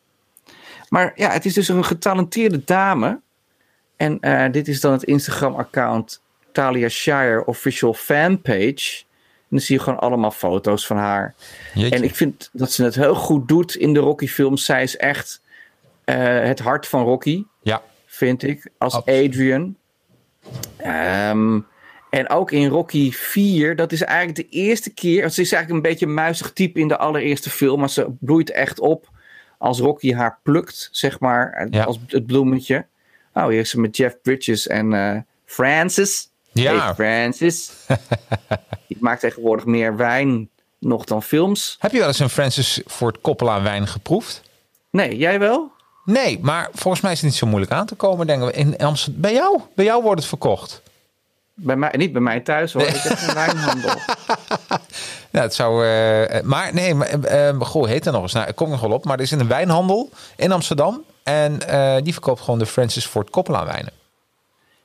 Maar 0.89 1.11
ja, 1.15 1.29
het 1.29 1.45
is 1.45 1.53
dus 1.53 1.67
een 1.67 1.85
getalenteerde 1.85 2.63
dame. 2.63 3.21
En 3.95 4.17
uh, 4.21 4.51
dit 4.51 4.67
is 4.67 4.81
dan 4.81 4.91
het 4.91 5.03
Instagram-account 5.03 6.21
Talia 6.51 6.89
Shire 6.89 7.45
Official 7.45 7.93
Fanpage. 7.93 9.03
En 9.51 9.57
dan 9.57 9.59
zie 9.59 9.75
je 9.75 9.81
gewoon 9.81 9.99
allemaal 9.99 10.31
foto's 10.31 10.85
van 10.85 10.97
haar. 10.97 11.35
Jeetje. 11.73 11.95
En 11.95 12.03
ik 12.03 12.15
vind 12.15 12.49
dat 12.53 12.71
ze 12.71 12.83
het 12.83 12.95
heel 12.95 13.15
goed 13.15 13.47
doet 13.47 13.75
in 13.75 13.93
de 13.93 13.99
Rocky-films. 13.99 14.65
Zij 14.65 14.83
is 14.83 14.97
echt 14.97 15.41
uh, 16.05 16.15
het 16.39 16.59
hart 16.59 16.87
van 16.87 17.03
Rocky. 17.03 17.43
Ja. 17.61 17.81
Vind 18.05 18.43
ik. 18.43 18.69
Als 18.77 18.93
Absoluut. 18.93 19.29
Adrian. 19.29 19.75
Um, 20.85 21.67
en 22.09 22.29
ook 22.29 22.51
in 22.51 22.67
Rocky 22.67 23.11
4, 23.11 23.75
dat 23.75 23.91
is 23.91 24.01
eigenlijk 24.01 24.37
de 24.37 24.57
eerste 24.57 24.93
keer. 24.93 25.29
Ze 25.29 25.41
is 25.41 25.51
eigenlijk 25.51 25.85
een 25.85 25.91
beetje 25.91 26.05
een 26.05 26.13
muizig 26.13 26.53
type 26.53 26.79
in 26.79 26.87
de 26.87 26.97
allereerste 26.97 27.49
film. 27.49 27.79
Maar 27.79 27.89
ze 27.89 28.07
bloeit 28.19 28.51
echt 28.51 28.79
op 28.79 29.09
als 29.57 29.79
Rocky 29.79 30.13
haar 30.13 30.39
plukt, 30.43 30.89
zeg 30.91 31.19
maar. 31.19 31.67
Ja. 31.69 31.83
Als 31.83 31.99
het 32.07 32.25
bloemetje. 32.25 32.85
Oh, 33.33 33.47
hier 33.47 33.59
is 33.59 33.69
ze 33.69 33.79
met 33.79 33.97
Jeff 33.97 34.21
Bridges 34.21 34.67
en 34.67 34.91
uh, 34.91 35.17
Francis. 35.45 36.30
Ja. 36.51 36.93
Francis. 36.93 37.71
Die 38.87 38.97
maakt 38.99 39.19
tegenwoordig 39.19 39.65
meer 39.65 39.95
wijn 39.95 40.49
nog 40.79 41.05
dan 41.05 41.23
films. 41.23 41.75
Heb 41.79 41.91
je 41.91 41.97
wel 41.97 42.07
eens 42.07 42.19
een 42.19 42.29
Francis 42.29 42.81
Ford 42.87 43.21
Coppola 43.21 43.61
wijn 43.61 43.87
geproefd? 43.87 44.41
Nee, 44.89 45.17
jij 45.17 45.39
wel? 45.39 45.71
Nee, 46.05 46.39
maar 46.41 46.69
volgens 46.73 47.03
mij 47.03 47.11
is 47.11 47.17
het 47.21 47.29
niet 47.29 47.37
zo 47.37 47.47
moeilijk 47.47 47.71
aan 47.71 47.85
te 47.85 47.95
komen, 47.95 48.27
denken 48.27 48.47
we. 48.47 48.53
In 48.53 48.77
Amsterdam, 48.77 49.21
bij 49.21 49.33
jou? 49.33 49.59
Bij 49.75 49.85
jou 49.85 50.03
wordt 50.03 50.19
het 50.19 50.29
verkocht. 50.29 50.81
Bij 51.53 51.75
mij, 51.75 51.93
niet 51.97 52.11
bij 52.11 52.21
mij 52.21 52.39
thuis 52.39 52.73
hoor. 52.73 52.81
Nee. 52.81 52.91
Ik 52.91 53.01
heb 53.01 53.19
een 53.27 53.33
wijnhandel. 53.33 53.95
ja, 55.29 55.41
het 55.47 55.53
zou. 55.53 55.85
Uh, 55.85 56.41
maar 56.41 56.73
nee, 56.73 56.93
maar, 56.93 57.15
uh, 57.31 57.61
goh, 57.61 57.87
heet 57.87 58.05
er 58.05 58.11
nog 58.11 58.21
eens. 58.21 58.33
Nou, 58.33 58.47
ik 58.47 58.55
kom 58.55 58.69
nog 58.69 58.81
wel 58.81 58.91
op. 58.91 59.05
Maar 59.05 59.17
er 59.17 59.23
is 59.23 59.31
een 59.31 59.47
wijnhandel 59.47 60.09
in 60.35 60.51
Amsterdam. 60.51 61.03
En 61.23 61.59
uh, 61.69 61.95
die 62.03 62.13
verkoopt 62.13 62.41
gewoon 62.41 62.59
de 62.59 62.65
Francis 62.65 63.05
Ford 63.05 63.29
Coppola 63.29 63.65
wijnen. 63.65 63.93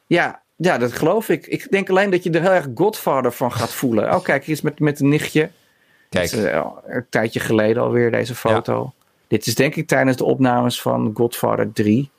Ja, 0.06 0.40
ja, 0.56 0.78
dat 0.78 0.92
geloof 0.92 1.28
ik. 1.28 1.46
Ik 1.46 1.70
denk 1.70 1.90
alleen 1.90 2.10
dat 2.10 2.22
je 2.22 2.30
er 2.30 2.40
heel 2.40 2.50
erg 2.50 2.66
Godfather 2.74 3.32
van 3.32 3.52
gaat 3.52 3.72
voelen. 3.72 4.14
Oh, 4.14 4.22
kijk, 4.22 4.44
hier 4.44 4.54
is 4.54 4.60
met, 4.60 4.78
met 4.78 5.00
een 5.00 5.08
nichtje. 5.08 5.50
Kijk. 6.08 6.24
Is, 6.24 6.32
een 6.32 7.06
tijdje 7.10 7.40
geleden 7.40 7.82
alweer 7.82 8.10
deze 8.10 8.34
foto. 8.34 8.92
Ja. 8.96 9.04
Dit 9.28 9.46
is 9.46 9.54
denk 9.54 9.74
ik 9.74 9.86
tijdens 9.86 10.16
de 10.16 10.24
opnames 10.24 10.80
van 10.80 11.10
Godfather 11.14 11.72
3. 11.72 12.10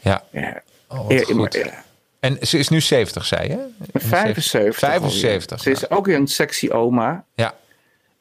Ja. 0.00 0.24
ja. 0.30 0.62
Oh, 0.88 1.08
wat 1.08 1.22
goed. 1.22 1.70
En 2.20 2.38
ze 2.40 2.58
is 2.58 2.68
nu 2.68 2.80
70, 2.80 3.24
zei 3.24 3.48
je? 3.48 3.66
75. 3.92 4.78
75. 4.78 5.60
Ze 5.60 5.70
is 5.70 5.90
ook 5.90 6.06
weer 6.06 6.16
een 6.16 6.26
sexy 6.26 6.70
oma. 6.70 7.24
Ja. 7.34 7.54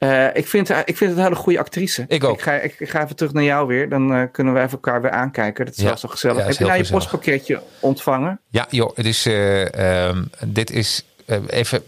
Uh, 0.04 0.28
ik, 0.34 0.48
vind, 0.48 0.70
ik 0.70 0.98
vind 0.98 1.00
het 1.00 1.10
een 1.10 1.24
hele 1.24 1.36
goede 1.36 1.60
actrice. 1.60 2.06
Ik 2.08 2.24
ook. 2.24 2.34
Ik 2.34 2.42
ga, 2.42 2.54
ik, 2.54 2.76
ik 2.80 2.90
ga 2.90 3.04
even 3.04 3.16
terug 3.16 3.34
naar 3.34 3.44
jou 3.44 3.68
weer. 3.68 3.90
Dan 3.90 4.18
uh, 4.18 4.24
kunnen 4.32 4.54
we 4.54 4.60
even 4.60 4.72
elkaar 4.72 5.02
weer 5.02 5.12
aankijken. 5.12 5.66
Dat 5.66 5.74
is 5.74 5.82
ja. 5.82 5.88
wel 5.88 5.98
zo 5.98 6.08
gezellig. 6.08 6.38
Ja, 6.38 6.44
Heb 6.44 6.58
je 6.58 6.64
nou 6.64 6.74
je 6.74 6.80
gezellig. 6.80 7.02
postpakketje 7.02 7.62
ontvangen? 7.80 8.40
Ja, 8.50 8.68
joh. 8.70 8.96
Het 8.96 9.06
is, 9.06 9.28
uh, 9.28 10.08
um, 10.08 10.30
dit 10.46 10.72
is 10.72 11.06
even... 11.48 11.84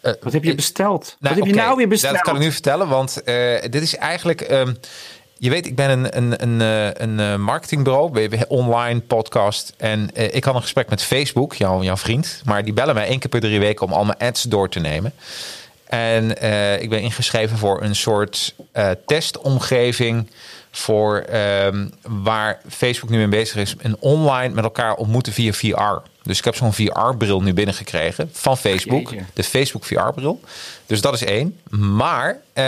Wat 0.00 0.32
heb 0.32 0.44
je 0.44 0.54
besteld? 0.54 1.04
Nou, 1.04 1.16
Wat 1.20 1.30
heb 1.30 1.40
okay. 1.40 1.50
je 1.50 1.54
nou 1.54 1.76
weer 1.76 1.88
besteld? 1.88 2.14
Dat 2.14 2.22
kan 2.22 2.34
ik 2.34 2.40
nu 2.40 2.52
vertellen, 2.52 2.88
want 2.88 3.22
dit 3.70 3.82
is 3.82 3.96
eigenlijk... 3.96 4.50
Um, 4.50 4.76
je 5.38 5.50
weet, 5.50 5.66
ik 5.66 5.76
ben 5.76 5.90
een, 5.90 6.16
een, 6.16 6.42
een, 6.42 6.60
een, 7.02 7.18
een 7.18 7.40
marketingbureau, 7.40 8.12
we 8.12 8.20
hebben 8.20 8.50
online 8.50 9.00
podcast. 9.00 9.74
En 9.76 10.10
uh, 10.14 10.34
ik 10.34 10.44
had 10.44 10.54
een 10.54 10.60
gesprek 10.60 10.88
met 10.88 11.02
Facebook, 11.02 11.54
jouw, 11.54 11.82
jouw 11.82 11.96
vriend. 11.96 12.42
Maar 12.44 12.64
die 12.64 12.72
bellen 12.72 12.94
mij 12.94 13.06
één 13.06 13.18
keer 13.18 13.30
per 13.30 13.40
drie 13.40 13.58
weken 13.58 13.86
om 13.86 13.92
al 13.92 14.04
mijn 14.04 14.18
ads 14.18 14.42
door 14.42 14.68
te 14.68 14.80
nemen. 14.80 15.12
En 15.94 16.34
uh, 16.42 16.82
ik 16.82 16.88
ben 16.88 17.00
ingeschreven 17.00 17.58
voor 17.58 17.82
een 17.82 17.94
soort 17.94 18.54
uh, 18.74 18.90
testomgeving. 19.06 20.30
Voor 20.70 21.24
um, 21.64 21.92
waar 22.02 22.60
Facebook 22.68 23.10
nu 23.10 23.16
mee 23.16 23.28
bezig 23.28 23.56
is. 23.56 23.76
En 23.78 23.96
online 23.98 24.54
met 24.54 24.64
elkaar 24.64 24.94
ontmoeten 24.94 25.32
via 25.32 25.52
VR. 25.52 26.08
Dus 26.22 26.38
ik 26.38 26.44
heb 26.44 26.56
zo'n 26.56 26.72
VR-bril 26.72 27.42
nu 27.42 27.54
binnengekregen 27.54 28.30
van 28.32 28.56
Facebook. 28.56 29.10
Jeetje. 29.10 29.24
De 29.32 29.42
Facebook 29.42 29.84
VR-bril. 29.84 30.40
Dus 30.86 31.00
dat 31.00 31.14
is 31.14 31.24
één. 31.24 31.58
Maar 31.70 32.38
uh, 32.54 32.64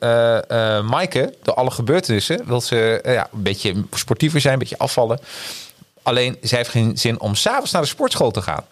uh, 0.00 0.38
uh, 0.50 0.82
Maaike, 0.82 1.34
door 1.42 1.54
alle 1.54 1.70
gebeurtenissen, 1.70 2.46
wil 2.46 2.60
ze 2.60 3.00
ja, 3.04 3.28
een 3.32 3.42
beetje 3.42 3.74
sportiever 3.92 4.40
zijn, 4.40 4.52
een 4.52 4.58
beetje 4.58 4.78
afvallen. 4.78 5.20
Alleen, 6.02 6.36
zij 6.42 6.58
heeft 6.58 6.70
geen 6.70 6.98
zin 6.98 7.20
om 7.20 7.34
s'avonds 7.34 7.72
naar 7.72 7.82
de 7.82 7.88
sportschool 7.88 8.30
te 8.30 8.42
gaan. 8.42 8.64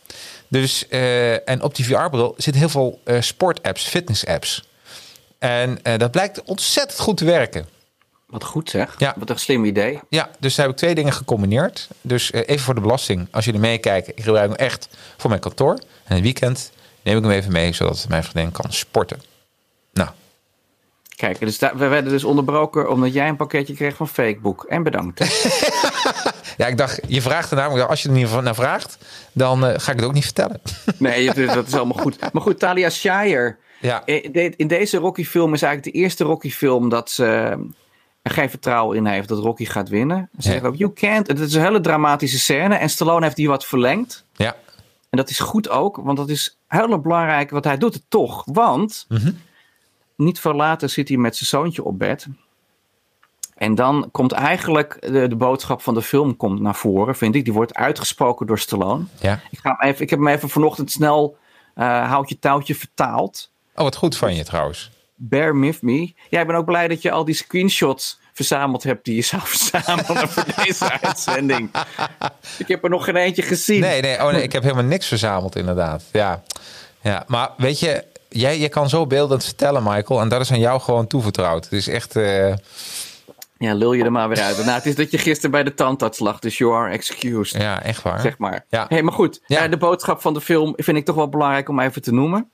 Dus, 0.49 0.89
en 0.89 1.63
op 1.63 1.75
die 1.75 1.85
VR-bril 1.85 2.35
zitten 2.37 2.61
heel 2.63 2.69
veel 2.69 3.01
sportapps, 3.21 3.85
fitness-apps. 3.85 4.69
En 5.39 5.79
dat 5.83 6.11
blijkt 6.11 6.43
ontzettend 6.43 7.01
goed 7.01 7.17
te 7.17 7.25
werken. 7.25 7.69
Wat 8.27 8.45
goed 8.45 8.71
zeg. 8.71 8.95
Ja. 8.99 9.15
Wat 9.17 9.31
een 9.31 9.39
slim 9.39 9.65
idee. 9.65 10.01
Ja, 10.09 10.31
dus 10.39 10.55
daar 10.55 10.67
heb 10.67 10.75
ik 10.75 10.81
twee 10.81 10.95
dingen 10.95 11.13
gecombineerd. 11.13 11.89
Dus 12.01 12.31
uh, 12.31 12.41
even 12.47 12.65
voor 12.65 12.75
de 12.75 12.81
belasting. 12.81 13.29
Als 13.31 13.45
jullie 13.45 13.61
meekijken, 13.61 14.13
ik 14.17 14.25
gebruik 14.25 14.49
hem 14.49 14.59
echt 14.59 14.89
voor 15.17 15.31
mijn 15.31 15.43
kantoor. 15.43 15.79
En 16.05 16.15
het 16.15 16.23
weekend 16.23 16.73
neem 17.03 17.17
ik 17.17 17.23
hem 17.23 17.33
even 17.33 17.53
mee, 17.53 17.73
zodat 17.73 18.07
mijn 18.09 18.25
vriendin 18.25 18.53
kan 18.53 18.73
sporten. 18.73 19.23
Nou. 19.93 20.09
Kijk, 21.19 21.39
dus 21.39 21.59
daar, 21.59 21.77
we 21.77 21.87
werden 21.87 22.13
dus 22.13 22.25
onderbroken 22.25 22.91
omdat 22.91 23.13
jij 23.13 23.29
een 23.29 23.37
pakketje 23.37 23.75
kreeg 23.75 23.97
van 23.97 24.09
Facebook. 24.09 24.65
En 24.65 24.83
bedankt. 24.83 25.19
ja, 26.57 26.67
ik 26.67 26.77
dacht, 26.77 27.01
je 27.07 27.23
vraagt 27.23 27.51
er 27.51 27.57
namelijk, 27.57 27.89
als 27.89 28.03
je 28.03 28.09
er 28.09 28.15
niet 28.15 28.43
naar 28.43 28.55
vraagt, 28.55 28.99
dan 29.33 29.65
uh, 29.65 29.75
ga 29.77 29.93
ik 29.93 29.99
het 29.99 30.05
ook 30.05 30.13
niet 30.13 30.25
vertellen. 30.25 30.61
nee, 30.99 31.35
dat 31.35 31.67
is 31.67 31.75
allemaal 31.75 32.03
goed. 32.03 32.33
Maar 32.33 32.43
goed, 32.43 32.59
Talia 32.59 32.91
Shire. 32.91 33.57
Ja. 33.81 34.03
In, 34.05 34.57
in 34.57 34.67
deze 34.67 34.97
Rocky-film 34.97 35.55
is 35.55 35.63
eigenlijk 35.63 35.95
de 35.95 36.01
eerste 36.03 36.25
Rocky-film 36.25 36.89
dat 36.89 37.11
ze 37.11 37.25
er 38.23 38.31
geen 38.31 38.51
vertrouwen 38.51 38.97
in 38.97 39.07
heeft 39.07 39.29
dat 39.29 39.39
Rocky 39.39 39.65
gaat 39.65 39.89
winnen. 39.89 40.29
Ze 40.39 40.51
zeggen 40.51 40.69
ook, 40.69 40.77
you 40.77 40.93
can't. 40.93 41.27
Het 41.27 41.41
is 41.41 41.55
een 41.55 41.63
hele 41.63 41.81
dramatische 41.81 42.39
scène. 42.39 42.75
En 42.75 42.91
Stallone 42.91 43.25
heeft 43.25 43.37
hier 43.37 43.49
wat 43.49 43.67
verlengd. 43.67 44.25
Ja. 44.37 44.57
En 45.11 45.19
dat 45.19 45.31
is 45.31 45.39
goed 45.39 45.69
ook, 45.69 45.97
want 45.97 46.17
dat 46.17 46.29
is 46.29 46.59
heel 46.69 46.99
belangrijk, 46.99 47.51
want 47.51 47.65
hij 47.65 47.79
doet 47.79 47.95
het 47.95 48.05
toch. 48.09 48.43
Want 48.47 49.05
mm 49.09 49.17
-hmm. 49.17 49.47
Niet 50.19 50.41
veel 50.41 50.55
later 50.55 50.89
zit 50.89 51.09
hij 51.09 51.17
met 51.17 51.37
zijn 51.37 51.49
zoontje 51.49 51.85
op 51.85 51.99
bed. 51.99 52.27
En 53.55 53.75
dan 53.75 54.09
komt 54.13 54.33
eigenlijk 54.33 54.97
de, 55.01 55.29
de, 55.29 55.37
boodschap 55.37 55.83
van 55.83 55.95
de 55.95 56.03
film 56.03 56.37
komt 56.37 56.61
naar 56.61 56.75
voren, 56.75 57.17
vind 57.17 57.35
ik. 57.35 57.45
Die 57.45 57.53
wordt 57.53 57.75
uitgesproken 57.75 58.47
door 58.47 58.59
Stallone. 58.59 59.05
Ja. 59.21 59.41
Ik, 59.51 59.59
ga 59.59 59.77
hem 59.79 59.91
even, 59.91 60.03
ik 60.03 60.11
heb 60.11 60.19
hem 60.19 60.29
even 60.29 60.49
vanochtend 60.49 60.91
snel 60.91 61.37
uh, 61.77 62.09
houtje 62.11 62.39
touwtje 62.39 62.75
vertaald. 62.75 63.51
Oh, 63.75 63.85
wat 63.85 63.97
goed 63.97 64.17
van 64.17 64.35
je 64.35 64.45
trouwens. 64.45 64.91
Bear 65.15 65.61
with 65.61 65.83
me. 65.83 66.13
Ja, 66.29 66.41
ik 66.41 66.47
ben 66.47 66.57
ook 66.57 66.65
blij 66.65 66.89
dat 66.89 67.03
je 67.03 67.11
al 67.11 67.25
die 67.25 67.35
screenshots 67.35 68.21
verzameld 68.33 68.83
hebt 68.83 69.05
die 69.05 69.15
je 69.15 69.23
zou 69.23 69.43
verzamelen 69.55 70.29
voor 70.29 70.45
deze 70.65 70.93
uitzending. 71.03 71.71
Ik 72.59 72.69
heb 72.69 72.85
er 72.85 72.91
nog 72.91 73.05
geen 73.05 73.17
eentje 73.17 73.43
gezien. 73.43 73.81
Nee, 73.81 74.01
nee, 74.01 74.23
oh 74.25 74.33
nee, 74.33 74.43
ik 74.43 74.53
heb 74.53 74.63
helemaal 74.63 74.85
niks 74.85 75.07
verzameld 75.07 75.57
inderdaad. 75.57 76.05
Ja, 76.13 76.43
ja 77.01 77.25
maar 77.27 77.51
weet 77.57 77.81
je, 77.81 78.05
jij, 78.29 78.59
je 78.59 78.69
kan 78.69 78.89
zo 78.89 79.07
beeldend 79.07 79.45
vertellen, 79.45 79.83
Michael, 79.83 80.21
en 80.21 80.29
dat 80.29 80.41
is 80.41 80.53
aan 80.53 80.59
jou 80.59 80.81
gewoon 80.81 81.07
toevertrouwd. 81.07 81.65
Het 81.65 81.73
is 81.73 81.89
echt... 81.89 82.17
Uh... 82.17 82.55
Ja, 83.59 83.75
lul 83.75 83.93
je 83.93 84.05
er 84.05 84.13
maar 84.13 84.29
weer 84.29 84.41
uit. 84.41 84.57
Nou, 84.57 84.71
het 84.71 84.87
is 84.87 84.95
dat 84.95 85.11
je 85.11 85.19
gisteren 85.19 85.51
bij 85.51 85.63
de 85.63 85.75
tandarts 85.75 86.19
lag, 86.19 86.39
dus 86.39 86.59
you 86.59 86.75
are 86.75 86.91
excused. 86.91 87.63
Ja, 87.63 87.83
echt 87.83 88.03
waar. 88.03 88.21
Zeg 88.21 88.39
maar. 88.39 88.65
Ja. 88.69 88.87
Hey, 88.89 89.03
maar 89.03 89.13
goed, 89.13 89.41
Ja. 89.47 89.69
de 89.69 89.77
boodschap 89.77 90.21
van 90.21 90.35
de 90.35 90.41
film 90.41 90.73
vind 90.77 90.97
ik 90.97 91.05
toch 91.05 91.15
wel 91.17 91.29
belangrijk 91.29 91.69
om 91.69 91.81
even 91.81 92.03
te 92.03 92.13
noemen. 92.13 92.51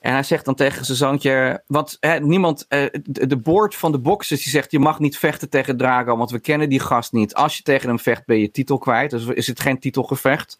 En 0.00 0.12
hij 0.12 0.22
zegt 0.22 0.44
dan 0.44 0.54
tegen 0.54 0.84
zijn 0.84 0.96
zoontje, 0.96 1.62
want 1.66 1.96
hè, 2.00 2.20
niemand, 2.20 2.64
eh, 2.68 2.84
de, 3.02 3.26
de 3.26 3.36
board 3.36 3.74
van 3.74 3.92
de 3.92 3.98
boxers 3.98 4.42
die 4.42 4.50
zegt, 4.52 4.70
je 4.70 4.78
mag 4.78 4.98
niet 4.98 5.18
vechten 5.18 5.48
tegen 5.48 5.76
Drago, 5.76 6.16
want 6.16 6.30
we 6.30 6.38
kennen 6.38 6.68
die 6.68 6.80
gast 6.80 7.12
niet. 7.12 7.34
Als 7.34 7.56
je 7.56 7.62
tegen 7.62 7.88
hem 7.88 7.98
vecht, 7.98 8.26
ben 8.26 8.38
je 8.38 8.50
titel 8.50 8.78
kwijt. 8.78 9.10
Dus 9.10 9.24
is 9.24 9.46
het 9.46 9.60
geen 9.60 9.78
titelgevecht. 9.80 10.58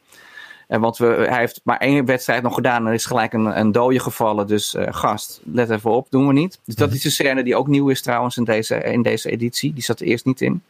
En 0.68 0.80
want 0.80 0.96
we, 0.96 1.06
hij 1.06 1.38
heeft 1.38 1.60
maar 1.64 1.76
één 1.76 2.04
wedstrijd 2.04 2.42
nog 2.42 2.54
gedaan 2.54 2.80
en 2.80 2.86
er 2.86 2.94
is 2.94 3.06
gelijk 3.06 3.32
een, 3.32 3.58
een 3.58 3.72
dode 3.72 4.00
gevallen. 4.00 4.46
Dus 4.46 4.74
eh, 4.74 4.86
gast, 4.90 5.40
let 5.44 5.70
even 5.70 5.90
op, 5.90 6.06
doen 6.10 6.26
we 6.26 6.32
niet. 6.32 6.60
Dus 6.64 6.74
dat 6.74 6.92
is 6.92 7.04
een 7.04 7.10
scène 7.10 7.42
die 7.42 7.56
ook 7.56 7.66
nieuw 7.66 7.88
is 7.88 8.02
trouwens 8.02 8.36
in 8.36 8.44
deze, 8.44 8.76
in 8.76 9.02
deze 9.02 9.30
editie. 9.30 9.72
Die 9.72 9.82
zat 9.82 10.00
er 10.00 10.06
eerst 10.06 10.24
niet 10.24 10.40
in. 10.40 10.62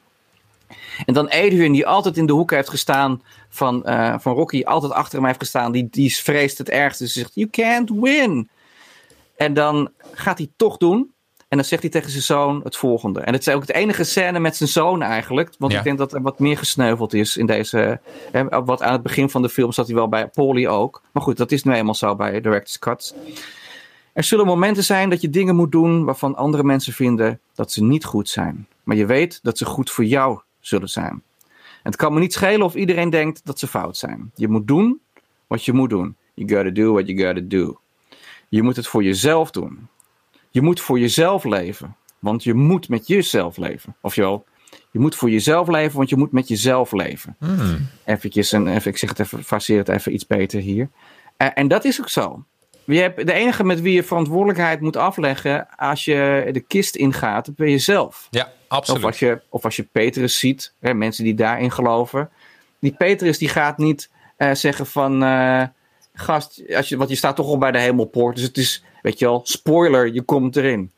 En 1.06 1.14
dan 1.14 1.28
Adrian, 1.28 1.72
die 1.72 1.86
altijd 1.86 2.16
in 2.16 2.26
de 2.26 2.32
hoek 2.32 2.50
heeft 2.50 2.68
gestaan 2.68 3.22
van, 3.48 3.82
uh, 3.86 4.18
van 4.18 4.34
Rocky, 4.34 4.62
altijd 4.62 4.92
achter 4.92 5.18
hem 5.18 5.26
heeft 5.26 5.38
gestaan, 5.38 5.72
die, 5.72 5.88
die 5.90 6.16
vreest 6.16 6.58
het 6.58 6.68
ergste. 6.68 7.06
Ze 7.06 7.18
zegt, 7.18 7.34
you 7.34 7.48
can't 7.50 7.90
win. 7.90 8.48
En 9.36 9.54
dan 9.54 9.90
gaat 10.12 10.38
hij 10.38 10.50
toch 10.56 10.76
doen. 10.76 11.12
En 11.48 11.56
dan 11.56 11.66
zegt 11.66 11.82
hij 11.82 11.90
tegen 11.90 12.10
zijn 12.10 12.22
zoon 12.22 12.60
het 12.64 12.76
volgende. 12.76 13.20
En 13.20 13.32
het 13.32 13.46
is 13.46 13.54
ook 13.54 13.66
de 13.66 13.72
enige 13.74 14.04
scène 14.04 14.38
met 14.38 14.56
zijn 14.56 14.68
zoon 14.68 15.02
eigenlijk. 15.02 15.54
Want 15.58 15.72
Ja. 15.72 15.78
ik 15.78 15.84
denk 15.84 15.98
dat 15.98 16.12
er 16.12 16.22
wat 16.22 16.38
meer 16.38 16.58
gesneuveld 16.58 17.14
is 17.14 17.36
in 17.36 17.46
deze. 17.46 18.00
Hè, 18.32 18.48
wat 18.64 18.82
aan 18.82 18.92
het 18.92 19.02
begin 19.02 19.30
van 19.30 19.42
de 19.42 19.48
film 19.48 19.72
zat 19.72 19.86
hij 19.86 19.94
wel 19.94 20.08
bij 20.08 20.28
Polly 20.28 20.66
ook. 20.66 21.02
Maar 21.12 21.22
goed, 21.22 21.36
dat 21.36 21.52
is 21.52 21.62
nu 21.64 21.72
eenmaal 21.72 21.94
zo 21.94 22.16
bij 22.16 22.40
Director's 22.40 22.78
Cuts. 22.78 23.14
Er 24.12 24.24
zullen 24.24 24.46
momenten 24.46 24.84
zijn 24.84 25.10
dat 25.10 25.20
je 25.20 25.30
dingen 25.30 25.56
moet 25.56 25.72
doen 25.72 26.04
waarvan 26.04 26.36
andere 26.36 26.62
mensen 26.64 26.92
vinden 26.92 27.40
dat 27.54 27.72
ze 27.72 27.82
niet 27.84 28.04
goed 28.04 28.28
zijn. 28.28 28.66
Maar 28.82 28.96
je 28.96 29.06
weet 29.06 29.38
dat 29.42 29.58
ze 29.58 29.64
goed 29.64 29.90
voor 29.90 30.04
jou 30.04 30.40
zullen 30.60 30.88
zijn. 30.88 31.22
En 31.82 31.94
het 31.94 31.96
kan 31.96 32.12
me 32.14 32.20
niet 32.20 32.32
schelen 32.32 32.62
of 32.66 32.74
iedereen 32.74 33.10
denkt 33.10 33.40
dat 33.44 33.58
ze 33.58 33.66
fout 33.66 33.96
zijn. 33.96 34.30
Je 34.34 34.48
moet 34.48 34.66
doen 34.66 35.00
wat 35.46 35.64
je 35.64 35.72
moet 35.72 35.90
doen. 35.90 36.16
You 36.34 36.48
gotta 36.54 36.70
do 36.70 36.92
what 36.92 37.06
you 37.08 37.18
gotta 37.26 37.42
do. 37.44 37.78
Je 38.48 38.62
moet 38.62 38.76
het 38.76 38.86
voor 38.86 39.02
jezelf 39.02 39.50
doen. 39.50 39.88
Je 40.58 40.64
moet 40.64 40.80
voor 40.80 40.98
jezelf 40.98 41.44
leven. 41.44 41.96
Want 42.18 42.44
je 42.44 42.54
moet 42.54 42.88
met 42.88 43.06
jezelf 43.06 43.56
leven. 43.56 43.96
Of 44.00 44.14
je 44.14 44.40
je 44.90 44.98
moet 44.98 45.14
voor 45.14 45.30
jezelf 45.30 45.68
leven, 45.68 45.96
want 45.96 46.08
je 46.08 46.16
moet 46.16 46.32
met 46.32 46.48
jezelf 46.48 46.92
leven. 46.92 47.36
Eventjes, 48.04 48.52
en 48.52 48.66
even, 48.68 48.90
ik 48.90 48.96
zeg 48.96 49.08
het 49.08 49.18
even, 49.18 49.44
faseer 49.44 49.78
het 49.78 49.88
even 49.88 50.14
iets 50.14 50.26
beter 50.26 50.60
hier. 50.60 50.88
Eh, 51.36 51.48
en 51.54 51.68
dat 51.68 51.84
is 51.84 52.00
ook 52.00 52.08
zo. 52.08 52.44
Je 52.84 53.00
hebt, 53.00 53.26
de 53.26 53.32
enige 53.32 53.64
met 53.64 53.80
wie 53.80 53.94
je 53.94 54.02
verantwoordelijkheid 54.02 54.80
moet 54.80 54.96
afleggen 54.96 55.76
als 55.76 56.04
je 56.04 56.48
de 56.52 56.60
kist 56.60 56.96
ingaat, 56.96 57.46
dat 57.46 57.56
ben 57.56 57.70
je 57.70 57.78
zelf. 57.78 58.28
Ja, 58.30 58.52
absoluut. 58.68 59.00
Of 59.00 59.06
als 59.06 59.18
je, 59.18 59.40
of 59.48 59.64
als 59.64 59.76
je 59.76 59.82
Petrus 59.82 60.38
ziet, 60.38 60.74
hè, 60.80 60.94
mensen 60.94 61.24
die 61.24 61.34
daarin 61.34 61.70
geloven. 61.70 62.30
Die 62.80 62.94
Petrus 62.96 63.38
die 63.38 63.48
gaat 63.48 63.78
niet 63.78 64.10
eh, 64.36 64.54
zeggen 64.54 64.86
van, 64.86 65.22
eh, 65.22 65.62
gast, 66.18 66.62
als 66.74 66.88
je, 66.88 66.96
want 66.96 67.10
je 67.10 67.16
staat 67.16 67.36
toch 67.36 67.46
al 67.46 67.58
bij 67.58 67.72
de 67.72 67.80
hemelpoort. 67.80 68.36
Dus 68.36 68.44
het 68.44 68.56
is, 68.56 68.84
weet 69.02 69.18
je 69.18 69.24
wel, 69.24 69.40
spoiler, 69.44 70.12
je 70.12 70.22
komt 70.22 70.56
erin. 70.56 70.90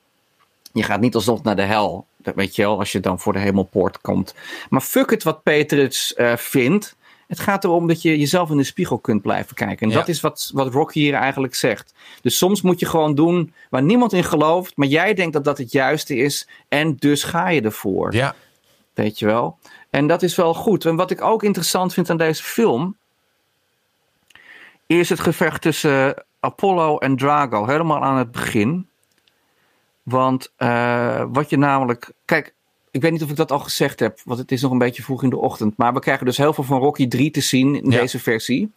Je 0.73 0.83
gaat 0.83 1.01
niet 1.01 1.15
alsnog 1.15 1.43
naar 1.43 1.57
de 1.57 1.63
hel, 1.63 2.07
dat 2.17 2.35
weet 2.35 2.57
je 2.57 2.63
wel, 2.63 2.79
als 2.79 2.93
je 2.93 3.01
dan 3.01 3.19
voor 3.21 3.33
de 3.33 3.39
hemelpoort 3.39 4.01
komt. 4.01 4.35
Maar 4.69 4.81
fuck 4.81 5.11
het 5.11 5.23
wat 5.23 5.43
Petrus 5.43 6.15
eh, 6.15 6.37
vindt. 6.37 6.97
Het 7.27 7.41
gaat 7.41 7.65
erom 7.65 7.87
dat 7.87 8.03
je 8.03 8.19
jezelf 8.19 8.51
in 8.51 8.57
de 8.57 8.65
spiegel 8.65 8.99
kunt 8.99 9.23
blijven 9.23 9.55
kijken. 9.55 9.87
En 9.87 9.93
Ja. 9.93 9.99
dat 9.99 10.09
is 10.09 10.21
wat, 10.21 10.51
wat 10.55 10.73
Rocky 10.73 10.99
hier 11.01 11.15
eigenlijk 11.15 11.55
zegt. 11.55 11.95
Dus 12.23 12.37
soms 12.39 12.63
moet 12.63 12.81
je 12.81 12.87
gewoon 12.87 13.15
doen 13.15 13.53
waar 13.71 13.83
niemand 13.83 14.13
in 14.13 14.25
gelooft, 14.25 14.77
maar 14.77 14.87
jij 14.87 15.15
denkt 15.15 15.33
dat 15.33 15.45
dat 15.45 15.59
het 15.59 15.73
juiste 15.73 16.17
is. 16.17 16.49
En 16.69 16.97
dus 16.97 17.23
ga 17.23 17.49
je 17.49 17.61
ervoor. 17.63 18.15
Ja, 18.15 18.35
Weet 18.95 19.19
je 19.19 19.27
wel? 19.27 19.59
En 19.91 20.07
dat 20.07 20.23
is 20.23 20.37
wel 20.37 20.55
goed. 20.55 20.85
En 20.85 20.97
wat 20.97 21.11
ik 21.11 21.21
ook 21.23 21.43
interessant 21.43 21.93
vind 21.95 22.11
aan 22.11 22.17
deze 22.17 22.43
film. 22.43 22.97
is 24.87 25.09
het 25.09 25.21
gevecht 25.21 25.63
tussen 25.63 26.25
Apollo 26.41 26.99
en 26.99 27.17
Drago. 27.17 27.67
Helemaal 27.67 28.03
aan 28.03 28.17
het 28.17 28.31
begin. 28.31 28.89
Want 30.03 30.53
eh, 30.57 31.25
wat 31.33 31.51
je 31.51 31.57
namelijk. 31.59 32.13
Kijk, 32.25 32.55
ik 32.91 33.03
weet 33.03 33.13
niet 33.13 33.23
of 33.23 33.31
ik 33.31 33.37
dat 33.37 33.53
al 33.53 33.59
gezegd 33.59 34.01
heb. 34.01 34.21
Want 34.25 34.39
het 34.39 34.53
is 34.53 34.63
nog 34.63 34.71
een 34.73 34.79
beetje 34.79 35.03
vroeg 35.03 35.23
in 35.23 35.31
de 35.31 35.37
ochtend. 35.37 35.77
Maar 35.77 35.93
we 35.95 36.01
krijgen 36.01 36.27
dus 36.27 36.37
heel 36.37 36.53
veel 36.53 36.65
van 36.65 36.79
Rocky 36.81 37.09
3 37.09 37.31
te 37.31 37.41
zien 37.41 37.75
in 37.85 37.91
Ja. 37.91 38.01
deze 38.01 38.19
versie. 38.19 38.73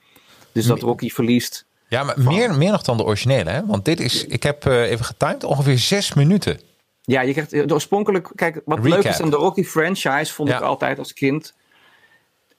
Dus 0.52 0.66
dat 0.66 0.82
Rocky 0.82 1.10
verliest. 1.10 1.66
ja 1.88 2.04
maar 2.04 2.20
meer, 2.20 2.56
meer 2.56 2.72
nog 2.72 2.82
dan 2.82 2.98
de 2.98 3.04
originele. 3.04 3.50
Hè? 3.50 3.66
Want 3.66 3.86
dit 3.86 4.00
is, 4.00 4.26
ik 4.26 4.44
heb 4.44 4.66
eh, 4.66 4.92
even 4.92 5.06
getimed, 5.06 5.44
ongeveer 5.44 5.78
zes 5.78 6.14
minuten. 6.14 6.60
Ja, 7.02 7.22
je 7.22 7.32
krijgt 7.32 7.50
de 7.52 7.74
oorspronkelijk. 7.74 8.32
Kijk, 8.36 8.62
wat 8.66 8.80
leuk 8.84 9.04
is 9.04 9.22
aan 9.22 9.30
de 9.30 9.36
Rocky 9.36 9.64
franchise, 9.64 10.34
vond 10.34 10.50
Ja. 10.50 10.56
ik 10.58 10.62
altijd 10.64 11.00
als 11.00 11.14
kind. 11.14 11.54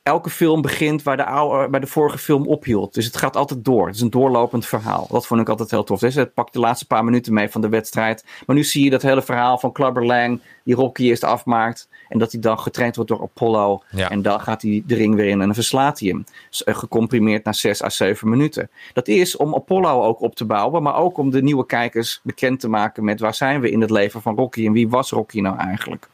Elke 0.05 0.31
film 0.31 0.63
begint 0.63 1.03
waar 1.03 1.17
de, 1.17 1.25
oude, 1.25 1.71
waar 1.71 1.81
de 1.81 1.87
vorige 1.87 2.19
film 2.19 2.47
ophield. 2.47 2.95
Dus 2.95 3.05
het 3.05 3.17
gaat 3.17 3.37
altijd 3.37 3.65
door. 3.65 3.87
Het 3.87 3.95
is 3.95 4.01
een 4.01 4.11
doorlopend 4.11 4.67
verhaal. 4.67 5.07
Dat 5.11 5.27
vond 5.27 5.41
ik 5.41 5.49
altijd 5.49 5.71
heel 5.71 5.85
tof. 5.85 6.01
Dus 6.01 6.15
het 6.15 6.35
pakt 6.35 6.53
de 6.53 6.59
laatste 6.59 6.87
paar 6.87 7.05
minuten 7.05 7.33
mee 7.33 7.49
van 7.49 7.61
de 7.61 7.69
wedstrijd. 7.69 8.25
Maar 8.47 8.57
nu 8.57 8.65
zie 8.65 8.85
je 8.85 8.91
dat 8.91 9.03
hele 9.03 9.23
verhaal 9.23 9.59
van 9.59 9.73
Clubber 9.73 10.07
Lang, 10.07 10.41
die 10.65 10.75
Rocky 10.75 11.03
eerst 11.03 11.25
afmaakt. 11.25 11.89
En 12.09 12.19
dat 12.19 12.33
hij 12.33 12.41
dan 12.41 12.59
getraind 12.59 12.97
wordt 12.97 13.11
door 13.11 13.23
Apollo. 13.23 13.83
Ja. 13.91 14.11
En 14.11 14.23
dan 14.23 14.41
gaat 14.41 14.63
hij 14.63 14.83
de 14.87 14.95
ring 14.95 15.15
weer 15.15 15.27
in 15.27 15.41
en 15.41 15.47
dan 15.47 15.55
verslaat 15.55 15.99
hij 15.99 16.09
hem. 16.09 16.25
Dus, 16.49 16.65
eh, 16.65 16.75
gecomprimeerd 16.75 17.45
naar 17.45 17.55
6 17.55 17.83
à 17.83 17.89
7 17.89 18.29
minuten. 18.29 18.71
Dat 18.93 19.09
is 19.09 19.37
om 19.37 19.55
Apollo 19.55 20.03
ook 20.03 20.21
op 20.21 20.35
te 20.35 20.45
bouwen, 20.45 20.83
maar 20.83 20.97
ook 20.97 21.19
om 21.19 21.31
de 21.31 21.43
nieuwe 21.43 21.67
kijkers 21.67 22.21
bekend 22.23 22.61
te 22.61 22.69
maken 22.69 23.05
met 23.05 23.21
waar 23.21 23.35
zijn 23.35 23.61
we 23.61 23.71
in 23.71 23.81
het 23.81 23.91
leven 23.91 24.23
van 24.23 24.37
Rocky 24.37 24.67
en 24.67 24.73
wie 24.73 24.89
was 24.89 25.11
Rocky 25.11 25.41
nou 25.41 25.59
eigenlijk. 25.59 26.09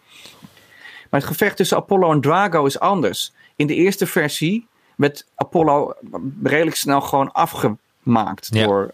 Maar 1.11 1.21
het 1.21 1.29
gevecht 1.29 1.57
tussen 1.57 1.77
Apollo 1.77 2.13
en 2.13 2.21
Drago 2.21 2.65
is 2.65 2.81
anders. 2.81 3.33
In 3.61 3.67
de 3.67 3.75
eerste 3.75 4.07
versie 4.07 4.67
werd 4.97 5.27
Apollo 5.35 5.95
redelijk 6.43 6.77
snel 6.77 7.01
gewoon 7.01 7.33
afgemaakt. 7.33 8.49
Ja. 8.51 8.65
Door, 8.65 8.87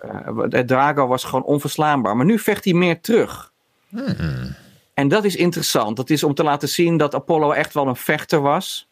eh, 0.51 0.61
Drago 0.61 1.07
was 1.07 1.25
gewoon 1.25 1.45
onverslaanbaar. 1.45 2.17
Maar 2.17 2.27
nu 2.27 2.39
vecht 2.39 2.65
hij 2.65 2.73
meer 2.73 3.01
terug. 3.01 3.53
En 4.95 5.09
dat 5.09 5.25
is 5.25 5.37
interessant. 5.37 5.97
Dat 5.97 6.11
is 6.11 6.23
om 6.23 6.35
te 6.35 6.43
laten 6.43 6.69
zien 6.69 6.97
dat 6.97 7.15
Apollo 7.15 7.51
echt 7.53 7.75
wel 7.75 7.87
een 7.87 7.97
vechter 7.97 8.41
was. 8.41 8.89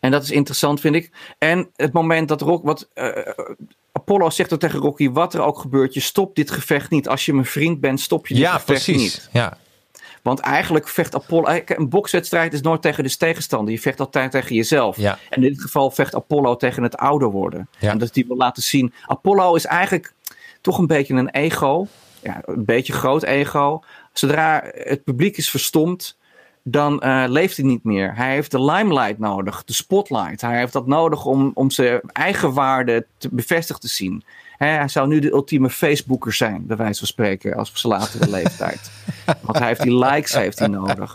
En 0.00 0.10
dat 0.10 0.22
is 0.22 0.30
interessant, 0.30 0.80
vind 0.80 0.94
ik. 0.94 1.10
En 1.38 1.70
het 1.76 1.92
moment 1.92 2.28
dat 2.28 2.40
Rock, 2.40 2.64
wat, 2.64 2.88
eh, 2.94 3.08
Apollo 3.92 4.30
zegt 4.30 4.50
er 4.50 4.58
tegen 4.58 4.78
Rocky: 4.78 5.10
wat 5.10 5.34
er 5.34 5.40
ook 5.40 5.58
gebeurt, 5.58 5.94
je 5.94 6.00
stopt 6.00 6.36
dit 6.36 6.50
gevecht 6.50 6.90
niet. 6.90 7.08
Als 7.08 7.26
je 7.26 7.32
mijn 7.32 7.46
vriend 7.46 7.80
bent, 7.80 8.00
stop 8.00 8.26
je 8.26 8.34
dit 8.34 8.42
Ja, 8.42 8.52
gevecht 8.52 8.66
precies. 8.84 8.96
niet. 9.02 9.28
Ja. 9.32 9.56
Want 10.22 10.40
eigenlijk 10.40 10.88
vecht 10.88 11.14
Apollo. 11.14 11.42
kijk, 11.42 11.70
Een 11.70 11.88
bokswedstrijd 11.88 12.52
is 12.52 12.60
nooit 12.60 12.82
tegen 12.82 13.04
de 13.04 13.16
tegenstander. 13.16 13.74
Je 13.74 13.80
vecht 13.80 14.00
altijd 14.00 14.30
tegen 14.30 14.54
jezelf. 14.54 14.96
Ja. 14.96 15.18
En 15.28 15.42
in 15.42 15.48
dit 15.48 15.60
geval 15.60 15.90
vecht 15.90 16.14
Apollo 16.14 16.56
tegen 16.56 16.82
het 16.82 16.96
ouder 16.96 17.30
worden. 17.30 17.68
Ja. 17.78 17.90
En 17.90 17.98
dat 17.98 18.14
die 18.14 18.26
wil 18.26 18.36
laten 18.36 18.62
zien. 18.62 18.92
Apollo 19.06 19.54
is 19.54 19.66
eigenlijk 19.66 20.12
toch 20.60 20.78
een 20.78 20.86
beetje 20.86 21.14
een 21.14 21.30
ego. 21.30 21.86
Ja, 22.22 22.42
een 22.44 22.64
beetje 22.64 22.92
groot 22.92 23.22
ego. 23.22 23.82
Zodra 24.12 24.62
het 24.74 25.04
publiek 25.04 25.36
is 25.36 25.50
verstomd, 25.50 26.18
dan 26.62 27.00
eh, 27.00 27.24
leeft 27.26 27.56
hij 27.56 27.66
niet 27.66 27.84
meer. 27.84 28.16
Hij 28.16 28.32
heeft 28.32 28.50
de 28.50 28.64
limelight 28.64 29.18
nodig, 29.18 29.64
de 29.64 29.72
spotlight. 29.72 30.40
Hij 30.40 30.58
heeft 30.58 30.72
dat 30.72 30.86
nodig 30.86 31.24
om, 31.24 31.50
om 31.54 31.70
zijn 31.70 32.00
eigen 32.12 32.52
waarde 32.52 33.06
te 33.18 33.28
bevestigd 33.32 33.80
te 33.80 33.88
zien. 33.88 34.24
Hij 34.68 34.88
zou 34.88 35.08
nu 35.08 35.18
de 35.18 35.30
ultieme 35.30 35.70
Facebooker 35.70 36.32
zijn, 36.32 36.66
bij 36.66 36.76
wijze 36.76 36.98
van 36.98 37.08
spreken, 37.08 37.56
als 37.56 37.70
op 37.70 37.76
zijn 37.76 37.92
latere 37.92 38.30
leeftijd. 38.40 38.90
Want 39.40 39.58
hij 39.58 39.68
heeft 39.68 39.82
die 39.82 39.96
likes 39.96 40.34
heeft 40.34 40.58
hij 40.58 40.68
nodig. 40.68 41.14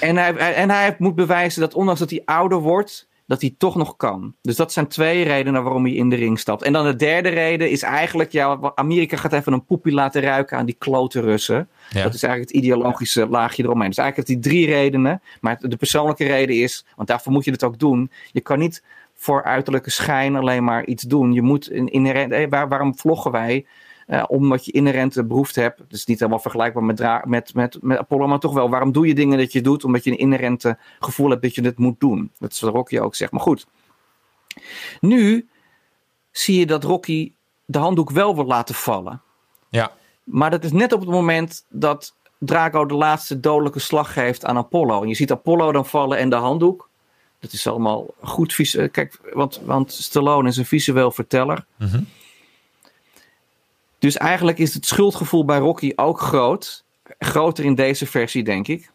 En 0.00 0.16
hij, 0.16 0.36
en 0.36 0.70
hij 0.70 0.96
moet 0.98 1.14
bewijzen 1.14 1.60
dat 1.60 1.74
ondanks 1.74 2.00
dat 2.00 2.10
hij 2.10 2.22
ouder 2.24 2.58
wordt, 2.58 3.08
dat 3.26 3.40
hij 3.40 3.54
toch 3.58 3.74
nog 3.74 3.96
kan. 3.96 4.34
Dus 4.42 4.56
dat 4.56 4.72
zijn 4.72 4.86
twee 4.86 5.24
redenen 5.24 5.62
waarom 5.62 5.84
hij 5.84 5.94
in 5.94 6.08
de 6.08 6.16
ring 6.16 6.38
stapt. 6.38 6.62
En 6.62 6.72
dan 6.72 6.84
de 6.84 6.96
derde 6.96 7.28
reden 7.28 7.70
is 7.70 7.82
eigenlijk, 7.82 8.32
ja, 8.32 8.72
Amerika 8.74 9.16
gaat 9.16 9.32
even 9.32 9.52
een 9.52 9.64
poepie 9.64 9.92
laten 9.92 10.22
ruiken 10.22 10.58
aan 10.58 10.66
die 10.66 10.76
klote 10.78 11.20
Russen. 11.20 11.68
Ja. 11.90 12.02
Dat 12.02 12.14
is 12.14 12.22
eigenlijk 12.22 12.52
het 12.52 12.62
ideologische 12.62 13.28
laagje 13.28 13.62
eromheen. 13.62 13.88
Dus 13.88 13.98
eigenlijk 13.98 14.28
heeft 14.28 14.44
hij 14.44 14.52
drie 14.52 14.66
redenen. 14.66 15.22
Maar 15.40 15.58
de 15.60 15.76
persoonlijke 15.76 16.26
reden 16.26 16.56
is, 16.56 16.84
want 16.96 17.08
daarvoor 17.08 17.32
moet 17.32 17.44
je 17.44 17.50
het 17.50 17.64
ook 17.64 17.78
doen. 17.78 18.10
Je 18.32 18.40
kan 18.40 18.58
niet 18.58 18.82
voor 19.20 19.44
uiterlijke 19.44 19.90
schijn 19.90 20.36
alleen 20.36 20.64
maar 20.64 20.84
iets 20.84 21.02
doen. 21.02 21.32
Je 21.32 21.42
moet 21.42 21.70
in, 21.70 21.86
inherent, 21.86 22.32
eh, 22.32 22.48
waar, 22.48 22.68
waarom 22.68 22.98
vloggen 22.98 23.30
wij? 23.30 23.66
Eh, 24.06 24.24
omdat 24.26 24.64
je 24.64 24.72
inherente 24.72 25.24
behoefte 25.24 25.60
hebt. 25.60 25.78
Het 25.78 25.92
is 25.92 26.06
niet 26.06 26.18
helemaal 26.18 26.40
vergelijkbaar 26.40 26.84
met, 26.84 27.24
met, 27.24 27.54
met, 27.54 27.78
met 27.80 27.98
Apollo, 27.98 28.26
maar 28.26 28.38
toch 28.38 28.54
wel. 28.54 28.70
Waarom 28.70 28.92
doe 28.92 29.06
je 29.06 29.14
dingen 29.14 29.38
dat 29.38 29.52
je 29.52 29.60
doet? 29.60 29.84
Omdat 29.84 30.04
je 30.04 30.10
een 30.10 30.18
inherente 30.18 30.78
gevoel 30.98 31.30
hebt 31.30 31.42
dat 31.42 31.54
je 31.54 31.62
het 31.62 31.78
moet 31.78 32.00
doen. 32.00 32.30
Dat 32.38 32.52
is 32.52 32.60
wat 32.60 32.74
Rocky 32.74 32.98
ook 32.98 33.14
zegt. 33.14 33.32
Maar 33.32 33.40
goed. 33.40 33.66
Nu 35.00 35.48
zie 36.30 36.58
je 36.58 36.66
dat 36.66 36.84
Rocky 36.84 37.32
de 37.64 37.78
handdoek 37.78 38.10
wel 38.10 38.34
wil 38.34 38.46
laten 38.46 38.74
vallen. 38.74 39.22
Ja. 39.68 39.92
Maar 40.24 40.50
dat 40.50 40.64
is 40.64 40.72
net 40.72 40.92
op 40.92 41.00
het 41.00 41.08
moment 41.08 41.66
dat 41.68 42.16
Drago 42.38 42.86
de 42.86 42.94
laatste 42.94 43.40
dodelijke 43.40 43.78
slag 43.78 44.12
geeft 44.12 44.44
aan 44.44 44.56
Apollo. 44.56 45.02
En 45.02 45.08
je 45.08 45.14
ziet 45.14 45.32
Apollo 45.32 45.72
dan 45.72 45.86
vallen 45.86 46.18
en 46.18 46.30
de 46.30 46.36
handdoek. 46.36 46.87
Dat 47.40 47.52
is 47.52 47.66
allemaal 47.66 48.06
goed. 48.22 48.54
visu- 48.54 48.88
Kijk, 48.88 49.18
want, 49.32 49.60
want 49.64 49.92
Stallone 49.92 50.48
is 50.48 50.56
een 50.56 50.66
visueel 50.66 51.10
verteller. 51.10 51.64
Mhm. 51.76 52.02
Dus 53.98 54.16
eigenlijk 54.16 54.58
is 54.58 54.74
het 54.74 54.86
schuldgevoel 54.86 55.44
bij 55.44 55.58
Rocky 55.58 55.92
ook 55.96 56.20
groot. 56.20 56.84
Groter 57.18 57.64
in 57.64 57.74
deze 57.74 58.06
versie, 58.06 58.44
denk 58.44 58.68
ik. 58.68 58.90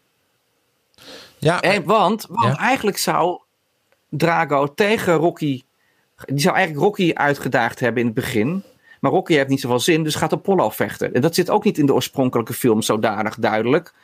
Ja, 1.38 1.60
En, 1.60 1.84
want 1.84 2.26
want 2.30 2.56
Ja. 2.56 2.62
eigenlijk 2.62 2.98
zou 2.98 3.40
Drago 4.08 4.74
tegen 4.74 5.14
Rocky. 5.14 5.62
Die 6.24 6.40
zou 6.40 6.54
eigenlijk 6.56 6.86
Rocky 6.86 7.10
uitgedaagd 7.14 7.80
hebben 7.80 8.00
in 8.00 8.06
het 8.06 8.14
begin. 8.14 8.62
Maar 9.00 9.10
Rocky 9.12 9.34
heeft 9.34 9.48
niet 9.48 9.60
zoveel 9.60 9.80
zin, 9.80 10.02
dus 10.02 10.14
gaat 10.14 10.32
Apollo 10.32 10.70
vechten. 10.70 11.14
En 11.14 11.20
dat 11.20 11.34
zit 11.34 11.50
ook 11.50 11.64
niet 11.64 11.78
in 11.78 11.86
de 11.86 11.94
oorspronkelijke 11.94 12.52
film 12.52 12.82
zodanig 12.82 13.34
duidelijk. 13.36 13.94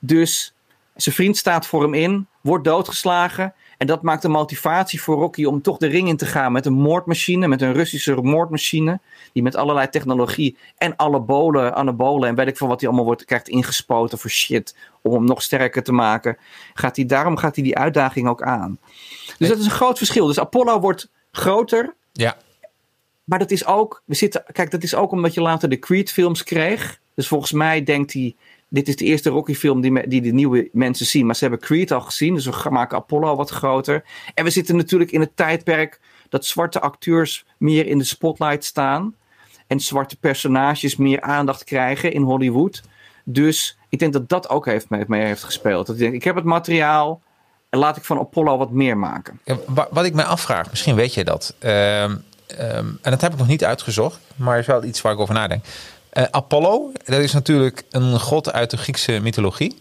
Dus 0.00 0.54
zijn 0.96 1.14
vriend 1.14 1.36
staat 1.36 1.66
voor 1.66 1.82
hem 1.82 1.94
in, 1.94 2.26
wordt 2.40 2.64
doodgeslagen. 2.64 3.54
En 3.82 3.88
dat 3.88 4.02
maakt 4.02 4.22
de 4.22 4.28
motivatie 4.28 5.02
voor 5.02 5.16
Rocky 5.16 5.44
om 5.44 5.62
toch 5.62 5.76
de 5.76 5.86
ring 5.86 6.08
in 6.08 6.16
te 6.16 6.26
gaan 6.26 6.52
met 6.52 6.66
een 6.66 6.72
moordmachine, 6.72 7.48
met 7.48 7.62
een 7.62 7.72
Russische 7.72 8.14
moordmachine. 8.14 9.00
Die 9.32 9.42
met 9.42 9.56
allerlei 9.56 9.88
technologie 9.88 10.56
en 10.76 10.98
anabolen, 10.98 11.74
anabolen 11.74 12.28
en 12.28 12.34
weet 12.34 12.46
ik 12.46 12.56
veel 12.56 12.68
wat 12.68 12.80
hij 12.80 12.88
allemaal 12.88 13.06
wordt, 13.06 13.24
krijgt 13.24 13.48
ingespoten 13.48 14.18
voor 14.18 14.30
shit. 14.30 14.76
Om 15.00 15.12
hem 15.12 15.24
nog 15.24 15.42
sterker 15.42 15.82
te 15.82 15.92
maken. 15.92 16.36
Gaat 16.74 16.96
hij, 16.96 17.06
daarom 17.06 17.36
gaat 17.36 17.54
hij 17.54 17.64
die 17.64 17.76
uitdaging 17.76 18.28
ook 18.28 18.42
aan. 18.42 18.78
Dus 19.38 19.48
dat 19.48 19.58
is 19.58 19.64
een 19.64 19.70
groot 19.70 19.98
verschil. 19.98 20.26
Dus 20.26 20.40
Apollo 20.40 20.80
wordt 20.80 21.10
groter. 21.32 21.94
Ja. 22.12 22.36
Maar 23.24 23.38
dat 23.38 23.50
is 23.50 23.66
ook, 23.66 24.02
we 24.04 24.14
zitten, 24.14 24.44
kijk, 24.52 24.70
dat 24.70 24.82
is 24.82 24.94
ook 24.94 25.12
omdat 25.12 25.34
je 25.34 25.40
later 25.40 25.68
de 25.68 25.78
Creed-films 25.78 26.42
kreeg. 26.42 27.00
Dus 27.14 27.28
volgens 27.28 27.52
mij 27.52 27.82
denkt 27.82 28.12
hij, 28.12 28.36
dit 28.72 28.88
is 28.88 28.96
de 28.96 29.04
eerste 29.04 29.30
Rocky-film 29.30 29.80
die, 29.80 30.08
die 30.08 30.20
de 30.20 30.32
nieuwe 30.32 30.68
mensen 30.72 31.06
zien. 31.06 31.26
Maar 31.26 31.34
ze 31.34 31.40
hebben 31.40 31.60
Creed 31.60 31.90
al 31.90 32.00
gezien, 32.00 32.34
dus 32.34 32.44
we 32.44 32.70
maken 32.70 32.96
Apollo 32.96 33.36
wat 33.36 33.50
groter. 33.50 34.04
En 34.34 34.44
we 34.44 34.50
zitten 34.50 34.76
natuurlijk 34.76 35.10
in 35.10 35.20
het 35.20 35.36
tijdperk 35.36 36.00
dat 36.28 36.44
zwarte 36.44 36.80
acteurs 36.80 37.44
meer 37.58 37.86
in 37.86 37.98
de 37.98 38.04
spotlight 38.04 38.64
staan. 38.64 39.14
En 39.66 39.80
zwarte 39.80 40.16
personages 40.16 40.96
meer 40.96 41.20
aandacht 41.20 41.64
krijgen 41.64 42.12
in 42.12 42.22
Hollywood. 42.22 42.82
Dus 43.24 43.78
ik 43.88 43.98
denk 43.98 44.12
dat 44.12 44.28
dat 44.28 44.48
ook 44.48 44.66
heeft 44.66 44.90
mee, 44.90 45.04
mee 45.06 45.24
heeft 45.24 45.42
gespeeld. 45.42 45.86
Dat 45.86 45.96
ik 45.96 46.02
denk, 46.02 46.14
ik 46.14 46.24
heb 46.24 46.34
het 46.34 46.44
materiaal 46.44 47.22
en 47.68 47.78
laat 47.78 47.96
ik 47.96 48.04
van 48.04 48.18
Apollo 48.18 48.56
wat 48.58 48.70
meer 48.70 48.98
maken. 48.98 49.40
Wat 49.90 50.04
ik 50.04 50.14
mij 50.14 50.24
afvraag, 50.24 50.70
misschien 50.70 50.94
weet 50.94 51.14
je 51.14 51.24
dat. 51.24 51.54
Ehm, 51.58 52.16
ehm, 52.46 52.86
en 53.02 53.10
dat 53.10 53.20
heb 53.20 53.32
ik 53.32 53.38
nog 53.38 53.46
niet 53.46 53.64
uitgezocht, 53.64 54.20
maar 54.36 54.58
is 54.58 54.66
wel 54.66 54.84
iets 54.84 55.00
waar 55.00 55.12
ik 55.12 55.18
over 55.18 55.34
nadenk. 55.34 55.64
Uh, 56.12 56.24
Apollo, 56.30 56.92
dat 57.04 57.18
is 57.18 57.32
natuurlijk 57.32 57.84
een 57.90 58.20
god 58.20 58.52
uit 58.52 58.70
de 58.70 58.76
Griekse 58.76 59.20
mythologie. 59.20 59.78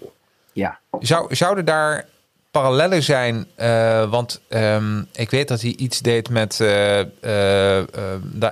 Ja. 0.54 0.80
Zou, 1.00 1.36
zouden 1.36 1.66
daar 1.66 2.06
parallellen 2.52 3.04
zijn? 3.04 3.48
Uh, 3.58 4.10
want 4.10 4.42
um, 4.50 5.08
ik 5.12 5.30
weet 5.30 5.48
dat 5.48 5.62
hij 5.62 5.74
iets 5.78 6.00
deed 6.00 6.30
met. 6.30 6.60
Uh, 6.62 6.68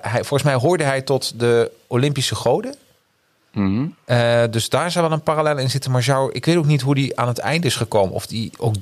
hij, 0.02 0.24
volgens 0.24 0.44
mij 0.44 0.54
hoorde 0.54 0.84
hij 0.84 1.02
tot 1.02 1.40
de 1.40 1.72
Olympische 1.88 2.36
goden. 2.36 2.76
Mm 3.52 3.96
dus 4.50 4.70
daar 4.70 4.92
zou 4.92 5.08
wel 5.08 5.18
een 5.18 5.24
parallel 5.24 5.58
in 5.58 5.70
zitten. 5.70 5.92
Maar 5.92 6.04
zou, 6.04 6.32
ik 6.32 6.46
weet 6.46 6.56
ook 6.56 6.66
niet 6.66 6.82
hoe 6.82 6.96
die 6.96 7.20
aan 7.20 7.28
het 7.28 7.40
eind 7.40 7.66
is 7.66 7.76
gekomen. 7.76 8.14
Of 8.14 8.28
die 8.28 8.52
ook 8.58 8.76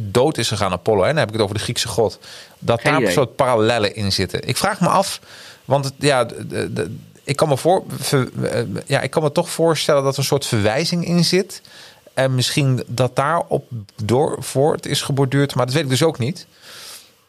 dood 0.00 0.38
is 0.38 0.48
gegaan, 0.48 0.72
Apollo. 0.72 1.00
Hè? 1.00 1.08
Dan 1.08 1.16
heb 1.16 1.26
ik 1.26 1.32
het 1.32 1.42
over 1.42 1.54
de 1.54 1.62
Griekse 1.62 1.88
god. 1.88 2.18
Dat 2.58 2.80
Geen 2.80 2.92
daar 2.92 3.02
een 3.02 3.12
soort 3.12 3.36
parallellen 3.36 3.94
in 3.94 4.12
zitten. 4.12 4.48
Ik 4.48 4.56
vraag 4.56 4.80
me 4.80 4.88
af. 4.88 5.20
Want 5.64 5.92
ja, 5.98 6.24
de, 6.24 6.72
de, 6.72 6.96
ik 7.30 7.36
kan 7.36 7.48
me 7.48 7.56
voor, 7.56 7.82
ja, 8.86 9.00
ik 9.00 9.10
kan 9.10 9.32
toch 9.32 9.50
voorstellen 9.50 10.02
dat 10.02 10.12
er 10.12 10.18
een 10.18 10.24
soort 10.24 10.46
verwijzing 10.46 11.04
in 11.06 11.24
zit. 11.24 11.62
En 12.14 12.34
misschien 12.34 12.82
dat 12.86 13.16
daarop 13.16 13.70
door 14.04 14.36
voort 14.42 14.86
is 14.86 15.02
geborduurd, 15.02 15.54
maar 15.54 15.66
dat 15.66 15.74
weet 15.74 15.84
ik 15.84 15.90
dus 15.90 16.02
ook 16.02 16.18
niet. 16.18 16.46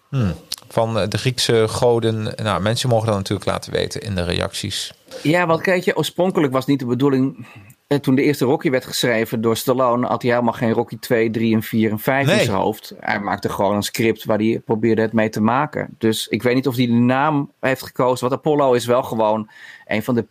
Hmm. 0.09 0.33
Van 0.67 0.99
eh, 0.99 1.09
de 1.09 1.17
Griekse 1.17 1.67
goden. 1.67 2.33
Nou, 2.43 2.61
mensen 2.61 2.89
mogen 2.89 3.07
dat 3.07 3.15
natuurlijk 3.15 3.49
laten 3.49 3.71
weten 3.71 4.01
in 4.01 4.15
de 4.15 4.23
reacties. 4.23 4.93
Ja, 5.23 5.45
want 5.45 5.61
kijk 5.61 5.83
je, 5.83 5.97
oorspronkelijk 5.97 6.53
was 6.53 6.65
niet 6.65 6.79
de 6.79 6.85
bedoeling 6.85 7.47
en 7.91 8.01
toen 8.01 8.15
de 8.15 8.21
eerste 8.21 8.45
Rocky 8.45 8.69
werd 8.69 8.85
geschreven 8.85 9.41
door 9.41 9.57
Stallone, 9.57 10.07
had 10.07 10.21
hij 10.21 10.31
helemaal 10.31 10.53
geen 10.53 10.71
Rocky 10.71 10.97
2, 10.99 11.29
3 11.29 11.55
en 11.55 11.63
4 11.63 11.91
en 11.91 11.99
5 11.99 12.29
in 12.29 12.39
zijn 12.39 12.57
hoofd. 12.57 12.93
Hij 12.99 13.19
maakte 13.19 13.49
gewoon 13.49 13.75
een 13.75 13.83
script 13.83 14.25
waar 14.25 14.37
hij 14.37 14.61
probeerde 14.65 15.01
het 15.01 15.13
mee 15.13 15.29
te 15.29 15.41
maken. 15.41 15.95
Dus 15.97 16.27
ik 16.27 16.43
weet 16.43 16.55
niet 16.55 16.67
of 16.67 16.75
hij 16.75 16.85
de 16.85 16.91
naam 16.91 17.51
heeft 17.59 17.83
gekozen. 17.83 18.29
Want 18.29 18.39
Apollo 18.39 18.73
is 18.73 18.85
wel 18.85 19.03
gewoon 19.03 19.49
een 19.85 20.03
van 20.03 20.15
de 20.15 20.25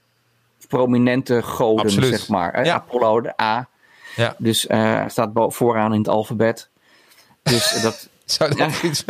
prominente 0.69 1.43
goden, 1.43 1.91
zeg 1.91 2.29
maar. 2.29 2.65
Ja. 2.65 2.75
Apollo, 2.75 3.21
de 3.21 3.41
A. 3.43 3.69
Ja. 4.17 4.35
Dus 4.39 4.67
uh, 4.67 5.05
staat 5.09 5.31
vooraan 5.35 5.93
in 5.93 5.99
het 5.99 6.09
alfabet. 6.09 6.69
Dus 7.43 7.73
dat, 7.83 8.09
Zou 8.25 8.55
dat 8.55 8.81
ja. 8.81 8.89
iets 8.89 9.05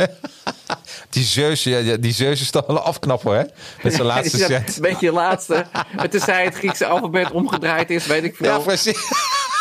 Die 1.10 1.24
Zeus, 1.24 1.64
ja, 1.64 1.96
die 1.96 2.12
Zeus 2.12 2.40
is 2.40 2.50
toch 2.50 2.66
wel 2.66 2.80
afknappen, 2.80 3.36
hè? 3.38 3.44
Met 3.82 3.92
zijn 3.94 4.06
laatste 4.06 4.38
ja, 4.38 4.46
set. 4.46 4.76
Een 4.76 4.82
beetje 4.82 5.12
laatste. 5.12 5.66
Tenzij 6.10 6.44
het 6.44 6.54
Griekse 6.54 6.86
alfabet 6.86 7.30
omgedraaid 7.30 7.90
is, 7.90 8.06
weet 8.06 8.24
ik 8.24 8.36
veel. 8.36 8.46
Ja, 8.46 8.58
precies. 8.58 9.08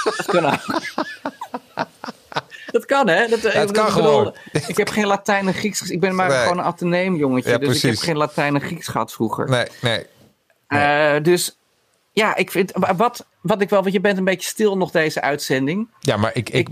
Dat 0.03 0.25
kan, 0.25 0.59
dat 2.71 2.85
kan 2.85 3.07
hè? 3.07 3.27
Dat, 3.27 3.41
ja, 3.41 3.49
het 3.49 3.71
kan 3.71 3.91
gewoon. 3.91 4.35
Ik 4.67 4.77
heb 4.77 4.89
geen 4.89 5.05
Latijn 5.05 5.47
en 5.47 5.53
Grieks. 5.53 5.81
Ik 5.81 5.99
ben 5.99 6.15
maar 6.15 6.31
gewoon 6.31 6.57
een 6.57 6.63
ateneem 6.63 7.15
jongetje. 7.15 7.59
dus 7.59 7.83
ik 7.83 7.89
heb 7.89 7.99
geen 7.99 8.17
Latijn 8.17 8.55
en 8.55 8.61
Grieks 8.61 8.87
gehad 8.87 9.11
vroeger. 9.11 9.49
Nee, 9.49 9.65
nee. 9.81 10.05
nee. 10.67 11.17
Uh, 11.17 11.23
dus 11.23 11.58
ja, 12.11 12.35
ik 12.35 12.51
vind. 12.51 12.71
Wat, 12.95 13.25
wat 13.41 13.61
ik 13.61 13.69
wel, 13.69 13.81
want 13.81 13.93
je 13.93 13.99
bent 13.99 14.17
een 14.17 14.23
beetje 14.23 14.49
stil 14.49 14.77
nog 14.77 14.91
deze 14.91 15.21
uitzending. 15.21 15.89
Ja, 15.99 16.17
maar, 16.17 16.31
ik, 16.33 16.49
ik, 16.49 16.69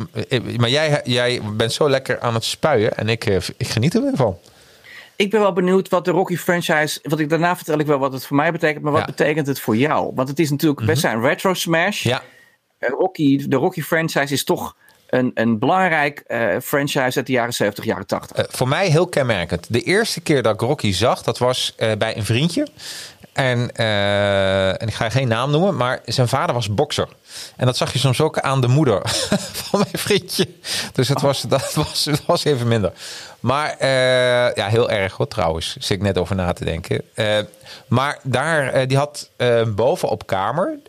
maar 0.57 0.69
jij, 0.69 1.01
jij 1.03 1.41
bent 1.55 1.73
zo 1.73 1.89
lekker 1.89 2.19
aan 2.19 2.33
het 2.33 2.43
spuien 2.43 2.97
en 2.97 3.09
ik, 3.09 3.25
eh, 3.25 3.35
ik 3.57 3.67
geniet 3.67 3.93
er 3.93 4.01
weer 4.01 4.15
van. 4.15 4.37
Ik 5.15 5.29
ben 5.29 5.39
wel 5.39 5.53
benieuwd 5.53 5.89
wat 5.89 6.05
de 6.05 6.11
Rocky 6.11 6.37
franchise. 6.37 6.99
Wat 7.03 7.19
ik 7.19 7.29
daarna 7.29 7.55
vertel 7.55 7.79
ik 7.79 7.85
wel 7.85 7.99
wat 7.99 8.13
het 8.13 8.25
voor 8.25 8.35
mij 8.35 8.51
betekent, 8.51 8.83
maar 8.83 8.91
wat 8.91 9.05
betekent 9.05 9.47
het 9.47 9.59
voor 9.59 9.75
jou? 9.75 10.11
Want 10.15 10.29
het 10.29 10.39
is 10.39 10.49
natuurlijk 10.49 10.85
best 10.85 11.03
mhm. 11.03 11.15
een 11.15 11.21
retro 11.21 11.53
smash. 11.53 12.03
Ja. 12.03 12.23
Eh, 12.77 12.89
Rocky, 12.89 13.47
de 13.47 13.55
Rocky 13.55 13.81
franchise 13.81 14.33
is 14.33 14.43
toch 14.43 14.75
een, 15.07 15.31
een 15.33 15.59
belangrijk 15.59 16.23
uh, 16.27 16.55
franchise 16.63 17.17
uit 17.17 17.25
de 17.25 17.31
jaren 17.31 17.53
70, 17.53 17.85
jaren 17.85 18.07
80. 18.07 18.45
voor 18.49 18.67
mij 18.67 18.89
heel 18.89 19.07
kenmerkend. 19.07 19.73
De 19.73 19.81
eerste 19.81 20.21
keer 20.21 20.41
dat 20.41 20.53
ik 20.53 20.61
Rocky 20.61 20.91
zag, 20.91 21.23
dat 21.23 21.37
was 21.37 21.75
bij 21.97 22.17
een 22.17 22.25
vriendje. 22.25 22.67
En, 23.37 23.69
uh, 23.75 24.81
en 24.81 24.87
ik 24.87 24.93
ga 24.93 25.09
geen 25.09 25.27
naam 25.27 25.51
noemen, 25.51 25.75
maar 25.75 26.01
zijn 26.05 26.27
vader 26.27 26.55
was 26.55 26.73
bokser. 26.73 27.07
En 27.55 27.65
dat 27.65 27.77
zag 27.77 27.93
je 27.93 27.99
soms 27.99 28.21
ook 28.21 28.39
aan 28.39 28.61
de 28.61 28.67
moeder 28.67 29.01
van 29.69 29.79
mijn 29.79 29.97
vriendje. 29.97 30.47
Dus 30.93 31.07
het 31.07 31.21
was, 31.21 31.41
dat 31.41 31.73
was, 31.73 32.05
het 32.05 32.25
was 32.25 32.43
even 32.43 32.67
minder. 32.67 32.91
Maar 33.39 33.75
uh, 33.81 33.87
ja, 34.55 34.67
heel 34.67 34.89
erg 34.89 35.13
hoor 35.13 35.27
trouwens. 35.27 35.75
Zit 35.79 35.97
ik 35.97 36.01
net 36.01 36.17
over 36.17 36.35
na 36.35 36.53
te 36.53 36.65
denken. 36.65 37.01
Uh, 37.15 37.37
maar 37.87 38.19
daar, 38.23 38.87
die 38.87 38.97
had 38.97 39.29
boven 39.75 40.09
op 40.09 40.27
kamer 40.27 40.79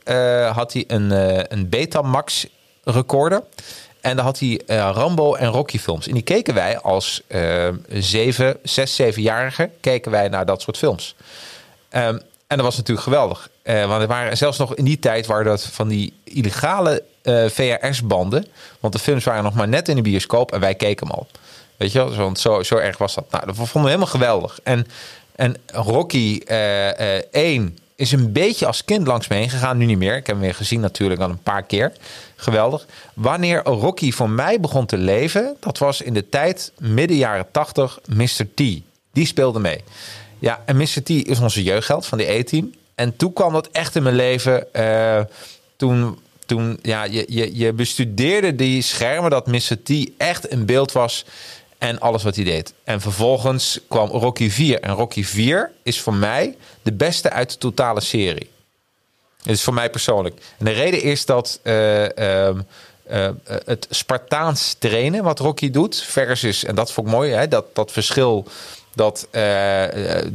had 0.52 0.72
hij 0.72 0.84
een, 0.86 1.10
een 1.52 1.68
Betamax 1.68 2.46
recorder. 2.84 3.42
En 4.00 4.16
daar 4.16 4.24
had 4.24 4.38
hij 4.38 4.60
Rambo 4.66 5.34
en 5.34 5.48
Rocky 5.48 5.78
films. 5.78 6.06
En 6.06 6.14
die 6.14 6.22
keken 6.22 6.54
wij 6.54 6.78
als 6.78 7.22
zeven, 7.88 8.56
zes, 8.62 8.94
zevenjarigen 8.94 9.72
keken 9.80 10.10
wij 10.10 10.28
naar 10.28 10.46
dat 10.46 10.62
soort 10.62 10.76
films. 10.76 11.14
Um, 11.92 12.20
en 12.48 12.56
dat 12.56 12.66
was 12.66 12.76
natuurlijk 12.76 13.06
geweldig. 13.06 13.50
Uh, 13.64 13.86
want 13.86 14.02
er 14.02 14.08
waren 14.08 14.36
zelfs 14.36 14.58
nog 14.58 14.74
in 14.74 14.84
die 14.84 14.98
tijd 14.98 15.26
waren 15.26 15.44
dat 15.44 15.62
van 15.62 15.88
die 15.88 16.12
illegale 16.24 17.02
eh, 17.22 17.46
VHS-banden. 17.46 18.46
Want 18.80 18.92
de 18.92 18.98
films 18.98 19.24
waren 19.24 19.44
nog 19.44 19.54
maar 19.54 19.68
net 19.68 19.88
in 19.88 19.96
de 19.96 20.02
bioscoop 20.02 20.52
en 20.52 20.60
wij 20.60 20.74
keken 20.74 21.06
hem 21.06 21.16
al. 21.16 21.26
Weet 21.76 21.92
je 21.92 21.98
wel? 21.98 22.14
Want 22.14 22.38
zo, 22.38 22.62
zo 22.62 22.76
erg 22.76 22.98
was 22.98 23.14
dat. 23.14 23.30
Nou, 23.30 23.46
dat 23.46 23.54
vonden 23.54 23.82
we 23.82 23.86
helemaal 23.86 24.06
geweldig. 24.06 24.60
En, 24.62 24.86
en 25.36 25.56
Rocky 25.66 26.40
uh, 26.46 27.16
eh, 27.16 27.22
1 27.30 27.78
is 27.94 28.12
een 28.12 28.32
beetje 28.32 28.66
als 28.66 28.84
kind 28.84 29.06
langs 29.06 29.28
me 29.28 29.36
heen 29.36 29.50
gegaan. 29.50 29.76
Nu 29.76 29.84
niet 29.84 29.98
meer. 29.98 30.16
Ik 30.16 30.26
heb 30.26 30.36
hem 30.36 30.44
weer 30.44 30.54
gezien 30.54 30.80
natuurlijk 30.80 31.20
al 31.20 31.30
een 31.30 31.42
paar 31.42 31.62
keer. 31.62 31.92
Geweldig. 32.36 32.86
Wanneer 33.14 33.62
Rocky 33.62 34.12
voor 34.12 34.30
mij 34.30 34.60
begon 34.60 34.86
te 34.86 34.96
leven, 34.96 35.56
dat 35.60 35.78
was 35.78 36.00
in 36.00 36.14
de 36.14 36.28
tijd 36.28 36.72
midden 36.78 37.16
jaren 37.16 37.50
80, 37.50 37.98
Mr. 38.06 38.46
T. 38.54 38.62
Die 39.12 39.26
speelde 39.26 39.58
mee. 39.58 39.84
Ja, 40.38 40.62
en 40.66 40.76
Mr. 40.76 41.02
T 41.02 41.08
is 41.08 41.40
onze 41.40 41.62
jeugdheld 41.62 42.06
van 42.06 42.18
die 42.18 42.30
E-team. 42.30 42.74
En 42.94 43.16
toen 43.16 43.32
kwam 43.32 43.52
dat 43.52 43.68
echt 43.72 43.96
in 43.96 44.02
mijn 44.02 44.14
leven. 44.14 44.66
Uh, 44.72 45.20
toen, 45.76 46.18
toen 46.46 46.78
ja, 46.82 47.04
je, 47.04 47.24
je, 47.28 47.56
je 47.56 47.72
bestudeerde 47.72 48.54
die 48.54 48.82
schermen 48.82 49.30
dat 49.30 49.46
Mr. 49.46 49.82
T 49.82 49.90
echt 50.16 50.52
een 50.52 50.66
beeld 50.66 50.92
was. 50.92 51.24
En 51.78 52.00
alles 52.00 52.22
wat 52.22 52.34
hij 52.34 52.44
deed. 52.44 52.74
En 52.84 53.00
vervolgens 53.00 53.80
kwam 53.88 54.08
Rocky 54.08 54.50
4. 54.50 54.80
En 54.80 54.94
Rocky 54.94 55.24
4 55.24 55.72
is 55.82 56.00
voor 56.00 56.14
mij 56.14 56.56
de 56.82 56.92
beste 56.92 57.30
uit 57.30 57.50
de 57.50 57.58
totale 57.58 58.00
serie. 58.00 58.50
Het 59.42 59.52
is 59.52 59.62
voor 59.62 59.74
mij 59.74 59.90
persoonlijk. 59.90 60.40
En 60.58 60.64
de 60.64 60.70
reden 60.70 61.02
is 61.02 61.26
dat 61.26 61.60
uh, 61.62 62.02
uh, 62.02 62.48
uh, 63.10 63.28
het 63.64 63.86
Spartaans 63.90 64.76
trainen 64.78 65.24
wat 65.24 65.38
Rocky 65.38 65.70
doet, 65.70 66.02
versus, 66.02 66.64
en 66.64 66.74
dat 66.74 66.92
vond 66.92 67.06
ik 67.06 67.12
mooi, 67.12 67.32
hè, 67.32 67.48
dat, 67.48 67.74
dat 67.74 67.92
verschil 67.92 68.46
dat 68.98 69.28
uh, 69.32 69.84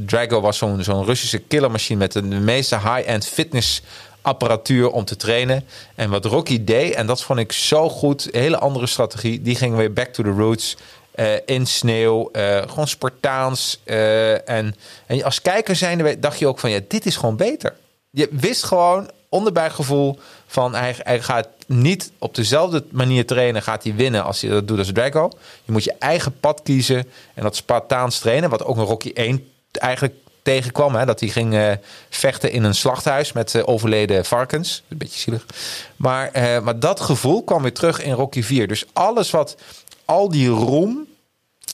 Drago 0.06 0.42
was 0.42 0.58
zo'n 0.58 1.06
Russische 1.06 1.40
killermachine 1.40 2.00
met 2.00 2.12
de 2.12 2.22
meeste 2.22 2.76
high-end 2.76 3.26
fitness 3.26 3.82
apparatuur 4.22 4.90
om 4.92 5.06
te 5.06 5.16
trainen. 5.16 5.66
En 5.96 6.10
wat 6.10 6.26
Rocky 6.26 6.64
deed, 6.64 6.94
en 6.94 7.08
dat 7.08 7.24
vond 7.24 7.40
ik 7.40 7.52
zo 7.52 7.90
goed, 7.90 8.28
hele 8.32 8.58
andere 8.58 8.88
strategie. 8.88 9.42
Die 9.42 9.56
ging 9.56 9.76
weer 9.76 9.94
back 9.94 10.08
to 10.08 10.24
the 10.24 10.30
roots. 10.30 10.78
Uh, 11.16 11.26
in 11.46 11.66
sneeuw, 11.66 12.30
gewoon 12.68 12.88
Spartaans. 12.88 13.82
En, 13.86 14.76
en 15.06 15.24
als 15.24 15.42
kijker 15.42 15.76
zijnde 15.76 16.20
dacht 16.20 16.40
je 16.40 16.48
ook 16.48 16.60
van 16.60 16.70
ja, 16.70 16.80
dit 16.88 17.06
is 17.06 17.16
gewoon 17.16 17.36
beter. 17.36 17.76
Je 18.10 18.28
wist 18.32 18.64
gewoon 18.64 19.10
onderbuikgevoel 19.34 20.20
van 20.48 20.76
hij, 20.76 20.96
hij 20.98 21.22
gaat 21.22 21.48
niet 21.68 22.12
op 22.18 22.36
dezelfde 22.36 22.84
manier 22.90 23.26
trainen, 23.26 23.62
gaat 23.62 23.84
hij 23.84 23.96
winnen 23.96 24.24
als 24.24 24.42
hij 24.42 24.50
dat 24.50 24.68
doet 24.68 24.78
als 24.78 24.92
Drago. 24.92 25.32
Je 25.64 25.72
moet 25.72 25.84
je 25.84 25.96
eigen 26.00 26.40
pad 26.40 26.62
kiezen 26.64 27.08
en 27.34 27.44
dat 27.44 27.56
Spartaans 27.56 28.20
trainen, 28.20 28.50
wat 28.50 28.66
ook 28.66 28.78
een 28.78 28.84
Rocky 28.84 29.12
1 29.14 29.48
eigenlijk 29.72 30.14
tegenkwam. 30.42 30.96
Hè, 30.96 31.06
dat 31.06 31.20
hij 31.20 31.30
ging 31.30 31.54
uh, 31.54 31.72
vechten 32.10 32.52
in 32.52 32.64
een 32.64 32.76
slachthuis 32.76 33.32
met 33.32 33.54
uh, 33.54 33.62
overleden 33.66 34.26
varkens. 34.26 34.84
Een 34.88 34.98
beetje 34.98 35.20
zielig. 35.20 35.46
Maar, 35.96 36.30
uh, 36.36 36.60
maar 36.60 36.80
dat 36.80 37.00
gevoel 37.00 37.44
kwam 37.44 37.62
weer 37.62 37.74
terug 37.74 38.02
in 38.02 38.14
Rocky 38.14 38.44
4. 38.44 38.68
Dus 38.68 38.86
alles 38.94 39.32
wat, 39.32 39.58
al 40.06 40.30
die 40.30 40.50
roem 40.50 41.08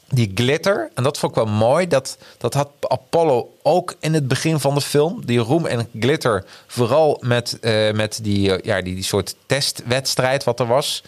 die 0.10 0.32
glitter, 0.36 0.90
en 0.94 1.04
dat 1.04 1.18
vond 1.18 1.38
ik 1.38 1.44
wel 1.44 1.54
mooi, 1.54 1.88
dat, 1.88 2.18
dat 2.38 2.54
had 2.54 2.70
Apollo 2.82 3.50
ook 3.62 3.96
in 4.00 4.14
het 4.14 4.28
begin 4.28 4.60
van 4.60 4.74
de 4.76 4.82
film. 4.82 5.26
Die 5.26 5.40
roem 5.40 5.66
en 5.66 5.88
glitter, 6.00 6.46
vooral 6.68 7.18
met, 7.22 7.58
uh, 7.62 7.92
met 7.92 8.20
die, 8.22 8.50
uh, 8.50 8.58
ja, 8.64 8.82
die, 8.82 8.96
die 8.96 9.04
soort 9.04 9.36
testwedstrijd 9.46 10.44
wat 10.44 10.60
er 10.60 10.68
was. 10.68 11.04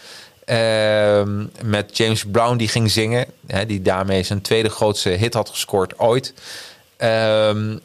Uh, 0.46 1.22
met 1.64 1.98
James 1.98 2.26
Brown 2.26 2.58
die 2.58 2.68
ging 2.68 2.92
zingen, 2.92 3.26
hè, 3.48 3.66
die 3.66 3.82
daarmee 3.82 4.24
zijn 4.24 4.42
tweede 4.42 4.70
grootste 4.70 5.10
hit 5.10 5.34
had 5.34 5.50
gescoord 5.50 6.00
ooit. 6.00 6.34
Ehm, 6.98 7.78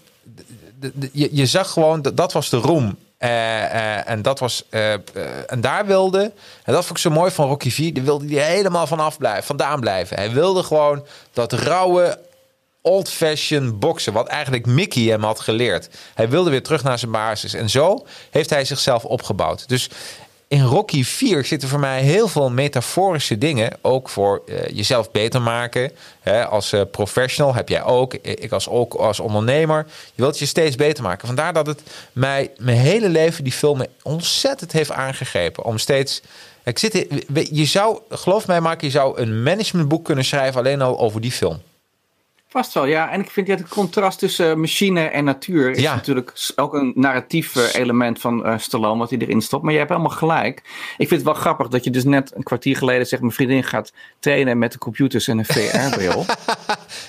je, 1.13 1.29
je 1.33 1.47
zag 1.47 1.71
gewoon, 1.71 2.03
dat, 2.03 2.17
dat 2.17 2.33
was 2.33 2.51
de 2.51 2.57
roem. 2.57 2.97
Uh, 3.27 3.33
uh, 3.33 4.09
en 4.09 4.23
dat 4.23 4.39
was. 4.39 4.65
Uh, 4.71 4.93
en 5.47 5.61
daar 5.61 5.87
wilde. 5.87 6.33
En 6.65 6.73
dat 6.73 6.85
vond 6.85 6.99
ik 6.99 7.05
zo 7.05 7.11
mooi 7.11 7.31
van 7.31 7.49
Rocky 7.49 7.71
4. 7.71 7.95
Daar 7.95 8.05
wilde 8.05 8.35
hij 8.35 8.55
helemaal 8.55 8.87
vanaf 8.87 9.19
blijven, 9.19 9.45
vandaan 9.45 9.81
blijven. 9.81 10.17
Hij 10.17 10.31
wilde 10.31 10.63
gewoon 10.63 11.07
dat 11.33 11.53
rauwe, 11.53 12.19
old-fashioned 12.81 13.79
boksen. 13.79 14.13
Wat 14.13 14.29
eigenlijk 14.29 14.67
Mickey 14.67 15.03
hem 15.03 15.23
had 15.23 15.41
geleerd. 15.41 15.89
Hij 16.15 16.29
wilde 16.29 16.51
weer 16.51 16.63
terug 16.63 16.83
naar 16.83 16.99
zijn 16.99 17.11
basis. 17.11 17.55
En 17.55 17.71
zo 17.71 18.07
heeft 18.31 18.51
hij 18.51 18.65
zichzelf 18.65 19.05
opgebouwd. 19.05 19.69
Dus 19.69 19.91
in 20.49 20.63
Rocky 20.63 21.05
4 21.05 21.45
zitten 21.45 21.69
voor 21.69 21.81
mij 21.81 22.03
heel 22.03 22.29
veel 22.29 22.51
metaforische 22.51 23.39
dingen. 23.39 23.73
Ook 23.83 24.09
voor 24.09 24.43
uh, 24.47 24.67
jezelf 24.67 25.11
beter 25.11 25.43
maken. 25.43 25.93
Hè, 26.21 26.47
als 26.47 26.73
uh, 26.73 26.81
professional 26.91 27.55
heb 27.55 27.69
jij 27.69 27.83
ook. 27.83 28.15
Ik 28.15 28.53
als, 28.53 28.69
ook 28.69 28.95
als 28.95 29.21
ondernemer. 29.21 29.87
Je 30.15 30.23
wilt 30.23 30.39
je 30.39 30.47
steeds 30.47 30.77
beter 30.77 31.03
maken. 31.03 31.27
Vandaar 31.27 31.53
dat 31.53 31.67
het 31.67 31.83
mij 32.13 32.51
mijn 32.59 32.79
hele 32.79 33.09
leven 33.09 33.45
die 33.45 33.53
film 33.53 33.85
ontzettend 34.03 34.73
heeft 34.73 34.91
aangegrepen. 34.93 35.65
Om 35.65 35.79
steeds... 35.79 36.23
Ik 36.65 36.79
zit, 36.79 37.07
je 37.51 37.65
zou, 37.65 38.01
geloof 38.09 38.47
mij 38.47 38.61
Mark, 38.61 38.81
je 38.81 38.91
zou 38.91 39.21
een 39.21 39.43
managementboek 39.43 40.05
kunnen 40.05 40.25
schrijven 40.25 40.61
alleen 40.61 40.83
al 40.83 40.99
over 40.99 41.21
die 41.21 41.33
film. 41.33 41.61
Vast 42.57 42.73
wel, 42.75 42.85
ja. 42.87 43.11
En 43.11 43.21
ik 43.21 43.31
vind 43.31 43.49
het 43.49 43.69
contrast 43.69 44.19
tussen 44.19 44.61
machine 44.61 45.01
en 45.01 45.25
natuur 45.25 45.71
is 45.71 45.81
Ja. 45.83 45.95
natuurlijk 45.95 46.33
ook 46.57 46.75
een 46.75 46.93
narratief 46.95 47.57
eh, 47.57 47.75
element 47.81 48.21
van 48.21 48.45
eh, 48.45 48.59
Stallone 48.59 48.99
wat 48.99 49.11
hij 49.11 49.19
erin 49.19 49.41
stopt. 49.41 49.63
Maar 49.63 49.73
je 49.73 49.79
hebt 49.79 49.91
helemaal 49.91 50.11
gelijk. 50.17 50.59
Ik 50.97 51.09
vind 51.09 51.11
het 51.11 51.23
wel 51.23 51.35
grappig 51.35 51.69
dat 51.69 51.85
je 51.85 51.91
dus 51.91 52.05
net 52.05 52.33
een 52.35 52.43
kwartier 52.43 52.77
geleden 52.77 53.07
zegt 53.07 53.23
mijn 53.23 53.35
vriendin 53.35 53.65
gaat 53.65 53.93
trainen 54.19 54.59
met 54.59 54.73
de 54.73 54.79
computers 54.79 55.29
en 55.29 55.39
een 55.39 55.45
VR-bril. 55.45 56.25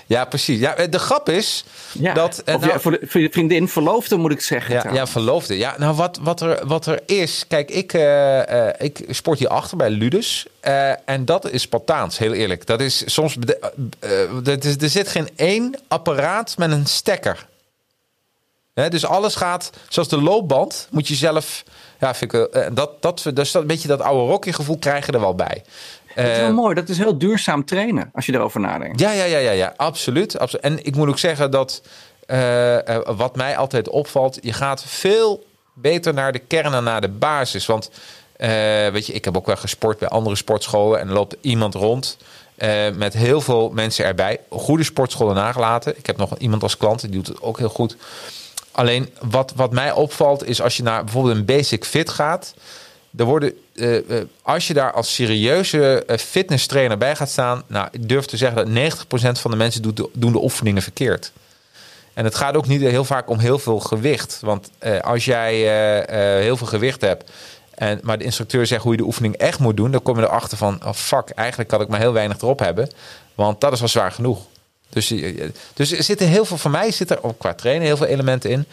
Ja, 0.06 0.26
precies. 0.26 0.60
Ja, 0.60 0.88
de 0.90 1.00
grap 1.00 1.30
is 1.30 1.66
ja. 1.92 2.14
dat... 2.14 2.42
eh, 2.46 2.56
of 2.56 2.62
nou- 2.62 2.74
ja, 2.74 2.80
voor, 2.80 2.92
de, 2.92 3.00
voor 3.08 3.22
je 3.22 3.30
vriendin 3.32 3.68
verloofde 3.68 4.18
moet 4.18 4.32
ik 4.32 4.42
zeggen. 4.42 4.76
Ja, 4.76 4.94
ja, 4.94 5.08
verloofde. 5.08 5.58
Ja, 5.58 5.76
nou, 5.78 5.96
wat, 5.96 6.20
wat, 6.22 6.42
er, 6.42 6.68
wat 6.68 6.86
er 6.86 7.00
is. 7.06 7.46
Kijk, 7.48 7.72
ik, 7.72 7.94
eh, 7.94 8.68
eh, 8.68 8.74
ik 8.78 9.06
sport 9.10 9.40
hier 9.40 9.48
achter 9.48 9.78
bij 9.78 9.90
Ludus. 9.90 10.48
Eh, 10.68 10.92
en 11.06 11.26
dat 11.26 11.50
is 11.50 11.62
Spartaans, 11.62 12.18
heel 12.18 12.34
eerlijk. 12.34 12.66
Dat 12.66 12.82
is 12.82 13.14
soms. 13.14 13.36
bede- 13.36 13.60
eh, 14.00 14.24
eh, 14.24 14.30
dat 14.44 14.64
is, 14.64 14.78
er 14.78 14.90
zit 14.90 15.08
geen 15.08 15.30
één 15.36 15.76
apparaat 15.88 16.58
met 16.58 16.72
een 16.72 16.86
stekker. 16.86 17.48
Hè, 18.74 18.90
dus 18.90 19.06
alles 19.06 19.36
gaat, 19.36 19.72
zoals 19.90 20.08
de 20.08 20.22
loopband, 20.22 20.88
moet 20.92 21.08
je 21.08 21.16
zelf. 21.16 21.64
Ja, 22.00 22.16
vind 22.16 22.34
ik, 22.34 22.70
dat, 22.74 23.02
dat, 23.02 23.30
dus 23.34 23.52
dat, 23.52 23.62
een 23.62 23.68
beetje 23.68 23.88
dat 23.88 24.02
oude 24.02 24.32
Rocky 24.32 24.52
gevoel 24.52 24.78
krijg 24.78 25.06
je 25.06 25.12
er 25.12 25.20
wel 25.20 25.36
bij. 25.36 25.64
Dat 26.16 26.26
is 26.26 26.38
wel 26.38 26.54
mooi. 26.54 26.76
Dat 26.76 26.90
is 26.90 26.98
heel 26.98 27.18
duurzaam 27.18 27.66
trainen 27.66 28.10
als 28.14 28.26
je 28.26 28.34
erover 28.34 28.60
nadenkt. 28.60 29.00
ja, 29.00 29.12
ja, 29.12 29.24
ja, 29.24 29.38
ja, 29.38 29.52
ja 29.52 29.74
absoluut, 29.78 30.40
absoluut. 30.40 30.66
En 30.66 30.86
ik 30.86 30.96
moet 30.96 31.08
ook 31.08 31.20
zeggen 31.20 31.52
dat 31.52 31.82
wat 33.06 33.36
mij 33.36 33.58
altijd 33.58 33.90
opvalt, 33.90 34.38
je 34.42 34.54
gaat 34.54 34.84
veel 34.84 35.46
beter 35.74 36.14
naar 36.14 36.32
de 36.32 36.40
kern 36.40 36.74
en 36.74 36.84
naar 36.84 37.02
de 37.02 37.10
basis. 37.10 37.66
Want 37.66 37.90
weet 38.92 39.06
je, 39.06 39.14
ik 39.14 39.26
heb 39.26 39.38
ook 39.38 39.46
wel 39.46 39.56
gesport 39.56 40.00
bij 40.00 40.08
andere 40.08 40.36
sportscholen 40.36 41.00
en 41.00 41.10
loopt 41.10 41.36
iemand 41.42 41.74
rond. 41.74 42.18
eh, 42.56 42.90
met 42.96 43.14
heel 43.14 43.42
veel 43.42 43.70
mensen 43.70 44.06
erbij. 44.06 44.40
Goede 44.50 44.84
sportscholen 44.84 45.36
nagelaten. 45.36 45.98
Ik 45.98 46.06
heb 46.06 46.18
nog 46.18 46.38
iemand 46.38 46.64
als 46.64 46.78
klant, 46.78 47.02
die 47.02 47.10
doet 47.10 47.28
het 47.28 47.42
ook 47.42 47.58
heel 47.58 47.70
goed. 47.70 47.96
Alleen 48.72 49.10
wat, 49.22 49.54
wat 49.56 49.72
mij 49.72 49.92
opvalt 49.92 50.46
is 50.48 50.62
als 50.62 50.78
je 50.78 50.84
naar 50.84 51.04
bijvoorbeeld 51.04 51.36
een 51.36 51.46
basic 51.46 51.86
fit 51.86 52.10
gaat. 52.10 52.54
Er 53.18 53.26
worden, 53.26 53.54
eh, 53.76 53.98
eh, 53.98 54.26
als 54.42 54.68
je 54.68 54.74
daar 54.74 54.92
als 54.94 55.14
serieuze 55.14 56.04
eh, 56.08 56.18
fitness 56.18 56.66
trainer 56.66 56.98
bij 56.98 57.16
gaat 57.16 57.30
staan, 57.30 57.64
nou, 57.68 57.88
ik 57.92 58.10
durf 58.10 58.26
te 58.26 58.38
zeggen 58.38 58.58
dat 58.58 58.68
90% 58.68 59.40
van 59.40 59.52
de 59.52 59.58
mensen 59.58 59.82
doet 59.82 59.98
de, 59.98 60.10
doen 60.14 60.32
de 60.32 60.44
oefeningen 60.44 60.82
verkeerd. 60.82 61.32
En 62.18 62.24
het 62.24 62.36
gaat 62.36 62.56
ook 62.56 62.68
niet 62.68 62.82
heel 62.82 63.04
vaak 63.04 63.30
om 63.30 63.40
heel 63.40 63.60
veel 63.60 63.80
gewicht. 63.80 64.40
Want 64.42 64.70
eh, 64.80 65.00
als 65.00 65.26
jij 65.26 65.54
eh, 65.54 66.36
eh, 66.36 66.42
heel 66.42 66.58
veel 66.58 66.68
gewicht 66.68 67.02
hebt, 67.02 67.32
en, 67.78 68.00
maar 68.04 68.18
de 68.18 68.24
instructeur 68.24 68.68
zegt 68.68 68.84
hoe 68.84 68.92
je 68.92 68.98
de 68.98 69.04
oefening 69.04 69.36
echt 69.36 69.60
moet 69.60 69.78
doen, 69.78 69.92
dan 69.92 70.02
kom 70.02 70.20
je 70.20 70.26
erachter 70.26 70.58
van, 70.58 70.80
oh 70.86 70.94
fuck, 70.94 71.30
eigenlijk 71.30 71.70
kan 71.70 71.82
ik 71.82 71.88
maar 71.88 72.00
heel 72.00 72.14
weinig 72.14 72.38
erop 72.38 72.60
hebben. 72.60 72.90
Want 73.36 73.62
dat 73.62 73.72
is 73.72 73.80
wel 73.80 73.88
zwaar 73.88 74.12
genoeg. 74.12 74.40
Dus, 74.90 75.14
dus 75.74 75.92
er 75.92 76.04
zitten 76.04 76.28
heel 76.28 76.46
veel, 76.46 76.58
voor 76.58 76.72
mij 76.72 76.92
zit 76.92 77.12
er 77.12 77.24
ook 77.24 77.40
qua 77.40 77.54
trainen 77.54 77.86
heel 77.86 77.98
veel 77.98 78.06
elementen 78.06 78.50
in. 78.50 78.66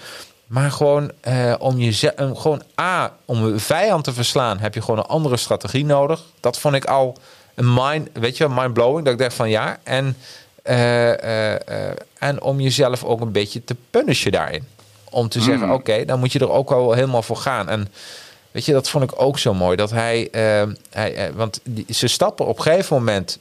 Maar 0.46 0.70
gewoon 0.70 1.10
eh, 1.20 1.54
om 1.58 1.78
je 1.78 2.12
gewoon 2.16 2.62
A, 2.80 3.12
om 3.24 3.44
een 3.44 3.60
vijand 3.60 4.04
te 4.04 4.12
verslaan, 4.12 4.58
heb 4.58 4.74
je 4.74 4.80
gewoon 4.80 4.98
een 4.98 5.06
andere 5.06 5.36
strategie 5.36 5.84
nodig. 5.84 6.22
Dat 6.40 6.58
vond 6.58 6.74
ik 6.74 6.84
al 6.84 7.18
een 7.54 7.74
mind, 7.74 8.08
weet 8.12 8.36
je, 8.36 8.48
mind 8.48 8.72
blowing. 8.72 9.04
Dat 9.04 9.12
ik 9.12 9.18
dacht 9.18 9.34
van 9.34 9.50
ja. 9.50 9.78
En, 9.82 10.16
eh, 10.62 11.12
eh, 11.12 11.68
eh, 11.68 11.96
en 12.18 12.42
om 12.42 12.60
jezelf 12.60 13.04
ook 13.04 13.20
een 13.20 13.32
beetje 13.32 13.64
te 13.64 13.76
punishen 13.90 14.32
daarin. 14.32 14.64
Om 15.10 15.28
te 15.28 15.40
zeggen, 15.40 15.70
oké, 15.70 16.04
dan 16.04 16.18
moet 16.18 16.32
je 16.32 16.38
er 16.38 16.50
ook 16.50 16.68
wel 16.68 16.92
helemaal 16.92 17.22
voor 17.22 17.36
gaan. 17.36 17.68
En 17.68 17.88
weet 18.54 18.64
je, 18.64 18.72
dat 18.72 18.88
vond 18.90 19.04
ik 19.04 19.20
ook 19.22 19.38
zo 19.38 19.54
mooi. 19.54 19.76
Dat 19.76 19.90
hij, 19.90 20.28
eh, 20.30 20.62
hij 20.90 21.14
eh, 21.14 21.34
want 21.34 21.60
die, 21.64 21.86
ze 21.90 22.06
stappen 22.06 22.46
op 22.46 22.56
een 22.56 22.62
gegeven 22.62 22.96
moment 22.96 23.38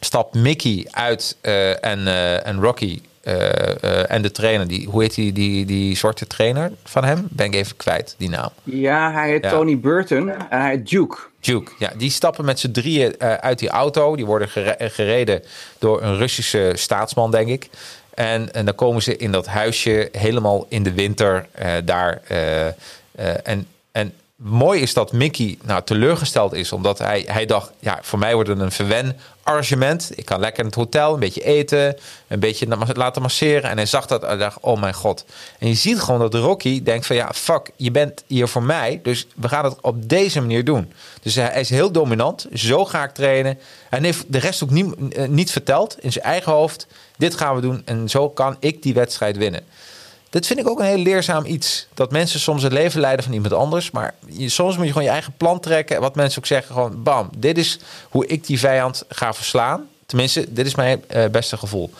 stapt 0.00 0.34
Mickey 0.34 0.86
uit 0.90 1.36
eh, 1.40 1.84
en, 1.84 2.06
eh, 2.06 2.46
en 2.46 2.60
Rocky 2.60 3.00
en 4.08 4.22
de 4.22 4.30
trainer, 4.32 4.68
die, 4.68 4.88
hoe 4.88 5.02
heet 5.02 5.14
die, 5.14 5.32
die, 5.32 5.66
die 5.66 5.96
zwarte 5.96 6.26
trainer 6.26 6.72
van 6.84 7.04
hem? 7.04 7.26
Ben 7.30 7.46
ik 7.46 7.54
even 7.54 7.76
kwijt, 7.76 8.14
die 8.18 8.28
naam. 8.28 8.50
Ja, 8.62 9.12
hij 9.12 9.28
heet 9.30 9.44
Ja. 9.44 9.50
Tony 9.50 9.78
Burton 9.78 10.30
en 10.30 10.46
hij 10.48 10.70
heet 10.70 10.88
Duke. 10.88 11.16
Duke. 11.40 11.72
Ja, 11.78 11.92
die 11.96 12.10
stappen 12.10 12.44
met 12.44 12.58
z'n 12.60 12.70
drieën 12.70 13.20
uit 13.20 13.58
die 13.58 13.68
auto. 13.68 14.16
Die 14.16 14.26
worden 14.26 14.48
gere- 14.48 14.90
gereden 14.90 15.42
door 15.78 16.02
een 16.02 16.16
Russische 16.16 16.72
staatsman, 16.74 17.30
denk 17.30 17.48
ik. 17.48 17.68
En, 18.14 18.52
en 18.54 18.64
dan 18.64 18.74
komen 18.74 19.02
ze 19.02 19.16
in 19.16 19.32
dat 19.32 19.46
huisje 19.46 20.08
helemaal 20.12 20.66
in 20.68 20.82
de 20.82 20.92
winter 20.92 21.46
daar. 21.84 22.20
en, 23.42 23.66
en 23.92 24.12
mooi 24.36 24.80
is 24.80 24.94
dat 24.94 25.12
Mickey 25.12 25.58
nou, 25.62 25.82
teleurgesteld 25.84 26.52
is, 26.52 26.72
omdat 26.72 26.98
hij, 26.98 27.24
hij 27.26 27.46
dacht: 27.46 27.72
ja, 27.78 27.98
voor 28.02 28.18
mij 28.18 28.34
wordt 28.34 28.48
het 28.48 28.58
een 28.58 28.72
verwen 28.72 29.16
arrangement. 29.42 30.10
Ik 30.14 30.24
kan 30.24 30.40
lekker 30.40 30.60
in 30.60 30.66
het 30.66 30.74
hotel 30.74 31.14
een 31.14 31.20
beetje 31.20 31.44
eten, 31.44 31.96
een 32.28 32.40
beetje 32.40 32.66
laten 32.94 33.22
masseren. 33.22 33.70
En 33.70 33.76
hij 33.76 33.86
zag 33.86 34.06
dat 34.06 34.22
en 34.22 34.38
dacht: 34.38 34.58
oh 34.60 34.80
mijn 34.80 34.94
god. 34.94 35.24
En 35.58 35.68
je 35.68 35.74
ziet 35.74 36.00
gewoon 36.00 36.20
dat 36.20 36.34
Rocky 36.34 36.82
denkt: 36.82 37.06
van 37.06 37.16
ja, 37.16 37.32
fuck, 37.34 37.70
je 37.76 37.90
bent 37.90 38.24
hier 38.26 38.48
voor 38.48 38.62
mij, 38.62 39.00
dus 39.02 39.26
we 39.34 39.48
gaan 39.48 39.64
het 39.64 39.80
op 39.80 40.08
deze 40.08 40.40
manier 40.40 40.64
doen. 40.64 40.92
Dus 41.22 41.34
hij 41.34 41.60
is 41.60 41.70
heel 41.70 41.92
dominant. 41.92 42.46
Zo 42.52 42.84
ga 42.84 43.04
ik 43.04 43.10
trainen. 43.10 43.58
En 43.90 44.04
heeft 44.04 44.24
de 44.28 44.38
rest 44.38 44.62
ook 44.62 44.70
niet, 44.70 44.94
eh, 45.12 45.28
niet 45.28 45.50
verteld 45.50 45.96
in 46.00 46.12
zijn 46.12 46.24
eigen 46.24 46.52
hoofd. 46.52 46.86
Dit 47.16 47.34
gaan 47.34 47.54
we 47.54 47.60
doen 47.60 47.82
en 47.84 48.08
zo 48.08 48.30
kan 48.30 48.56
ik 48.60 48.82
die 48.82 48.94
wedstrijd 48.94 49.36
winnen. 49.36 49.62
Dat 50.34 50.46
vind 50.46 50.58
ik 50.58 50.68
ook 50.68 50.78
een 50.78 50.84
heel 50.84 50.96
leerzaam 50.96 51.44
iets. 51.44 51.86
Dat 51.94 52.10
mensen 52.10 52.40
soms 52.40 52.62
het 52.62 52.72
leven 52.72 53.00
leiden 53.00 53.24
van 53.24 53.34
iemand 53.34 53.52
anders. 53.52 53.90
Maar 53.90 54.14
je, 54.26 54.48
soms 54.48 54.76
moet 54.76 54.84
je 54.84 54.92
gewoon 54.92 55.06
je 55.06 55.12
eigen 55.12 55.32
plan 55.36 55.60
trekken. 55.60 56.00
Wat 56.00 56.14
mensen 56.14 56.38
ook 56.38 56.46
zeggen, 56.46 56.74
gewoon 56.74 57.02
bam. 57.02 57.30
Dit 57.36 57.58
is 57.58 57.78
hoe 58.10 58.26
ik 58.26 58.46
die 58.46 58.58
vijand 58.58 59.04
ga 59.08 59.34
verslaan. 59.34 59.88
Tenminste, 60.06 60.52
dit 60.52 60.66
is 60.66 60.74
mijn 60.74 61.04
eh, 61.06 61.26
beste 61.26 61.56
gevoel. 61.56 61.90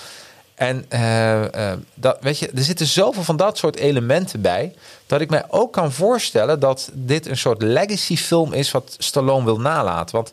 En 0.55 0.85
eh, 0.89 1.73
eh, 1.73 1.79
dat, 1.95 2.17
weet 2.21 2.39
je, 2.39 2.51
er 2.55 2.63
zitten 2.63 2.87
zoveel 2.87 3.23
van 3.23 3.37
dat 3.37 3.59
soort 3.59 3.77
elementen 3.77 4.41
bij. 4.41 4.75
Dat 5.07 5.21
ik 5.21 5.31
mij 5.31 5.45
ook 5.49 5.73
kan 5.73 5.93
voorstellen 5.93 6.61
dat 6.61 6.91
dit 6.93 7.27
een 7.27 7.37
soort 7.37 7.63
legacy 7.63 8.17
film 8.17 8.53
is. 8.53 8.71
wat 8.71 8.97
Stallone 8.99 9.45
wil 9.45 9.61
nalaten. 9.61 10.17
Want 10.17 10.33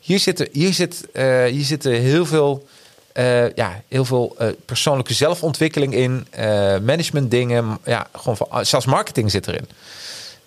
hier 0.00 0.18
zitten, 0.18 0.48
hier 0.52 0.72
zit, 0.72 1.08
hier 1.48 1.64
zitten 1.64 1.92
heel 1.92 2.26
veel. 2.26 2.66
Eh, 3.12 3.54
ja, 3.54 3.82
heel 3.88 4.04
veel 4.04 4.34
eh, 4.38 4.48
persoonlijke 4.64 5.14
zelfontwikkeling 5.14 5.94
in, 5.94 6.26
eh 6.30 6.78
management 6.78 7.30
dingen, 7.30 7.78
ja, 7.84 8.06
gewoon 8.16 8.36
van, 8.36 8.66
zelfs 8.66 8.86
marketing 8.86 9.30
zit 9.30 9.48
erin. 9.48 9.68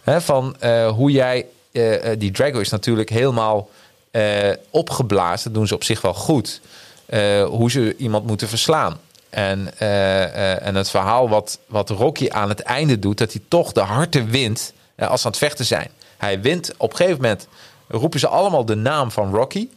Hè, 0.01 0.22
van 0.22 0.55
hoe 0.95 1.11
jij, 1.11 1.45
die 2.18 2.32
Drago 2.32 2.59
is 2.59 2.70
natuurlijk 2.70 3.09
helemaal 3.09 3.70
opgeblazen, 4.70 5.43
dat 5.43 5.53
doen 5.53 5.68
ze 5.68 5.76
op 5.76 5.84
zich 5.84 6.01
wel 6.01 6.13
goed. 6.13 6.61
Hoe 7.45 7.72
ze 7.72 7.95
iemand 7.97 8.26
moeten 8.26 8.47
verslaan. 8.47 8.99
En, 9.30 9.80
en 10.59 10.76
het 10.76 10.89
verhaal 10.89 11.30
wat, 11.30 11.59
wat 11.66 11.89
Rocky 11.89 12.30
aan 12.30 12.49
het 12.49 12.59
einde 12.59 12.99
doet, 12.99 13.18
dat 13.18 13.32
hij 13.32 13.41
toch 13.47 13.72
de 13.72 13.82
harten 13.82 14.30
wint 14.30 14.74
als 14.97 15.22
ze 15.22 15.26
aan 15.26 15.32
het 15.32 15.41
vechten 15.41 15.66
zijn. 15.66 15.89
Hij 16.18 16.41
wint 16.41 16.74
op 16.78 16.89
een 16.89 16.97
gegeven 16.97 17.22
moment, 17.22 17.47
roepen 17.88 18.20
ze 18.20 18.28
allemaal 18.28 18.66
de 18.66 18.76
naam 18.76 19.11
van 19.11 19.34
Rocky. 19.34 19.68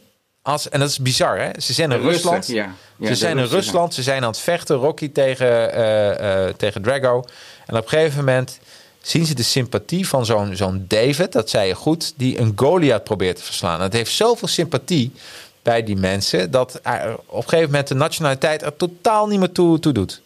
Als, 0.41 0.69
en 0.69 0.79
dat 0.79 0.89
is 0.89 0.99
bizar, 0.99 1.39
hè? 1.39 1.49
Ze 1.61 1.73
zijn 1.73 1.91
in 1.91 2.01
Rusland. 2.01 2.47
ja. 2.47 2.73
Ja, 2.97 3.07
ze 3.07 3.15
zijn 3.15 3.37
in 3.37 3.45
Rusland, 3.45 3.93
ze 3.93 4.03
zijn 4.03 4.23
aan 4.23 4.29
het 4.29 4.39
vechten, 4.39 4.75
Rocky 4.75 5.11
tegen, 5.11 5.73
eh, 5.73 6.47
eh, 6.47 6.55
tegen 6.55 6.81
Drago. 6.81 7.23
En 7.65 7.75
op 7.77 7.83
een 7.83 7.89
gegeven 7.89 8.17
moment 8.17 8.59
zien 9.01 9.25
ze 9.25 9.35
de 9.35 9.43
sympathie 9.43 10.07
van 10.07 10.25
zo'n 10.25 10.55
zo'n 10.55 10.85
David, 10.87 11.31
dat 11.31 11.49
zei 11.49 11.67
je 11.67 11.75
goed, 11.75 12.13
die 12.15 12.39
een 12.39 12.53
Goliath 12.55 13.03
probeert 13.03 13.35
te 13.35 13.43
verslaan. 13.43 13.81
Het 13.81 13.93
heeft 13.93 14.11
zoveel 14.11 14.47
sympathie 14.47 15.11
bij 15.61 15.83
die 15.83 15.95
mensen 15.95 16.51
dat 16.51 16.79
op 17.25 17.35
een 17.35 17.43
gegeven 17.43 17.69
moment 17.69 17.87
de 17.87 17.95
nationaliteit 17.95 18.61
er 18.61 18.75
totaal 18.75 19.27
niet 19.27 19.39
meer 19.39 19.51
toe, 19.51 19.79
toe 19.79 19.93
doet. 19.93 20.21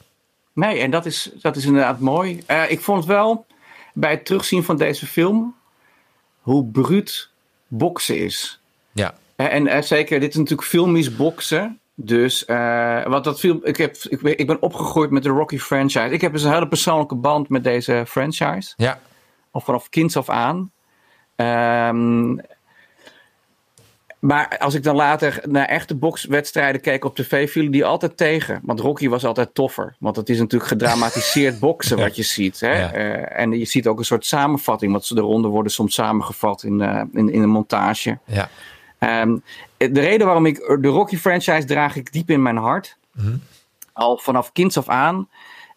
Nee, 0.54 0.80
en 0.80 0.92
dat 0.92 1.06
is, 1.06 1.30
dat 1.42 1.56
is 1.56 1.66
inderdaad 1.66 2.00
mooi. 2.00 2.44
Uh, 2.48 2.72
ik 2.72 2.82
vond 2.82 3.06
wel 3.06 3.46
bij 3.94 4.12
het 4.12 4.26
terugzien 4.26 4.64
van 4.64 4.78
deze 4.78 5.06
film 5.06 5.56
hoe 6.42 6.66
bruut 6.66 7.30
boksen 7.68 8.18
is. 8.18 8.60
Ja. 8.92 9.14
En, 9.50 9.68
en 9.68 9.84
zeker, 9.84 10.20
dit 10.20 10.30
is 10.30 10.36
natuurlijk 10.36 10.68
filmisch 10.68 11.16
boksen. 11.16 11.80
Dus 11.96 12.44
uh, 12.48 13.06
wat 13.06 13.24
dat 13.24 13.40
film, 13.40 13.60
ik, 13.64 13.78
heb, 13.78 13.96
ik, 13.96 14.22
ik, 14.22 14.48
ben 14.48 14.62
opgegroeid 14.62 15.10
met 15.10 15.24
de 15.24 15.30
Rocky 15.30 15.58
franchise. 15.58 16.10
Ik 16.10 16.22
heb 16.22 16.32
dus 16.32 16.44
een 16.44 16.54
hele 16.54 16.68
persoonlijke 16.68 17.16
band 17.16 17.50
met 17.50 17.64
deze 17.64 18.04
franchise. 18.08 18.74
Ja. 18.78 19.00
Of 19.52 19.64
vanaf 19.64 19.90
kinds 19.90 20.18
af 20.18 20.30
aan. 20.30 20.72
Um, 21.36 22.42
maar 24.24 24.58
als 24.58 24.74
ik 24.74 24.84
dan 24.84 24.96
later 24.96 25.44
naar 25.48 25.66
echte 25.66 25.96
bokswedstrijden 25.96 26.82
keek 26.82 27.06
op 27.06 27.16
tv, 27.16 27.52
vielen 27.52 27.72
die 27.72 27.86
altijd 27.86 28.18
tegen. 28.18 28.60
Want 28.64 28.80
Rocky 28.80 29.10
was 29.10 29.26
altijd 29.26 29.54
toffer. 29.54 29.96
Want 30.00 30.16
het 30.16 30.30
is 30.30 30.40
natuurlijk 30.40 30.72
gedramatiseerd 30.72 31.60
boksen 31.68 31.98
wat 31.98 32.16
je 32.16 32.24
ziet. 32.24 32.60
Hè? 32.60 32.80
Ja. 32.80 32.96
Uh, 32.96 33.40
en 33.40 33.52
je 33.52 33.66
ziet 33.66 33.88
ook 33.88 34.00
een 34.00 34.06
soort 34.06 34.26
samenvatting. 34.26 34.92
Want 34.92 35.16
de 35.16 35.22
ronden 35.22 35.52
worden 35.52 35.72
soms 35.72 35.94
samengevat 35.94 36.64
in, 36.64 36.80
uh, 36.80 37.02
in, 37.14 37.30
in 37.30 37.42
een 37.42 37.50
montage. 37.50 38.18
Ja. 38.26 38.50
Um, 39.04 39.44
de 39.78 40.00
reden 40.00 40.26
waarom 40.26 40.46
ik 40.46 40.78
de 40.82 40.88
Rocky 40.88 41.18
franchise 41.18 41.66
draag 41.66 41.96
ik 41.96 42.12
diep 42.12 42.30
in 42.30 42.42
mijn 42.42 42.58
hart. 42.58 42.98
Mm 43.14 43.24
-hmm. 43.24 43.42
Al 43.94 44.18
vanaf 44.18 44.52
kinds 44.52 44.78
af 44.78 44.90
aan. 44.90 45.18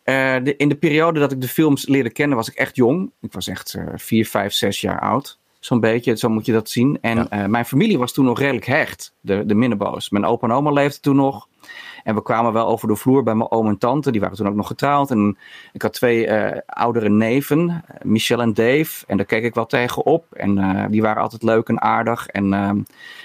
Uh, 0.04 0.36
de, 0.42 0.56
in 0.56 0.68
de 0.68 0.76
periode 0.76 1.20
dat 1.20 1.32
ik 1.32 1.40
de 1.40 1.48
films 1.48 1.86
leerde 1.86 2.10
kennen 2.10 2.36
was 2.36 2.48
ik 2.48 2.54
echt 2.54 2.76
jong. 2.76 3.10
Ik 3.20 3.32
was 3.32 3.48
echt 3.48 3.76
4, 3.94 4.26
5, 4.26 4.52
6 4.52 4.80
jaar 4.80 5.00
oud. 5.00 5.38
Zo'n 5.58 5.80
beetje, 5.80 6.16
zo 6.16 6.28
moet 6.28 6.46
je 6.46 6.52
dat 6.52 6.70
zien. 6.70 6.98
En 7.00 7.16
ja. 7.30 7.42
uh, 7.42 7.48
mijn 7.48 7.64
familie 7.64 7.98
was 7.98 8.12
toen 8.12 8.24
nog 8.24 8.38
redelijk 8.38 8.66
hecht, 8.66 9.14
de, 9.20 9.46
de 9.46 9.54
Minneboos. 9.54 10.10
Mijn 10.10 10.24
opa 10.24 10.46
en 10.46 10.54
oma 10.54 10.70
leefden 10.70 11.00
toen 11.00 11.16
nog. 11.16 11.48
En 12.06 12.14
we 12.14 12.22
kwamen 12.22 12.52
wel 12.52 12.66
over 12.66 12.88
de 12.88 12.96
vloer 12.96 13.22
bij 13.22 13.34
mijn 13.34 13.50
oom 13.50 13.66
en 13.68 13.78
tante. 13.78 14.10
Die 14.10 14.20
waren 14.20 14.36
toen 14.36 14.48
ook 14.48 14.54
nog 14.54 14.66
getrouwd. 14.66 15.10
En 15.10 15.38
ik 15.72 15.82
had 15.82 15.92
twee 15.92 16.26
uh, 16.26 16.50
oudere 16.66 17.08
neven, 17.08 17.84
Michel 18.02 18.40
en 18.40 18.54
Dave. 18.54 19.04
En 19.06 19.16
daar 19.16 19.26
keek 19.26 19.44
ik 19.44 19.54
wel 19.54 19.66
tegen 19.66 20.04
op. 20.06 20.24
En 20.32 20.58
uh, 20.58 20.84
die 20.90 21.02
waren 21.02 21.22
altijd 21.22 21.42
leuk 21.42 21.68
en 21.68 21.80
aardig. 21.80 22.26
En, 22.26 22.52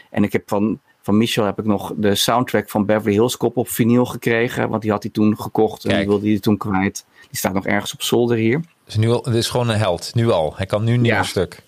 en 0.10 0.24
ik 0.24 0.32
heb 0.32 0.44
van, 0.46 0.80
van 1.02 1.18
Michel 1.18 1.46
heb 1.46 1.60
ik 1.60 1.66
nog 1.66 1.94
de 1.96 2.16
soundtrack 2.16 2.70
van 2.70 2.86
Beverly 2.86 3.12
Hills 3.14 3.38
Cop 3.38 3.58
op 3.58 3.70
vinyl 3.70 4.06
gekregen. 4.06 4.70
Want 4.70 4.82
die 4.82 4.92
had 4.92 5.04
hij 5.04 5.12
toen 5.12 5.38
gekocht. 5.40 5.86
En 5.86 5.98
die 5.98 6.08
wilde 6.08 6.28
hij 6.30 6.40
toen 6.40 6.58
kwijt. 6.58 7.06
Die 7.30 7.38
staat 7.38 7.54
nog 7.54 7.66
ergens 7.66 7.94
op 7.94 8.02
zolder 8.02 8.38
hier. 8.38 8.62
Dus 8.86 8.96
nu 8.98 9.10
al, 9.10 9.24
het 9.24 9.36
is 9.36 9.50
gewoon 9.50 9.70
een 9.70 9.78
held, 9.78 10.12
nu 10.16 10.30
al. 10.32 10.54
Hij 10.56 10.66
kan 10.66 10.84
nu 10.84 10.98
niet 10.98 11.06
Ja. 11.06 11.16
meer 11.16 11.26
stuk. 11.26 11.62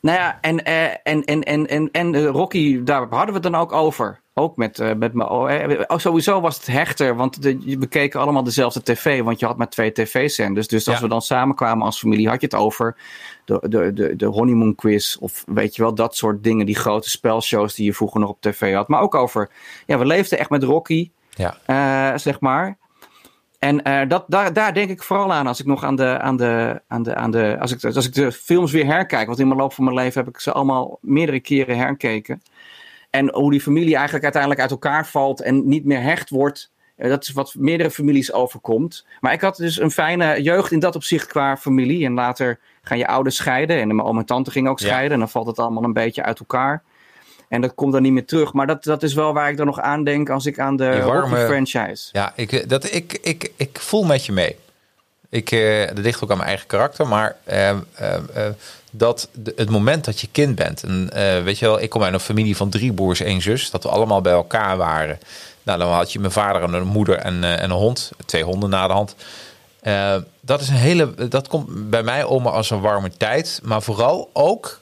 Nou 0.00 0.18
ja, 0.18 0.38
en, 0.40 0.64
eh, 0.64 0.84
en, 1.02 1.24
en, 1.24 1.42
en, 1.42 1.66
en, 1.66 1.88
en 1.92 2.14
eh, 2.14 2.26
Rocky, 2.26 2.82
daar 2.82 3.00
hadden 3.10 3.26
we 3.26 3.32
het 3.32 3.42
dan 3.42 3.54
ook 3.54 3.72
over. 3.72 4.20
Ook 4.34 4.56
met, 4.56 4.78
eh, 4.78 4.94
met 4.94 5.12
mijn. 5.14 5.28
oh, 5.28 5.98
sowieso 5.98 6.40
was 6.40 6.56
het 6.56 6.66
hechter, 6.66 7.16
want 7.16 7.36
we 7.64 7.86
keken 7.88 8.20
allemaal 8.20 8.42
dezelfde 8.42 8.82
tv, 8.82 9.22
want 9.22 9.40
je 9.40 9.46
had 9.46 9.56
maar 9.56 9.68
twee 9.68 9.92
tv-zenders. 9.92 10.68
Dus 10.68 10.86
als 10.88 10.96
Ja. 10.96 11.02
we 11.02 11.08
dan 11.08 11.22
samenkwamen 11.22 11.84
als 11.86 11.98
familie, 11.98 12.28
had 12.28 12.40
je 12.40 12.46
het 12.46 12.54
over 12.56 12.96
de, 13.44 13.60
de, 13.68 13.92
de, 13.92 14.16
de 14.16 14.26
honeymoon 14.26 14.74
quiz. 14.74 15.16
Of 15.16 15.44
weet 15.46 15.76
je 15.76 15.82
wel, 15.82 15.94
dat 15.94 16.16
soort 16.16 16.42
dingen, 16.44 16.66
die 16.66 16.76
grote 16.76 17.10
spelshows 17.10 17.74
die 17.74 17.84
je 17.84 17.94
vroeger 17.94 18.20
nog 18.20 18.30
op 18.30 18.40
tv 18.40 18.74
had. 18.74 18.88
Maar 18.88 19.00
ook 19.00 19.14
over, 19.14 19.50
ja, 19.86 19.98
we 19.98 20.06
leefden 20.06 20.38
echt 20.38 20.50
met 20.50 20.62
Rocky, 20.62 21.10
Ja. 21.30 22.18
zeg 22.18 22.40
maar. 22.40 22.76
En 23.58 23.82
eh, 23.82 24.08
dat, 24.08 24.24
daar, 24.28 24.52
daar 24.52 24.74
denk 24.74 24.90
ik 24.90 25.02
vooral 25.02 25.32
aan 25.32 25.46
als 25.46 25.60
ik 25.60 25.66
nog 25.66 25.84
aan 25.84 25.96
de, 25.96 26.18
aan 26.20 26.36
de, 26.36 26.80
aan 26.88 27.02
de, 27.02 27.14
aan 27.14 27.30
de 27.30 27.56
als, 27.60 27.72
ik, 27.72 27.84
als 27.84 28.06
ik 28.06 28.14
de 28.14 28.32
films 28.32 28.72
weer 28.72 28.86
herkijk. 28.86 29.26
Want 29.26 29.38
in 29.38 29.46
mijn 29.48 29.60
loop 29.60 29.72
van 29.72 29.84
mijn 29.84 29.96
leven 29.96 30.24
heb 30.24 30.34
ik 30.34 30.40
ze 30.40 30.52
allemaal 30.52 30.98
meerdere 31.00 31.40
keren 31.40 31.76
herkeken. 31.78 32.42
En 33.10 33.32
hoe 33.34 33.50
die 33.50 33.60
familie 33.60 33.94
eigenlijk 33.94 34.22
uiteindelijk 34.24 34.62
uit 34.62 34.70
elkaar 34.70 35.06
valt 35.06 35.40
en 35.42 35.68
niet 35.68 35.84
meer 35.84 36.02
hecht 36.02 36.30
wordt. 36.30 36.70
Eh, 36.96 37.08
Dat 37.08 37.22
is 37.22 37.32
wat 37.32 37.54
meerdere 37.58 37.90
families 37.90 38.32
overkomt. 38.32 39.06
Maar 39.20 39.32
ik 39.32 39.40
had 39.40 39.56
dus 39.56 39.80
een 39.80 39.90
fijne 39.90 40.42
jeugd 40.42 40.72
in 40.72 40.78
dat 40.78 40.94
opzicht 40.96 41.26
qua 41.26 41.56
familie. 41.56 42.04
En 42.04 42.12
later 42.14 42.58
gaan 42.82 42.98
je 42.98 43.06
ouders 43.06 43.36
scheiden. 43.36 43.80
En 43.80 43.86
mijn 43.86 44.08
oom 44.08 44.18
en 44.18 44.26
tante 44.26 44.50
gingen 44.50 44.70
ook 44.70 44.78
Ja. 44.80 44.86
scheiden. 44.86 45.12
En 45.12 45.18
dan 45.18 45.28
valt 45.28 45.46
het 45.46 45.58
allemaal 45.58 45.84
een 45.84 45.92
beetje 45.92 46.22
uit 46.22 46.38
elkaar. 46.38 46.82
En 47.48 47.60
dat 47.60 47.74
komt 47.74 47.92
dan 47.92 48.02
niet 48.02 48.12
meer 48.12 48.26
terug. 48.26 48.52
Maar 48.52 48.66
dat, 48.66 48.84
dat 48.84 49.02
is 49.02 49.14
wel 49.14 49.32
waar 49.32 49.50
ik 49.50 49.56
dan 49.56 49.66
nog 49.66 49.80
aan 49.80 50.04
denk 50.04 50.30
als 50.30 50.46
ik 50.46 50.58
aan 50.58 50.76
de 50.76 51.02
warme- 51.02 51.44
Rocky 51.44 51.46
franchise. 51.46 52.08
Ja, 52.12 52.32
ik, 52.36 52.52
eh, 52.52 52.68
dat, 52.68 52.84
ik, 52.92 53.18
ik, 53.22 53.52
ik 53.56 53.78
voel 53.80 54.04
met 54.04 54.26
je 54.26 54.32
mee. 54.32 54.56
Ik, 55.30 55.50
eh, 55.50 55.86
dat 55.86 55.98
ligt 55.98 56.22
ook 56.24 56.30
aan 56.30 56.36
mijn 56.36 56.48
eigen 56.48 56.66
karakter, 56.66 57.08
maar 57.08 57.36
eh, 57.44 57.68
eh, 57.68 57.76
eh, 57.94 58.52
dat 58.90 59.28
de- 59.32 59.52
het 59.56 59.70
moment 59.70 60.04
dat 60.04 60.20
je 60.20 60.28
kind 60.32 60.54
bent, 60.54 60.82
en 60.82 61.10
weet 61.44 61.58
je 61.58 61.64
wel, 61.66 61.80
ik 61.80 61.90
kom 61.90 62.02
uit 62.02 62.12
een 62.14 62.20
familie 62.20 62.56
van 62.56 62.68
drie 62.70 62.92
broers, 62.92 63.20
één 63.20 63.42
zus, 63.42 63.70
dat 63.70 63.82
we 63.82 63.88
allemaal 63.88 64.20
bij 64.20 64.32
elkaar 64.32 64.76
waren. 64.76 65.18
Nou, 65.62 65.78
dan 65.78 65.92
had 65.92 66.12
je 66.12 66.18
mijn 66.20 66.32
vader 66.32 66.62
en 66.62 66.72
een 66.72 66.86
moeder 66.86 67.16
en, 67.16 67.44
en 67.44 67.64
een 67.64 67.70
hond, 67.70 68.10
twee 68.26 68.42
honden 68.44 68.70
na 68.70 68.86
de 68.86 68.92
hand. 68.92 69.14
Dat 70.40 70.60
is 70.60 70.68
een 70.68 70.74
hele, 70.74 71.28
dat 71.28 71.48
komt 71.48 71.90
bij 71.90 72.02
mij 72.02 72.24
om 72.24 72.46
als 72.46 72.70
een 72.70 72.80
warme 72.80 73.10
tijd, 73.16 73.60
maar 73.64 73.82
vooral 73.82 74.30
ook 74.32 74.80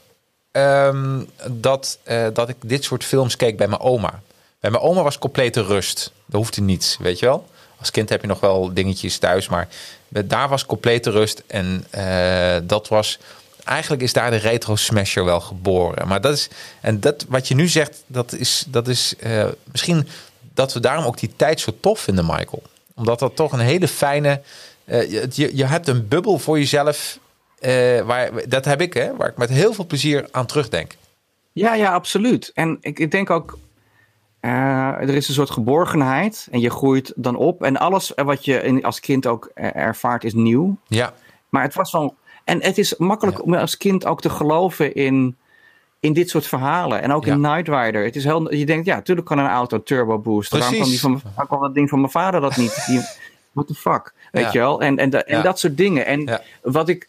ehm, 0.56 1.20
dat, 1.50 1.98
eh, 2.02 2.26
dat 2.32 2.48
ik 2.48 2.56
dit 2.60 2.84
soort 2.84 3.04
films 3.04 3.36
keek 3.36 3.56
bij 3.56 3.68
mijn 3.68 3.80
oma. 3.80 4.20
Bij 4.60 4.70
mijn 4.70 4.82
oma 4.82 5.02
was 5.02 5.18
complete 5.18 5.62
rust. 5.62 6.12
Er 6.30 6.36
hoefde 6.36 6.60
niets, 6.60 6.96
weet 7.00 7.18
je 7.18 7.26
wel. 7.26 7.46
Als 7.78 7.90
kind 7.90 8.08
heb 8.08 8.20
je 8.20 8.26
nog 8.26 8.40
wel 8.40 8.74
dingetjes 8.74 9.18
thuis, 9.18 9.48
maar 9.48 9.68
daar 10.08 10.48
was 10.48 10.66
complete 10.66 11.10
rust. 11.10 11.42
En 11.46 11.84
eh, 11.90 12.56
dat 12.62 12.88
was. 12.88 13.18
Eigenlijk 13.64 14.02
is 14.02 14.12
daar 14.12 14.30
de 14.30 14.36
retro 14.36 14.76
smasher 14.76 15.24
wel 15.24 15.40
geboren. 15.40 16.08
Maar 16.08 16.20
dat 16.20 16.32
is. 16.32 16.48
En 16.80 17.00
dat 17.00 17.24
wat 17.28 17.48
je 17.48 17.54
nu 17.54 17.68
zegt, 17.68 18.02
dat 18.06 18.32
is. 18.32 18.64
Dat 18.68 18.88
is 18.88 19.14
eh, 19.18 19.44
misschien 19.72 20.08
dat 20.54 20.72
we 20.72 20.80
daarom 20.80 21.04
ook 21.04 21.18
die 21.18 21.32
tijd 21.36 21.60
zo 21.60 21.72
tof 21.80 22.00
vinden, 22.00 22.26
Michael. 22.26 22.62
Omdat 22.94 23.18
dat 23.18 23.36
toch 23.36 23.52
een 23.52 23.58
hele 23.58 23.88
fijne. 23.88 24.40
je- 24.86 25.50
je 25.56 25.64
hebt 25.64 25.88
een 25.88 26.08
bubbel 26.08 26.38
voor 26.38 26.58
jezelf. 26.58 27.18
Eh, 27.58 28.00
waar, 28.00 28.48
dat 28.48 28.64
heb 28.64 28.80
ik, 28.80 28.94
hè, 28.94 29.16
waar 29.16 29.28
ik 29.28 29.36
met 29.36 29.48
heel 29.50 29.72
veel 29.72 29.86
plezier 29.86 30.28
aan 30.30 30.46
terugdenk. 30.46 30.96
Ja, 31.52 31.74
ja, 31.74 31.92
absoluut. 31.92 32.50
En 32.54 32.78
ik, 32.80 32.98
ik 32.98 33.10
denk 33.10 33.30
ook, 33.30 33.58
eh, 34.40 34.50
er 35.00 35.08
is 35.14 35.28
een 35.28 35.34
soort 35.34 35.50
geborgenheid 35.50 36.48
en 36.50 36.60
je 36.60 36.70
groeit 36.70 37.12
dan 37.16 37.36
op. 37.36 37.62
En 37.62 37.76
alles 37.76 38.12
wat 38.16 38.44
je 38.44 38.78
als 38.82 39.00
kind 39.00 39.26
ook 39.26 39.50
eh, 39.54 39.76
ervaart 39.76 40.24
is 40.24 40.34
nieuw. 40.34 40.76
Ja, 40.86 41.12
Maar 41.48 41.62
het 41.62 41.74
was 41.74 41.92
wel. 41.92 42.14
En 42.44 42.62
het 42.62 42.78
is 42.78 42.96
makkelijk 42.96 43.36
Ja. 43.36 43.42
om 43.42 43.54
als 43.54 43.76
kind 43.76 44.06
ook 44.06 44.20
te 44.20 44.30
geloven 44.30 44.94
in, 44.94 45.36
in 46.00 46.12
dit 46.12 46.30
soort 46.30 46.46
verhalen. 46.46 47.02
En 47.02 47.12
ook 47.12 47.24
Ja. 47.24 47.32
in 47.34 47.42
Knight 47.42 47.68
Rider. 47.68 48.04
Het 48.04 48.16
is 48.16 48.24
heel, 48.24 48.54
je 48.54 48.66
denkt, 48.66 48.86
ja, 48.86 48.94
natuurlijk 48.94 49.26
kan 49.26 49.38
een 49.38 49.46
auto 49.48 49.82
turbo 49.82 50.18
boosten. 50.18 50.58
Waarom 50.58 50.78
kan, 50.78 50.88
die 50.88 51.00
van, 51.00 51.20
waarom 51.22 51.46
kan 51.46 51.60
dat 51.60 51.74
ding 51.74 51.88
van 51.88 51.98
mijn 52.00 52.12
vader 52.12 52.40
dat 52.40 52.56
niet? 52.56 52.84
Die, 52.86 53.00
what 53.52 53.66
the 53.66 53.74
fuck? 53.74 54.12
Weet 54.32 54.44
Ja. 54.44 54.50
je 54.52 54.58
wel? 54.58 54.80
En, 54.80 54.96
en, 54.96 55.26
en 55.26 55.42
dat 55.42 55.58
soort 55.58 55.76
dingen. 55.76 56.06
En 56.06 56.40
wat, 56.62 56.88
ik, 56.88 57.08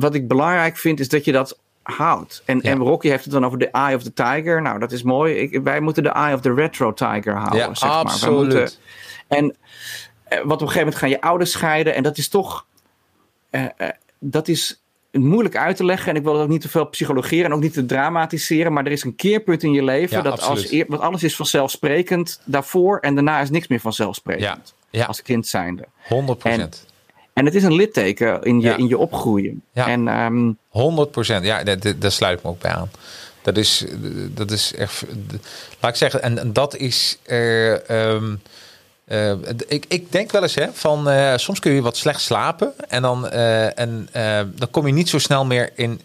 wat 0.00 0.14
ik 0.14 0.28
belangrijk 0.28 0.76
vind, 0.76 1.00
is 1.00 1.08
dat 1.08 1.24
je 1.24 1.32
dat 1.32 1.58
houdt. 1.82 2.42
En, 2.44 2.58
Ja. 2.62 2.70
en 2.70 2.78
Rocky 2.78 3.08
heeft 3.08 3.24
het 3.24 3.32
dan 3.32 3.44
over 3.46 3.58
de 3.58 3.68
Eye 3.70 3.96
of 3.96 4.02
the 4.02 4.12
Tiger. 4.12 4.62
Nou, 4.62 4.78
dat 4.78 4.92
is 4.92 5.02
mooi. 5.02 5.34
Ik, 5.34 5.60
wij 5.62 5.80
moeten 5.80 6.02
de 6.02 6.08
Eye 6.08 6.34
of 6.34 6.40
the 6.40 6.54
Retro 6.54 6.92
Tiger 6.92 7.34
houden. 7.36 7.58
ja 7.58 7.74
zeg 7.74 7.88
maar. 7.88 7.98
Absoluut. 7.98 8.36
moeten- 8.54 8.70
en 9.28 9.56
eh, 10.24 10.38
wat 10.38 10.44
op 10.44 10.50
een 10.52 10.58
gegeven 10.58 10.78
moment 10.78 10.96
gaan 10.96 11.08
je 11.08 11.20
ouders 11.20 11.50
scheiden. 11.50 11.94
En 11.94 12.02
dat 12.02 12.18
is 12.18 12.28
toch. 12.28 12.66
eh, 13.50 13.64
eh, 13.76 13.88
dat 14.18 14.48
is 14.48 14.82
moeilijk 15.12 15.56
uit 15.56 15.76
te 15.76 15.84
leggen. 15.84 16.10
En 16.10 16.16
ik 16.16 16.22
wil 16.22 16.32
dat 16.32 16.42
ook 16.42 16.48
niet 16.48 16.60
te 16.60 16.68
veel 16.68 16.84
psychologeren 16.88 17.44
en 17.44 17.52
ook 17.52 17.60
niet 17.60 17.72
te 17.72 17.86
dramatiseren. 17.86 18.72
Maar 18.72 18.84
er 18.86 18.92
is 18.92 19.04
een 19.04 19.14
keerpunt 19.16 19.62
in 19.62 19.72
je 19.72 19.84
leven. 19.84 20.16
Ja, 20.16 20.22
dat 20.22 20.32
als 20.32 20.42
absoluut. 20.42 20.70
eer, 20.72 20.84
want 20.88 21.02
alles 21.02 21.22
is 21.22 21.36
vanzelfsprekend 21.36 22.40
daarvoor. 22.44 22.98
En 22.98 23.14
daarna 23.14 23.40
is 23.40 23.50
niks 23.50 23.66
meer 23.68 23.78
Ja, 23.78 23.84
vanzelfsprekend. 23.84 24.74
ja 24.90 25.04
Als 25.04 25.22
kind 25.22 25.46
zijnde. 25.46 25.84
100 26.08 26.38
procent. 26.38 26.86
En 27.36 27.44
het 27.44 27.54
is 27.54 27.62
een 27.62 27.74
litteken 27.74 28.42
in 28.42 28.60
je, 28.60 28.66
Ja. 28.68 28.76
in 28.76 28.88
je 28.88 28.98
opgroeien. 28.98 29.62
Ja. 29.72 29.88
En 29.88 30.08
ehm, 30.08 30.52
100 30.68 31.10
procent. 31.10 31.44
Ja, 31.44 31.62
daar- 31.64 32.10
sluit 32.12 32.38
ik 32.38 32.44
me 32.44 32.50
ook 32.50 32.60
bij 32.60 32.70
aan. 32.70 32.90
Dat 33.42 33.56
is, 33.56 33.84
dat 34.30 34.50
is 34.50 34.74
echt. 34.74 35.02
Laat 35.80 35.90
ik 35.90 35.96
zeggen, 35.96 36.22
en, 36.22 36.38
en 36.38 36.52
dat 36.52 36.76
is. 36.76 37.18
eh, 37.22 37.90
ehm, 37.90 38.34
eh, 39.04 39.32
ik, 39.68 39.84
ik 39.88 40.12
denk 40.12 40.32
wel 40.32 40.42
eens 40.42 40.54
hè, 40.54 40.66
van 40.72 41.08
eh, 41.10 41.36
soms 41.36 41.58
kun 41.60 41.72
je 41.72 41.82
wat 41.82 41.96
slecht 41.96 42.20
slapen 42.20 42.74
en 42.88 43.02
dan, 43.02 43.28
eh, 43.28 43.78
en, 43.78 44.08
dan 44.54 44.70
kom 44.70 44.86
je 44.86 44.92
niet 44.92 45.08
zo 45.08 45.18
snel 45.18 45.44
meer 45.44 45.70
in, 45.74 46.00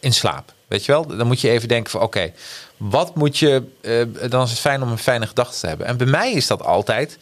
in 0.00 0.12
slaap. 0.12 0.52
Weet 0.68 0.84
je 0.84 0.92
wel? 0.92 1.06
Dan 1.06 1.26
moet 1.26 1.40
je 1.40 1.50
even 1.50 1.68
denken 1.68 1.90
van 1.90 2.00
oké, 2.00 2.32
wat 2.76 3.14
moet 3.14 3.38
je. 3.38 3.62
dan 4.28 4.42
is 4.42 4.50
het 4.50 4.58
fijn 4.58 4.82
om 4.82 4.90
een 4.90 4.98
fijne 4.98 5.26
gedachte 5.26 5.60
te 5.60 5.66
hebben. 5.66 5.86
En 5.86 5.96
bij 5.96 6.06
mij 6.06 6.32
is 6.32 6.46
dat 6.46 6.62
altijd 6.62 7.18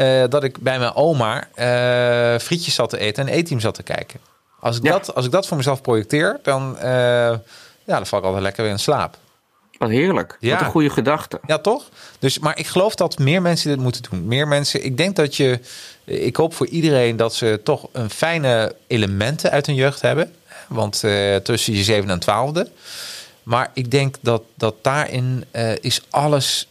eh, 0.00 0.24
dat 0.28 0.44
ik 0.44 0.58
bij 0.58 0.78
mijn 0.78 0.94
oma 0.94 1.48
eh, 1.54 2.38
frietjes 2.40 2.74
zat 2.74 2.90
te 2.90 2.98
eten 2.98 3.28
en 3.28 3.38
E-team 3.38 3.60
zat 3.60 3.74
te 3.74 3.82
kijken. 3.82 4.20
Als 4.60 4.76
ik, 4.76 4.82
Ja. 4.82 4.90
dat, 4.90 5.14
als 5.14 5.24
ik 5.24 5.30
dat 5.30 5.46
voor 5.46 5.56
mezelf 5.56 5.80
projecteer, 5.80 6.38
dan, 6.42 6.78
eh, 6.78 6.90
ja, 6.90 7.38
dan 7.84 8.06
val 8.06 8.18
ik 8.18 8.24
altijd 8.24 8.42
lekker 8.42 8.62
weer 8.62 8.72
in 8.72 8.78
slaap. 8.78 9.16
wat 9.78 9.88
heerlijk. 9.90 10.36
Ja. 10.40 10.52
Wat 10.52 10.60
een 10.60 10.70
goede 10.70 10.90
gedachte. 10.90 11.40
Ja, 11.46 11.58
toch? 11.58 11.88
Dus, 12.18 12.38
maar 12.38 12.58
ik 12.58 12.66
geloof 12.66 12.94
dat 12.94 13.18
meer 13.18 13.42
mensen 13.42 13.68
dit 13.70 13.80
moeten 13.80 14.02
doen. 14.10 14.26
Meer 14.26 14.48
mensen. 14.48 14.84
Ik 14.84 14.96
denk 14.96 15.16
dat 15.16 15.36
je. 15.36 15.60
Ik 16.04 16.36
hoop 16.36 16.54
voor 16.54 16.66
iedereen 16.66 17.16
dat 17.16 17.34
ze 17.34 17.60
toch 17.64 17.88
een 17.92 18.10
fijne 18.10 18.74
elementen 18.86 19.50
uit 19.50 19.66
hun 19.66 19.74
jeugd 19.74 20.00
hebben. 20.00 20.34
Want 20.68 21.00
tussen 21.42 21.74
je 21.74 21.82
zeven 21.82 22.10
en 22.10 22.18
twaalfde. 22.18 22.70
Maar 23.42 23.70
ik 23.74 23.90
denk 23.90 24.16
dat, 24.20 24.42
dat 24.54 24.74
daarin 24.82 25.44
uh, 25.52 25.72
is 25.80 26.00
alles. 26.10 26.68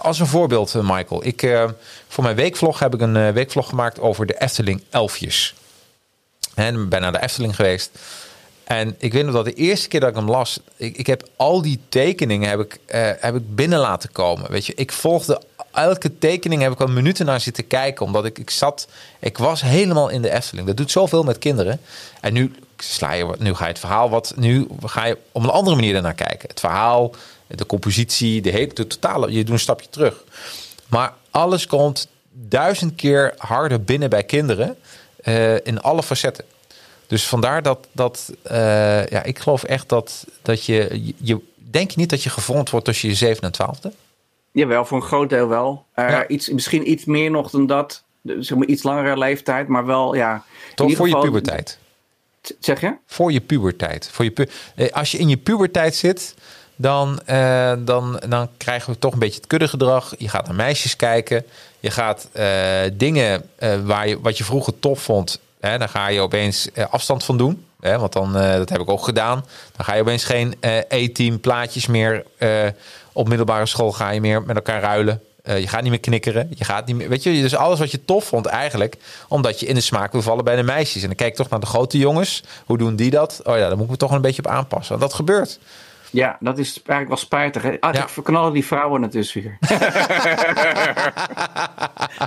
Als 0.00 0.18
een 0.18 0.26
voorbeeld, 0.26 0.74
Michael. 0.74 1.24
Ik, 1.24 1.42
uh, 1.42 1.64
voor 2.08 2.24
mijn 2.24 2.36
weekvlog 2.36 2.78
heb 2.78 2.94
ik 2.94 3.00
een 3.00 3.32
weekvlog 3.32 3.68
gemaakt 3.68 4.00
over 4.00 4.26
de 4.26 4.40
Efteling 4.40 4.82
Elfjes. 4.90 5.54
En 6.54 6.88
ben 6.88 7.00
naar 7.00 7.12
de 7.12 7.22
Efteling 7.22 7.56
geweest. 7.56 7.90
En 8.64 8.94
ik 8.98 9.12
weet 9.12 9.24
nog 9.24 9.34
dat 9.34 9.44
de 9.44 9.54
eerste 9.54 9.88
keer 9.88 10.00
dat 10.00 10.08
ik 10.08 10.14
hem 10.14 10.30
las, 10.30 10.60
ik, 10.76 10.96
ik 10.96 11.06
heb 11.06 11.28
al 11.36 11.62
die 11.62 11.80
tekeningen 11.88 12.48
heb 12.48 12.60
ik, 12.60 12.78
heb 13.20 13.34
ik 13.34 13.54
binnen 13.54 13.78
laten 13.78 14.12
komen. 14.12 14.50
Weet 14.50 14.66
je, 14.66 14.74
ik 14.74 14.92
volgde 14.92 15.42
elke 15.72 16.18
tekening, 16.18 16.62
heb 16.62 16.72
ik 16.72 16.80
al 16.80 16.86
minuten 16.86 17.26
naar 17.26 17.40
zitten 17.40 17.66
kijken, 17.66 18.06
omdat 18.06 18.24
ik, 18.24 18.38
ik 18.38 18.50
zat, 18.50 18.88
ik 19.18 19.38
was 19.38 19.60
helemaal 19.60 20.08
in 20.08 20.22
de 20.22 20.30
Efteling. 20.30 20.66
Dat 20.66 20.76
doet 20.76 20.90
zoveel 20.90 21.22
met 21.22 21.38
kinderen. 21.38 21.80
En 22.20 22.32
nu 22.32 22.54
sla 22.76 23.12
je, 23.12 23.34
nu 23.38 23.54
ga 23.54 23.64
je 23.64 23.70
het 23.70 23.80
verhaal 23.80 24.10
wat, 24.10 24.32
nu 24.36 24.66
ga 24.84 25.06
je 25.06 25.18
op 25.32 25.42
een 25.42 25.50
andere 25.50 25.76
manier 25.76 25.94
ernaar 25.94 26.14
kijken. 26.14 26.48
Het 26.48 26.60
verhaal, 26.60 27.14
de 27.54 27.66
compositie, 27.66 28.40
de 28.40 28.50
hele, 28.50 28.72
de 28.72 28.86
totale, 28.86 29.32
je 29.32 29.44
doet 29.44 29.54
een 29.54 29.60
stapje 29.60 29.88
terug. 29.90 30.24
Maar 30.86 31.14
alles 31.30 31.66
komt 31.66 32.08
duizend 32.32 32.94
keer 32.94 33.34
harder 33.36 33.82
binnen 33.84 34.10
bij 34.10 34.24
kinderen 34.24 34.76
uh, 35.24 35.66
in 35.66 35.80
alle 35.80 36.02
facetten. 36.02 36.44
Dus 37.06 37.28
vandaar 37.28 37.62
dat, 37.62 37.88
dat 37.92 38.32
uh, 38.50 39.06
ja, 39.06 39.22
ik 39.22 39.38
geloof 39.38 39.62
echt 39.62 39.88
dat, 39.88 40.26
dat 40.42 40.64
je, 40.64 41.12
je. 41.16 41.40
Denk 41.70 41.90
je 41.90 41.98
niet 41.98 42.10
dat 42.10 42.22
je 42.22 42.30
gevormd 42.30 42.70
wordt 42.70 42.86
tussen 42.86 43.08
je 43.08 43.14
zevende 43.14 43.46
en 43.46 43.52
twaalfde? 43.52 43.92
Jawel, 44.52 44.84
voor 44.84 44.96
een 44.96 45.04
groot 45.04 45.28
deel 45.28 45.48
wel. 45.48 45.84
Uh, 45.96 46.08
ja. 46.08 46.28
iets, 46.28 46.48
misschien 46.48 46.90
iets 46.90 47.04
meer 47.04 47.30
nog 47.30 47.50
dan 47.50 47.66
dat. 47.66 48.02
Zeg 48.22 48.58
maar 48.58 48.66
iets 48.66 48.82
langere 48.82 49.18
leeftijd, 49.18 49.68
maar 49.68 49.86
wel, 49.86 50.14
ja. 50.14 50.44
Toch 50.74 50.92
voor 50.94 51.06
geval, 51.06 51.24
je 51.24 51.30
puberteit. 51.30 51.78
Zeg 52.58 52.80
je? 52.80 52.96
Voor 53.06 53.32
je 53.32 53.40
puberteit. 53.40 54.08
Voor 54.12 54.24
je 54.24 54.30
pu 54.30 54.46
eh, 54.74 54.88
Als 54.90 55.10
je 55.10 55.18
in 55.18 55.28
je 55.28 55.36
puberteit 55.36 55.94
zit, 55.94 56.34
dan, 56.80 57.20
uh, 57.26 57.72
dan, 57.78 58.22
dan 58.28 58.48
krijgen 58.56 58.92
we 58.92 58.98
toch 58.98 59.12
een 59.12 59.18
beetje 59.18 59.36
het 59.36 59.46
kuddegedrag. 59.46 60.14
Je 60.18 60.28
gaat 60.28 60.46
naar 60.46 60.56
meisjes 60.56 60.96
kijken. 60.96 61.44
Je 61.80 61.90
gaat 61.90 62.28
uh, 62.34 62.46
dingen 62.92 63.42
waar 63.84 64.08
je, 64.08 64.20
wat 64.20 64.38
je 64.38 64.44
vroeger 64.44 64.78
tof 64.78 65.02
vond, 65.02 65.40
Hè, 65.60 65.78
dan 65.78 65.88
ga 65.88 66.08
je 66.08 66.20
opeens 66.20 66.68
afstand 66.90 67.24
van 67.24 67.36
doen. 67.36 67.64
Hè, 67.80 67.98
want 67.98 68.12
dan, 68.12 68.32
dat 68.32 68.68
heb 68.68 68.80
ik 68.80 68.90
ook 68.90 69.04
gedaan. 69.04 69.44
Dan 69.76 69.84
ga 69.84 69.94
je 69.94 70.00
opeens 70.00 70.24
geen 70.24 70.54
E-team 70.88 71.40
plaatjes 71.40 71.86
meer. 71.86 72.24
op 73.12 73.28
middelbare 73.28 73.66
school 73.66 73.92
ga 73.92 74.10
je 74.10 74.20
meer 74.20 74.42
met 74.42 74.56
elkaar 74.56 74.80
ruilen. 74.80 75.22
je 75.44 75.68
gaat 75.68 75.82
niet 75.82 75.90
meer 75.90 76.00
knikkeren. 76.00 76.50
Je 76.54 76.64
gaat 76.64 76.86
niet 76.86 76.96
meer. 76.96 77.08
Weet 77.08 77.22
je, 77.22 77.32
dus 77.32 77.56
alles 77.56 77.78
wat 77.78 77.90
je 77.90 78.04
tof 78.04 78.24
vond 78.24 78.46
eigenlijk. 78.46 78.96
Omdat 79.28 79.60
je 79.60 79.66
in 79.66 79.74
de 79.74 79.80
smaak 79.80 80.12
wil 80.12 80.22
vallen 80.22 80.44
bij 80.44 80.56
de 80.56 80.62
meisjes. 80.62 81.02
En 81.02 81.08
dan 81.08 81.16
kijk 81.16 81.30
ik 81.30 81.36
toch 81.36 81.48
naar 81.48 81.60
de 81.60 81.66
grote 81.66 81.98
jongens. 81.98 82.42
Hoe 82.66 82.78
doen 82.78 82.96
die 82.96 83.10
dat? 83.10 83.40
Oh 83.44 83.56
ja, 83.56 83.68
daar 83.68 83.76
moet 83.76 83.84
ik 83.84 83.90
me 83.90 83.96
toch 83.96 84.10
een 84.10 84.20
beetje 84.20 84.42
op 84.44 84.50
aanpassen. 84.50 84.98
Dat 84.98 85.14
gebeurt. 85.14 85.58
Ja, 86.10 86.36
dat 86.40 86.58
is 86.58 86.68
eigenlijk 86.72 87.08
wel 87.08 87.16
spijtig. 87.16 87.62
Hè? 87.62 87.76
Ah, 87.80 87.94
ja. 87.94 88.08
verknallen 88.08 88.52
die 88.52 88.64
vrouwen 88.64 89.02
het 89.02 89.12
dus 89.12 89.32
weer. 89.32 89.58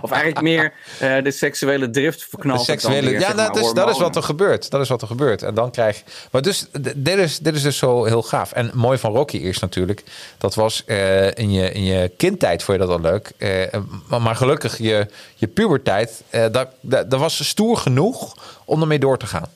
of 0.02 0.12
eigenlijk 0.12 0.42
meer 0.42 0.74
uh, 1.02 1.24
de 1.24 1.32
seksuele 1.32 1.90
drift 1.90 2.24
verknalt. 2.24 2.60
De 2.60 2.66
seksuele, 2.66 3.10
weer, 3.10 3.20
ja, 3.20 3.34
dat, 3.34 3.58
is, 3.58 3.74
dat 3.74 3.90
is 3.90 3.98
wat 3.98 4.16
er 4.16 4.24
gebeurt. 4.24 4.70
Dat 4.72 4.82
is 4.82 4.90
wat 4.90 5.02
er 5.02 5.08
gebeurt. 5.08 5.42
En 5.44 5.54
dan 5.54 5.72
krijg 5.72 5.98
je. 5.98 6.04
Maar 6.32 6.42
dus, 6.42 6.68
dit 6.96 7.18
is, 7.18 7.40
dit 7.40 7.56
is 7.56 7.62
dus 7.62 7.78
zo 7.78 8.06
heel 8.06 8.22
gaaf. 8.22 8.52
En 8.52 8.72
mooi 8.74 8.98
van 8.98 9.14
Rocky 9.14 9.38
is 9.38 9.60
natuurlijk. 9.60 10.04
Dat 10.38 10.56
was 10.56 10.84
uh, 10.86 11.26
in, 11.28 11.52
je, 11.52 11.72
in 11.72 11.84
je 11.84 12.12
kindtijd 12.18 12.64
vond 12.64 12.80
je 12.80 12.86
dat 12.86 12.96
al 12.96 13.02
leuk. 13.02 13.32
Uh, 13.38 13.50
maar, 14.08 14.22
maar, 14.22 14.36
gelukkig 14.36 14.78
je, 14.78 15.08
je 15.36 15.48
pubertijd. 15.48 16.24
dat, 16.30 16.68
dat, 16.82 17.10
dat 17.10 17.20
was 17.20 17.48
stoer 17.48 17.78
genoeg 17.78 18.36
om 18.66 18.82
ermee 18.82 19.00
door 19.00 19.18
te 19.18 19.28
gaan. 19.28 19.50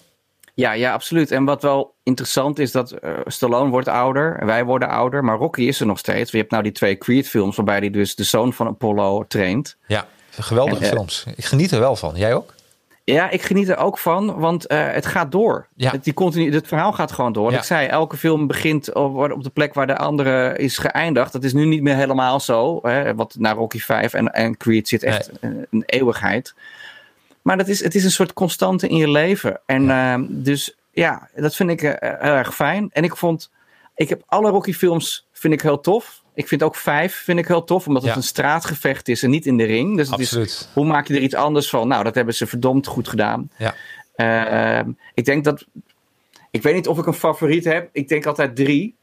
Ja, 0.58 0.72
ja, 0.72 0.94
absoluut. 0.94 1.32
En 1.32 1.46
wat 1.46 1.62
wel 1.62 1.96
interessant 2.04 2.60
is 2.60 2.72
dat 2.72 2.94
uh, 3.04 3.12
Stallone 3.26 3.70
wordt 3.70 3.88
ouder, 3.88 4.46
wij 4.46 4.66
worden 4.66 4.90
ouder, 4.90 5.24
maar 5.24 5.38
Rocky 5.38 5.62
is 5.62 5.80
er 5.80 5.86
nog 5.86 6.00
steeds. 6.00 6.32
Je 6.32 6.38
hebt 6.38 6.52
nou 6.52 6.64
die 6.64 6.72
twee 6.72 6.98
Creed-films 6.98 7.56
waarbij 7.56 7.78
hij 7.78 7.90
dus 7.90 8.16
de 8.16 8.24
zoon 8.24 8.54
van 8.54 8.68
Apollo 8.68 9.26
traint. 9.28 9.78
Ja, 9.88 10.08
geweldige 10.30 10.78
en, 10.78 10.84
uh, 10.84 10.90
films. 10.90 11.26
Ik 11.36 11.46
geniet 11.46 11.72
er 11.72 11.80
wel 11.80 11.96
van. 11.96 12.16
Jij 12.16 12.36
ook? 12.36 12.54
Ja, 13.04 13.30
ik 13.30 13.42
geniet 13.42 13.70
er 13.70 13.78
ook 13.78 13.98
van, 13.98 14.40
want 14.40 14.72
uh, 14.72 14.92
het 14.92 15.06
gaat 15.06 15.32
door. 15.32 15.68
Ja. 15.76 15.92
Het, 15.92 16.04
die 16.04 16.14
continu, 16.14 16.54
het 16.54 16.68
verhaal 16.68 16.94
gaat 16.94 17.12
gewoon 17.12 17.34
door. 17.34 17.52
Ja. 17.52 17.58
Ik 17.58 17.64
zei, 17.64 17.88
elke 17.88 18.18
film 18.18 18.48
begint 18.48 18.94
op, 18.94 19.32
op, 19.32 19.44
de 19.44 19.50
plek 19.50 19.74
waar 19.74 19.88
de 19.88 19.98
andere 19.98 20.58
is 20.58 20.78
geëindigd. 20.78 21.32
Dat 21.32 21.44
is 21.44 21.54
nu 21.54 21.66
niet 21.66 21.82
meer 21.82 21.96
helemaal 21.96 22.40
zo. 22.40 22.80
Hè, 22.82 23.16
wat 23.16 23.36
naar 23.40 23.56
Rocky 23.56 23.80
5 23.80 24.14
en, 24.14 24.34
en 24.34 24.58
Creed 24.58 24.88
zit 24.88 25.04
echt 25.04 25.32
nee. 25.42 25.52
een, 25.52 25.68
een 25.70 25.84
eeuwigheid. 25.86 26.54
Maar 27.48 27.58
dat 27.58 27.68
is, 27.68 27.84
het 27.84 27.96
is 27.96 28.04
een 28.04 28.12
soort 28.12 28.34
constante 28.34 28.88
in 28.88 28.96
je 28.96 29.10
leven. 29.10 29.62
En 29.66 29.84
ja. 29.84 30.18
uh, 30.18 30.26
dus 30.30 30.78
ja, 30.92 31.30
dat 31.36 31.56
vind 31.56 31.70
ik 31.70 31.82
uh, 31.82 31.92
heel 32.00 32.34
erg 32.34 32.56
fijn. 32.56 32.90
En 32.92 33.04
ik 33.04 33.16
vond, 33.16 33.52
ik 33.96 34.10
heb 34.10 34.24
alle 34.26 34.50
Rocky 34.50 34.74
films 34.74 35.28
vind 35.32 35.54
ik 35.54 35.62
heel 35.62 35.80
tof. 35.80 36.24
Ik 36.34 36.48
vind 36.48 36.64
ook 36.64 36.76
vijf 36.76 37.16
vind 37.16 37.40
ik 37.40 37.48
heel 37.48 37.64
tof, 37.64 37.88
omdat 37.88 38.02
het 38.02 38.12
ja. 38.12 38.18
een 38.18 38.24
straatgevecht 38.24 39.08
is 39.08 39.24
en 39.24 39.30
niet 39.30 39.46
in 39.46 39.58
de 39.58 39.64
ring. 39.64 39.98
Dus 39.98 40.10
het 40.10 40.20
is, 40.20 40.70
hoe 40.74 40.86
maak 40.86 41.08
je 41.08 41.14
er 41.14 41.22
iets 41.22 41.36
anders 41.36 41.70
van? 41.70 41.88
Nou, 41.88 42.04
dat 42.04 42.16
hebben 42.16 42.34
ze 42.34 42.48
verdomd 42.48 42.88
goed 42.88 43.08
gedaan. 43.08 43.52
Ja. 43.58 43.76
Uh, 44.84 44.94
ik 45.14 45.26
denk 45.26 45.44
dat, 45.44 45.66
ik 46.52 46.62
weet 46.62 46.76
niet 46.76 46.88
of 46.88 46.98
ik 46.98 47.06
een 47.06 47.14
favoriet 47.14 47.66
heb. 47.66 47.90
Ik 47.92 48.08
denk 48.08 48.26
altijd 48.26 48.56
drie. 48.56 48.96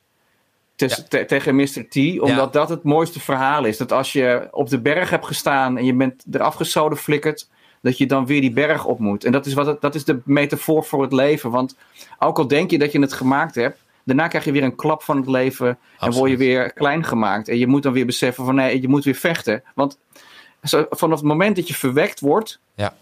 Tussen, 0.76 1.02
ja. 1.02 1.08
te, 1.08 1.24
tegen 1.24 1.56
Mr. 1.56 1.88
T, 1.88 1.96
omdat 2.20 2.36
ja. 2.36 2.46
dat 2.46 2.68
het 2.68 2.82
mooiste 2.82 3.20
verhaal 3.20 3.64
is. 3.64 3.76
Dat 3.76 3.92
als 3.92 4.12
je 4.12 4.48
op 4.50 4.68
de 4.68 4.80
berg 4.80 5.10
hebt 5.10 5.26
gestaan 5.26 5.78
en 5.78 5.84
je 5.84 5.94
bent 5.94 6.24
eraf 6.30 6.54
gezoden 6.54 6.98
flikkerd, 6.98 7.48
dat 7.84 7.98
je 7.98 8.06
dan 8.06 8.26
weer 8.26 8.40
die 8.40 8.52
berg 8.52 8.84
op 8.84 8.98
moet. 8.98 9.24
En 9.24 9.32
dat 9.32 9.46
is, 9.46 9.54
wat 9.54 9.66
het, 9.66 9.80
dat 9.80 9.94
is 9.94 10.04
de 10.04 10.20
metafoor 10.24 10.84
voor 10.84 11.02
het 11.02 11.12
leven. 11.12 11.50
Want 11.50 11.76
ook 12.18 12.38
al 12.38 12.48
denk 12.48 12.70
je 12.70 12.78
dat 12.78 12.92
je 12.92 13.00
het 13.00 13.12
gemaakt 13.12 13.54
hebt, 13.54 13.78
daarna 14.04 14.28
krijg 14.28 14.44
je 14.44 14.52
weer 14.52 14.62
een 14.62 14.76
klap 14.76 15.02
van 15.02 15.16
het 15.16 15.26
leven 15.26 15.68
Absoluut. 15.68 16.14
en 16.14 16.18
word 16.18 16.30
je 16.30 16.36
weer 16.36 16.72
klein 16.72 17.04
gemaakt. 17.04 17.48
En 17.48 17.58
je 17.58 17.66
moet 17.66 17.82
dan 17.82 17.92
weer 17.92 18.06
beseffen 18.06 18.44
van 18.44 18.54
nee, 18.54 18.80
je 18.80 18.88
moet 18.88 19.04
weer 19.04 19.14
vechten. 19.14 19.62
Want 19.74 19.98
zo, 20.62 20.86
vanaf 20.90 21.18
het 21.18 21.28
moment 21.28 21.56
dat 21.56 21.68
je 21.68 21.74
verwekt 21.74 22.20
wordt, 22.20 22.60
ja. 22.74 22.94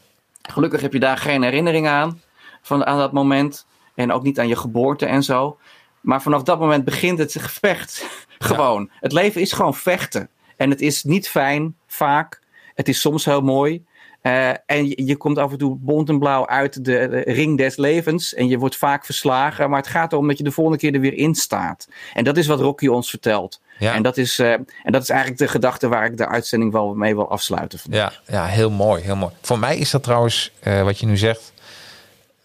gelukkig 0.42 0.80
heb 0.80 0.92
je 0.92 1.00
daar 1.00 1.16
geen 1.16 1.42
herinnering 1.42 1.86
aan, 1.86 2.20
van, 2.62 2.86
aan 2.86 2.98
dat 2.98 3.12
moment. 3.12 3.66
En 3.94 4.12
ook 4.12 4.22
niet 4.22 4.38
aan 4.38 4.48
je 4.48 4.56
geboorte 4.56 5.06
en 5.06 5.22
zo. 5.22 5.58
Maar 6.00 6.22
vanaf 6.22 6.42
dat 6.42 6.58
moment 6.58 6.84
begint 6.84 7.18
het 7.18 7.36
gevecht. 7.38 8.06
gewoon. 8.38 8.82
Ja. 8.82 8.96
Het 9.00 9.12
leven 9.12 9.40
is 9.40 9.52
gewoon 9.52 9.74
vechten. 9.74 10.28
En 10.56 10.70
het 10.70 10.80
is 10.80 11.02
niet 11.02 11.28
fijn, 11.28 11.76
vaak. 11.86 12.40
Het 12.74 12.88
is 12.88 13.00
soms 13.00 13.24
heel 13.24 13.40
mooi. 13.40 13.84
Uh, 14.22 14.48
en 14.48 14.88
je, 14.88 15.04
je, 15.04 15.16
komt 15.16 15.38
af 15.38 15.52
en 15.52 15.58
toe 15.58 15.76
bont 15.80 16.08
en 16.08 16.18
blauw 16.18 16.46
uit 16.46 16.74
de, 16.74 16.80
de, 16.82 17.22
ring 17.26 17.58
des 17.58 17.76
levens. 17.76 18.34
En 18.34 18.48
je 18.48 18.58
wordt 18.58 18.76
vaak 18.76 19.04
verslagen. 19.04 19.70
Maar 19.70 19.78
het 19.78 19.88
gaat 19.88 20.12
erom 20.12 20.28
dat 20.28 20.38
je 20.38 20.44
de 20.44 20.50
volgende 20.50 20.78
keer 20.78 20.94
er 20.94 21.00
weer 21.00 21.14
in 21.14 21.34
staat. 21.34 21.88
En 22.14 22.24
dat 22.24 22.36
is 22.36 22.46
wat 22.46 22.60
Rocky 22.60 22.86
ons 22.86 23.10
vertelt. 23.10 23.60
Ja. 23.78 23.94
En, 23.94 24.02
dat 24.02 24.16
is, 24.16 24.38
uh, 24.38 24.52
en 24.52 24.66
dat 24.92 25.02
is 25.02 25.08
eigenlijk 25.08 25.40
de 25.40 25.48
gedachte 25.48 25.88
waar 25.88 26.04
ik 26.04 26.16
de 26.16 26.28
uitzending 26.28 26.72
wel 26.72 26.94
mee 26.94 27.14
wil 27.14 27.30
afsluiten. 27.30 27.78
Ja, 27.90 28.12
ja, 28.26 28.44
heel 28.44 28.70
mooi, 28.70 29.02
heel 29.02 29.16
mooi. 29.16 29.32
Voor 29.40 29.58
mij 29.58 29.76
is 29.76 29.90
dat 29.90 30.02
trouwens, 30.02 30.52
uh, 30.62 30.82
wat 30.82 30.98
je 30.98 31.06
nu 31.06 31.16
zegt, 31.16 31.52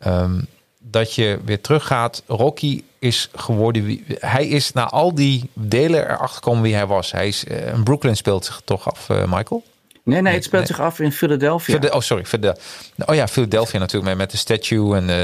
um, 0.07 0.47
dat 0.77 1.13
je 1.13 1.39
weer 1.45 1.61
teruggaat. 1.61 2.23
Rocky 2.27 2.83
is 2.99 3.29
geworden 3.35 3.83
wie 3.85 4.03
hij 4.19 4.47
is 4.47 4.71
na 4.71 4.89
al 4.89 5.15
die 5.15 5.49
delen 5.53 6.03
erachter 6.03 6.27
gekomen 6.27 6.61
wie 6.61 6.75
hij 6.75 6.85
was. 6.85 7.11
Hij 7.11 7.27
is 7.27 7.43
in 7.43 7.83
Brooklyn 7.83 8.15
speelt 8.15 8.45
zich 8.45 8.61
toch 8.65 8.91
af, 8.91 9.07
Michael. 9.09 9.63
Nee, 10.07 10.21
nee, 10.21 10.33
het 10.33 10.43
speelt 10.43 10.67
nee. 10.67 10.75
zich 10.75 10.85
af 10.85 10.99
in 10.99 11.11
Philadelphia. 11.11 11.79
Oh, 11.89 11.99
sorry. 11.99 12.25
Oh 13.05 13.15
ja, 13.15 13.27
Philadelphia 13.27 13.79
natuurlijk 13.79 14.17
met 14.17 14.31
de 14.31 14.37
statue. 14.37 14.95
En, 14.95 15.09
uh, 15.09 15.15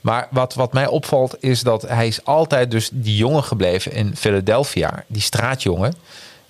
maar 0.00 0.28
wat, 0.30 0.54
wat 0.54 0.72
mij 0.72 0.86
opvalt 0.86 1.36
is 1.40 1.60
dat 1.60 1.82
hij 1.82 2.06
is 2.06 2.24
altijd 2.24 2.70
dus 2.70 2.90
die 2.92 3.16
jongen 3.16 3.44
gebleven 3.44 3.92
in 3.92 4.16
Philadelphia. 4.16 5.04
Die 5.06 5.22
straatjongen. 5.22 5.94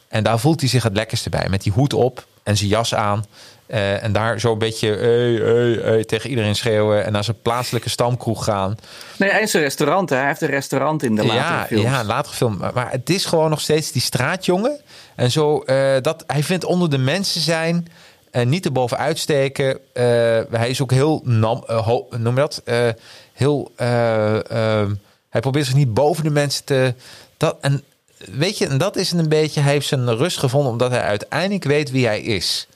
En 0.09 0.22
daar 0.22 0.39
voelt 0.39 0.61
hij 0.61 0.68
zich 0.68 0.83
het 0.83 0.97
lekkerste 0.97 1.30
bij. 1.30 1.47
Met 1.49 1.62
die 1.62 1.72
hoed 1.72 1.93
op 1.93 2.26
en 2.43 2.57
zijn 2.57 2.68
jas 2.68 2.95
aan. 2.95 3.24
Uh, 3.66 4.03
en 4.03 4.12
daar 4.12 4.41
zo 4.41 4.53
een 4.53 4.59
beetje 4.59 4.89
hey, 4.89 5.53
hey, 5.53 5.93
hey, 5.93 6.05
tegen 6.05 6.30
iedereen 6.30 6.55
schreeuwen. 6.55 7.05
En 7.05 7.12
naar 7.12 7.24
zijn 7.24 7.43
plaatselijke 7.43 7.89
stamkroeg 7.89 8.45
gaan. 8.45 8.76
Nee, 9.16 9.41
een 9.41 9.61
restaurant. 9.61 10.11
Hè? 10.11 10.16
Hij 10.16 10.26
heeft 10.26 10.41
een 10.41 10.49
restaurant 10.49 11.03
in 11.03 11.14
de 11.14 11.26
latere 11.26 11.55
ja, 11.55 11.66
films. 11.66 11.85
Ja, 11.85 12.05
latere 12.05 12.35
film. 12.35 12.57
Maar, 12.57 12.72
maar 12.74 12.91
het 12.91 13.11
is 13.11 13.24
gewoon 13.24 13.51
nog 13.51 13.61
steeds 13.61 13.93
die 13.93 14.03
straatjongen. 14.03 14.80
En 15.17 15.31
zo, 15.31 15.63
uh, 15.67 15.97
dat, 16.01 16.25
hij 16.27 16.43
vindt 16.43 16.65
onder 16.65 16.91
de 16.91 16.99
mensen 16.99 17.41
zijn 17.41 17.89
en 18.31 18.49
niet 18.49 18.65
erbovenuit 18.65 19.19
steken. 19.19 19.69
Uh, 19.69 20.03
hij 20.51 20.69
is 20.69 20.81
ook 20.83 20.91
heel, 20.91 21.21
nam, 21.25 21.65
noem 22.19 22.35
dat? 22.35 22.63
heel, 23.33 23.73
hij 25.29 25.41
probeert 25.41 25.67
zich 25.67 25.75
niet 25.75 25.95
boven 25.95 26.25
de 26.25 26.31
mensen 26.31 26.65
te... 26.65 26.95
Dat, 27.37 27.57
en 27.61 27.83
weet 28.17 28.59
je, 28.59 28.67
en 28.67 28.79
dat 28.79 28.97
is 28.97 29.13
een 29.13 29.29
beetje, 29.29 29.61
hij 29.61 29.73
heeft 29.73 29.87
zijn 29.87 30.17
rust 30.17 30.39
gevonden 30.39 30.73
omdat 30.73 30.91
hij 30.91 31.01
uiteindelijk 31.01 31.65
weet 31.65 31.91
wie 31.91 32.07
hij 32.07 32.21
is. 32.21 32.67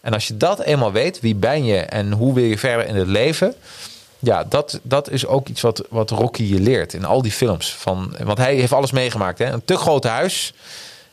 En 0.00 0.12
als 0.12 0.28
je 0.28 0.36
dat 0.36 0.60
eenmaal 0.60 0.92
weet, 0.92 1.20
wie 1.20 1.34
ben 1.34 1.64
je 1.64 1.78
en 1.78 2.12
hoe 2.12 2.34
wil 2.34 2.44
je 2.44 2.58
verder 2.58 2.86
in 2.86 2.96
het 2.96 3.08
leven... 3.08 3.54
Ja, 4.22 4.44
dat, 4.44 4.80
dat 4.82 5.10
is 5.10 5.26
ook 5.26 5.48
iets 5.48 5.60
wat, 5.60 5.84
wat 5.88 6.10
Rocky 6.10 6.42
je 6.42 6.60
leert 6.60 6.94
in 6.94 7.04
al 7.04 7.22
die 7.22 7.32
films. 7.32 7.74
Van, 7.74 8.16
want 8.22 8.38
hij 8.38 8.54
heeft 8.54 8.72
alles 8.72 8.90
meegemaakt. 8.90 9.38
Hè? 9.38 9.52
Een 9.52 9.64
te 9.64 9.76
groot 9.76 10.04
huis 10.04 10.52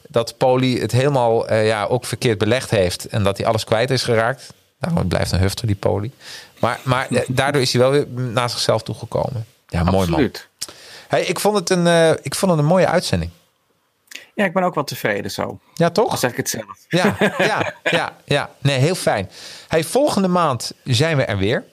dat 0.07 0.37
Poli 0.37 0.79
het 0.79 0.91
helemaal 0.91 1.51
uh, 1.51 1.67
ja, 1.67 1.85
ook 1.85 2.05
verkeerd 2.05 2.37
belegd 2.37 2.69
heeft. 2.69 3.05
En 3.05 3.23
dat 3.23 3.37
hij 3.37 3.45
alles 3.45 3.63
kwijt 3.63 3.89
is 3.89 4.03
geraakt. 4.03 4.53
Nou, 4.79 4.97
het 4.97 5.07
blijft 5.07 5.31
een 5.31 5.39
hufter, 5.39 5.67
die 5.67 5.75
Poli. 5.75 6.11
Maar, 6.59 6.79
maar 6.83 7.07
daardoor 7.27 7.61
is 7.61 7.73
hij 7.73 7.81
wel 7.81 7.91
weer 7.91 8.07
naar 8.07 8.49
zichzelf 8.49 8.83
toegekomen. 8.83 9.45
Ja, 9.67 9.83
mooi 9.83 10.07
Absoluut. 10.07 10.47
man. 10.59 10.75
Hey, 11.07 11.23
ik, 11.23 11.39
vond 11.39 11.55
het 11.55 11.69
een, 11.69 11.87
eh, 11.87 12.11
ik 12.21 12.35
vond 12.35 12.51
het 12.51 12.59
een 12.59 12.67
mooie 12.67 12.87
uitzending. 12.87 13.31
Ja, 14.33 14.45
ik 14.45 14.53
ben 14.53 14.63
ook 14.63 14.75
wel 14.75 14.83
tevreden 14.83 15.31
zo. 15.31 15.59
Ja, 15.73 15.89
toch? 15.89 16.17
Zeg 16.17 16.31
ik 16.31 16.37
het 16.37 16.49
zelf. 16.49 16.85
Ja, 16.87 17.15
ja, 17.37 17.73
ja, 17.83 18.15
ja. 18.25 18.49
Nee, 18.59 18.79
heel 18.79 18.95
fijn. 18.95 19.29
Hey, 19.67 19.83
volgende 19.83 20.27
maand 20.27 20.73
zijn 20.83 21.17
we 21.17 21.23
er 21.23 21.37
weer. 21.37 21.63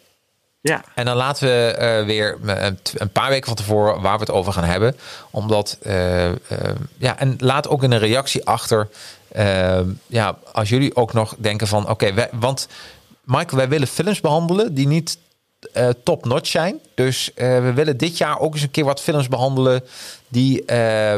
Ja. 0.67 0.85
En 0.95 1.05
dan 1.05 1.17
laten 1.17 1.49
we 1.49 1.67
eh, 1.71 2.05
weer 2.05 2.39
een, 2.45 2.79
een 2.95 3.11
paar 3.11 3.29
weken 3.29 3.47
van 3.47 3.57
tevoren 3.57 4.01
waar 4.01 4.15
we 4.15 4.21
het 4.21 4.31
over 4.31 4.53
gaan 4.53 4.65
hebben. 4.65 4.97
Omdat, 5.31 5.77
eh, 5.83 6.31
eh, 6.31 6.37
ja, 6.99 7.19
en 7.19 7.35
laat 7.39 7.69
ook 7.69 7.83
in 7.83 7.93
een 7.93 7.99
reactie 7.99 8.45
achter. 8.47 8.89
eh, 9.29 9.81
ja, 10.07 10.39
als 10.53 10.69
jullie 10.69 10.97
ook 10.97 11.13
nog 11.13 11.35
denken 11.39 11.67
van, 11.67 11.89
oké, 11.89 12.29
want 12.33 12.69
Michael, 13.25 13.57
wij 13.57 13.69
willen 13.69 13.89
films 13.89 14.21
behandelen 14.21 14.75
die 14.75 14.87
niet 14.87 15.19
eh, 15.73 15.89
top-notch 16.05 16.47
zijn. 16.51 16.79
Dus 16.95 17.35
eh, 17.35 17.59
we 17.59 17.73
willen 17.73 17.97
dit 17.97 18.19
jaar 18.19 18.39
ook 18.39 18.53
eens 18.53 18.63
een 18.63 18.71
keer 18.71 18.85
wat 18.85 19.01
films 19.01 19.29
behandelen 19.29 19.85
die, 20.29 20.65
eh, 20.65 21.17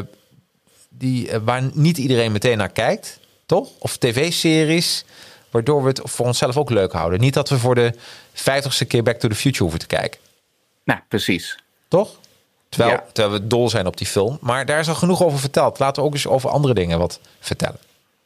die, 0.89 1.31
eh, 1.31 1.41
waar 1.45 1.63
niet 1.73 1.99
iedereen 1.99 2.33
meteen 2.33 2.59
naar 2.59 2.69
kijkt, 2.73 3.19
toch? 3.47 3.69
Of 3.79 3.97
tv-series, 3.97 5.05
waardoor 5.51 5.83
we 5.83 5.89
het 5.89 6.01
voor 6.05 6.27
onszelf 6.27 6.57
ook 6.57 6.71
leuk 6.71 6.93
houden. 6.93 7.21
Niet 7.21 7.35
dat 7.35 7.49
we 7.49 7.59
voor 7.59 7.75
de 7.75 7.93
vijftigste 8.43 8.85
keer 8.85 9.03
Back 9.03 9.19
to 9.19 9.29
the 9.29 9.35
Future 9.35 9.63
hoeven 9.63 9.81
te 9.81 9.87
kijken, 9.87 10.21
Nou, 10.85 11.01
precies. 11.09 11.59
toch? 11.89 12.11
Terwijl, 12.69 12.93
Ja. 12.93 13.05
terwijl 13.13 13.41
we 13.41 13.47
dol 13.47 13.69
zijn 13.69 13.87
op 13.87 13.97
die 13.97 14.07
film. 14.07 14.39
Maar 14.41 14.67
daar 14.67 14.79
is 14.79 14.89
al 14.89 14.95
genoeg 14.95 15.23
over 15.23 15.39
verteld. 15.39 15.79
Laten 15.79 16.03
we 16.03 16.09
ook 16.09 16.15
eens 16.15 16.27
over 16.27 16.51
andere 16.51 16.75
dingen 16.75 16.99
wat 16.99 17.21
vertellen. 17.41 17.79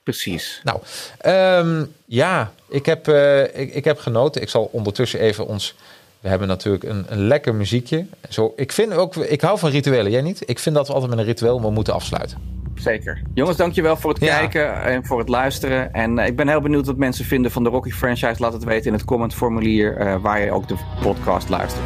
Precies. 0.03 0.61
Nou, 0.65 0.81
ehm, 1.19 1.85
ja, 2.05 2.53
ik 2.69 2.87
heb, 2.87 3.09
eh, 3.09 3.43
ik, 3.43 3.75
ik 3.75 3.85
heb 3.85 3.99
genoten. 3.99 4.43
Ik 4.43 4.49
zal 4.49 4.69
ondertussen 4.73 5.21
even 5.21 5.47
ons. 5.47 5.75
We 6.21 6.29
hebben 6.29 6.49
natuurlijk 6.49 6.85
een, 6.85 7.05
een 7.09 7.27
lekker 7.27 7.55
muziekje. 7.55 8.07
Zo, 8.29 8.53
ik 8.57 8.73
vind 8.73 8.93
ook, 8.93 9.17
ik 9.17 9.41
hou 9.41 9.59
van 9.59 9.71
rituelen. 9.71 10.13
Jij 10.13 10.21
niet? 10.23 10.43
Ik 10.49 10.59
vind 10.59 10.75
dat 10.75 10.87
we 10.87 10.93
altijd 10.93 11.11
met 11.11 11.21
een 11.21 11.27
ritueel 11.27 11.71
moeten 11.71 11.95
afsluiten. 11.95 12.60
Zeker. 12.81 13.23
Jongens, 13.35 13.57
dankjewel 13.57 13.97
voor 13.97 14.11
het 14.13 14.21
Ja. 14.23 14.39
kijken 14.39 14.83
en 14.83 15.05
voor 15.05 15.19
het 15.19 15.29
luisteren. 15.29 15.93
En 15.93 16.19
eh, 16.19 16.27
ik 16.27 16.37
ben 16.37 16.49
heel 16.49 16.61
benieuwd 16.61 16.87
wat 16.87 16.97
mensen 16.97 17.25
vinden 17.25 17.51
van 17.51 17.65
de 17.65 17.71
Rocky 17.71 17.91
franchise. 17.91 18.43
Laat 18.43 18.53
het 18.53 18.65
weten 18.65 18.87
in 18.87 18.93
het 18.93 19.05
commentformulier 19.05 19.97
eh, 19.97 20.17
waar 20.23 20.41
je 20.41 20.51
ook 20.53 20.69
de 20.69 20.75
podcast 21.03 21.49
luistert. 21.49 21.85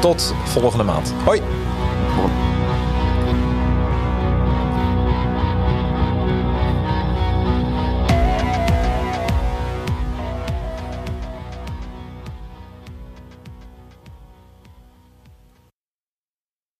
Tot 0.00 0.34
volgende 0.44 0.84
maand. 0.84 1.14
Hoi. 1.24 1.40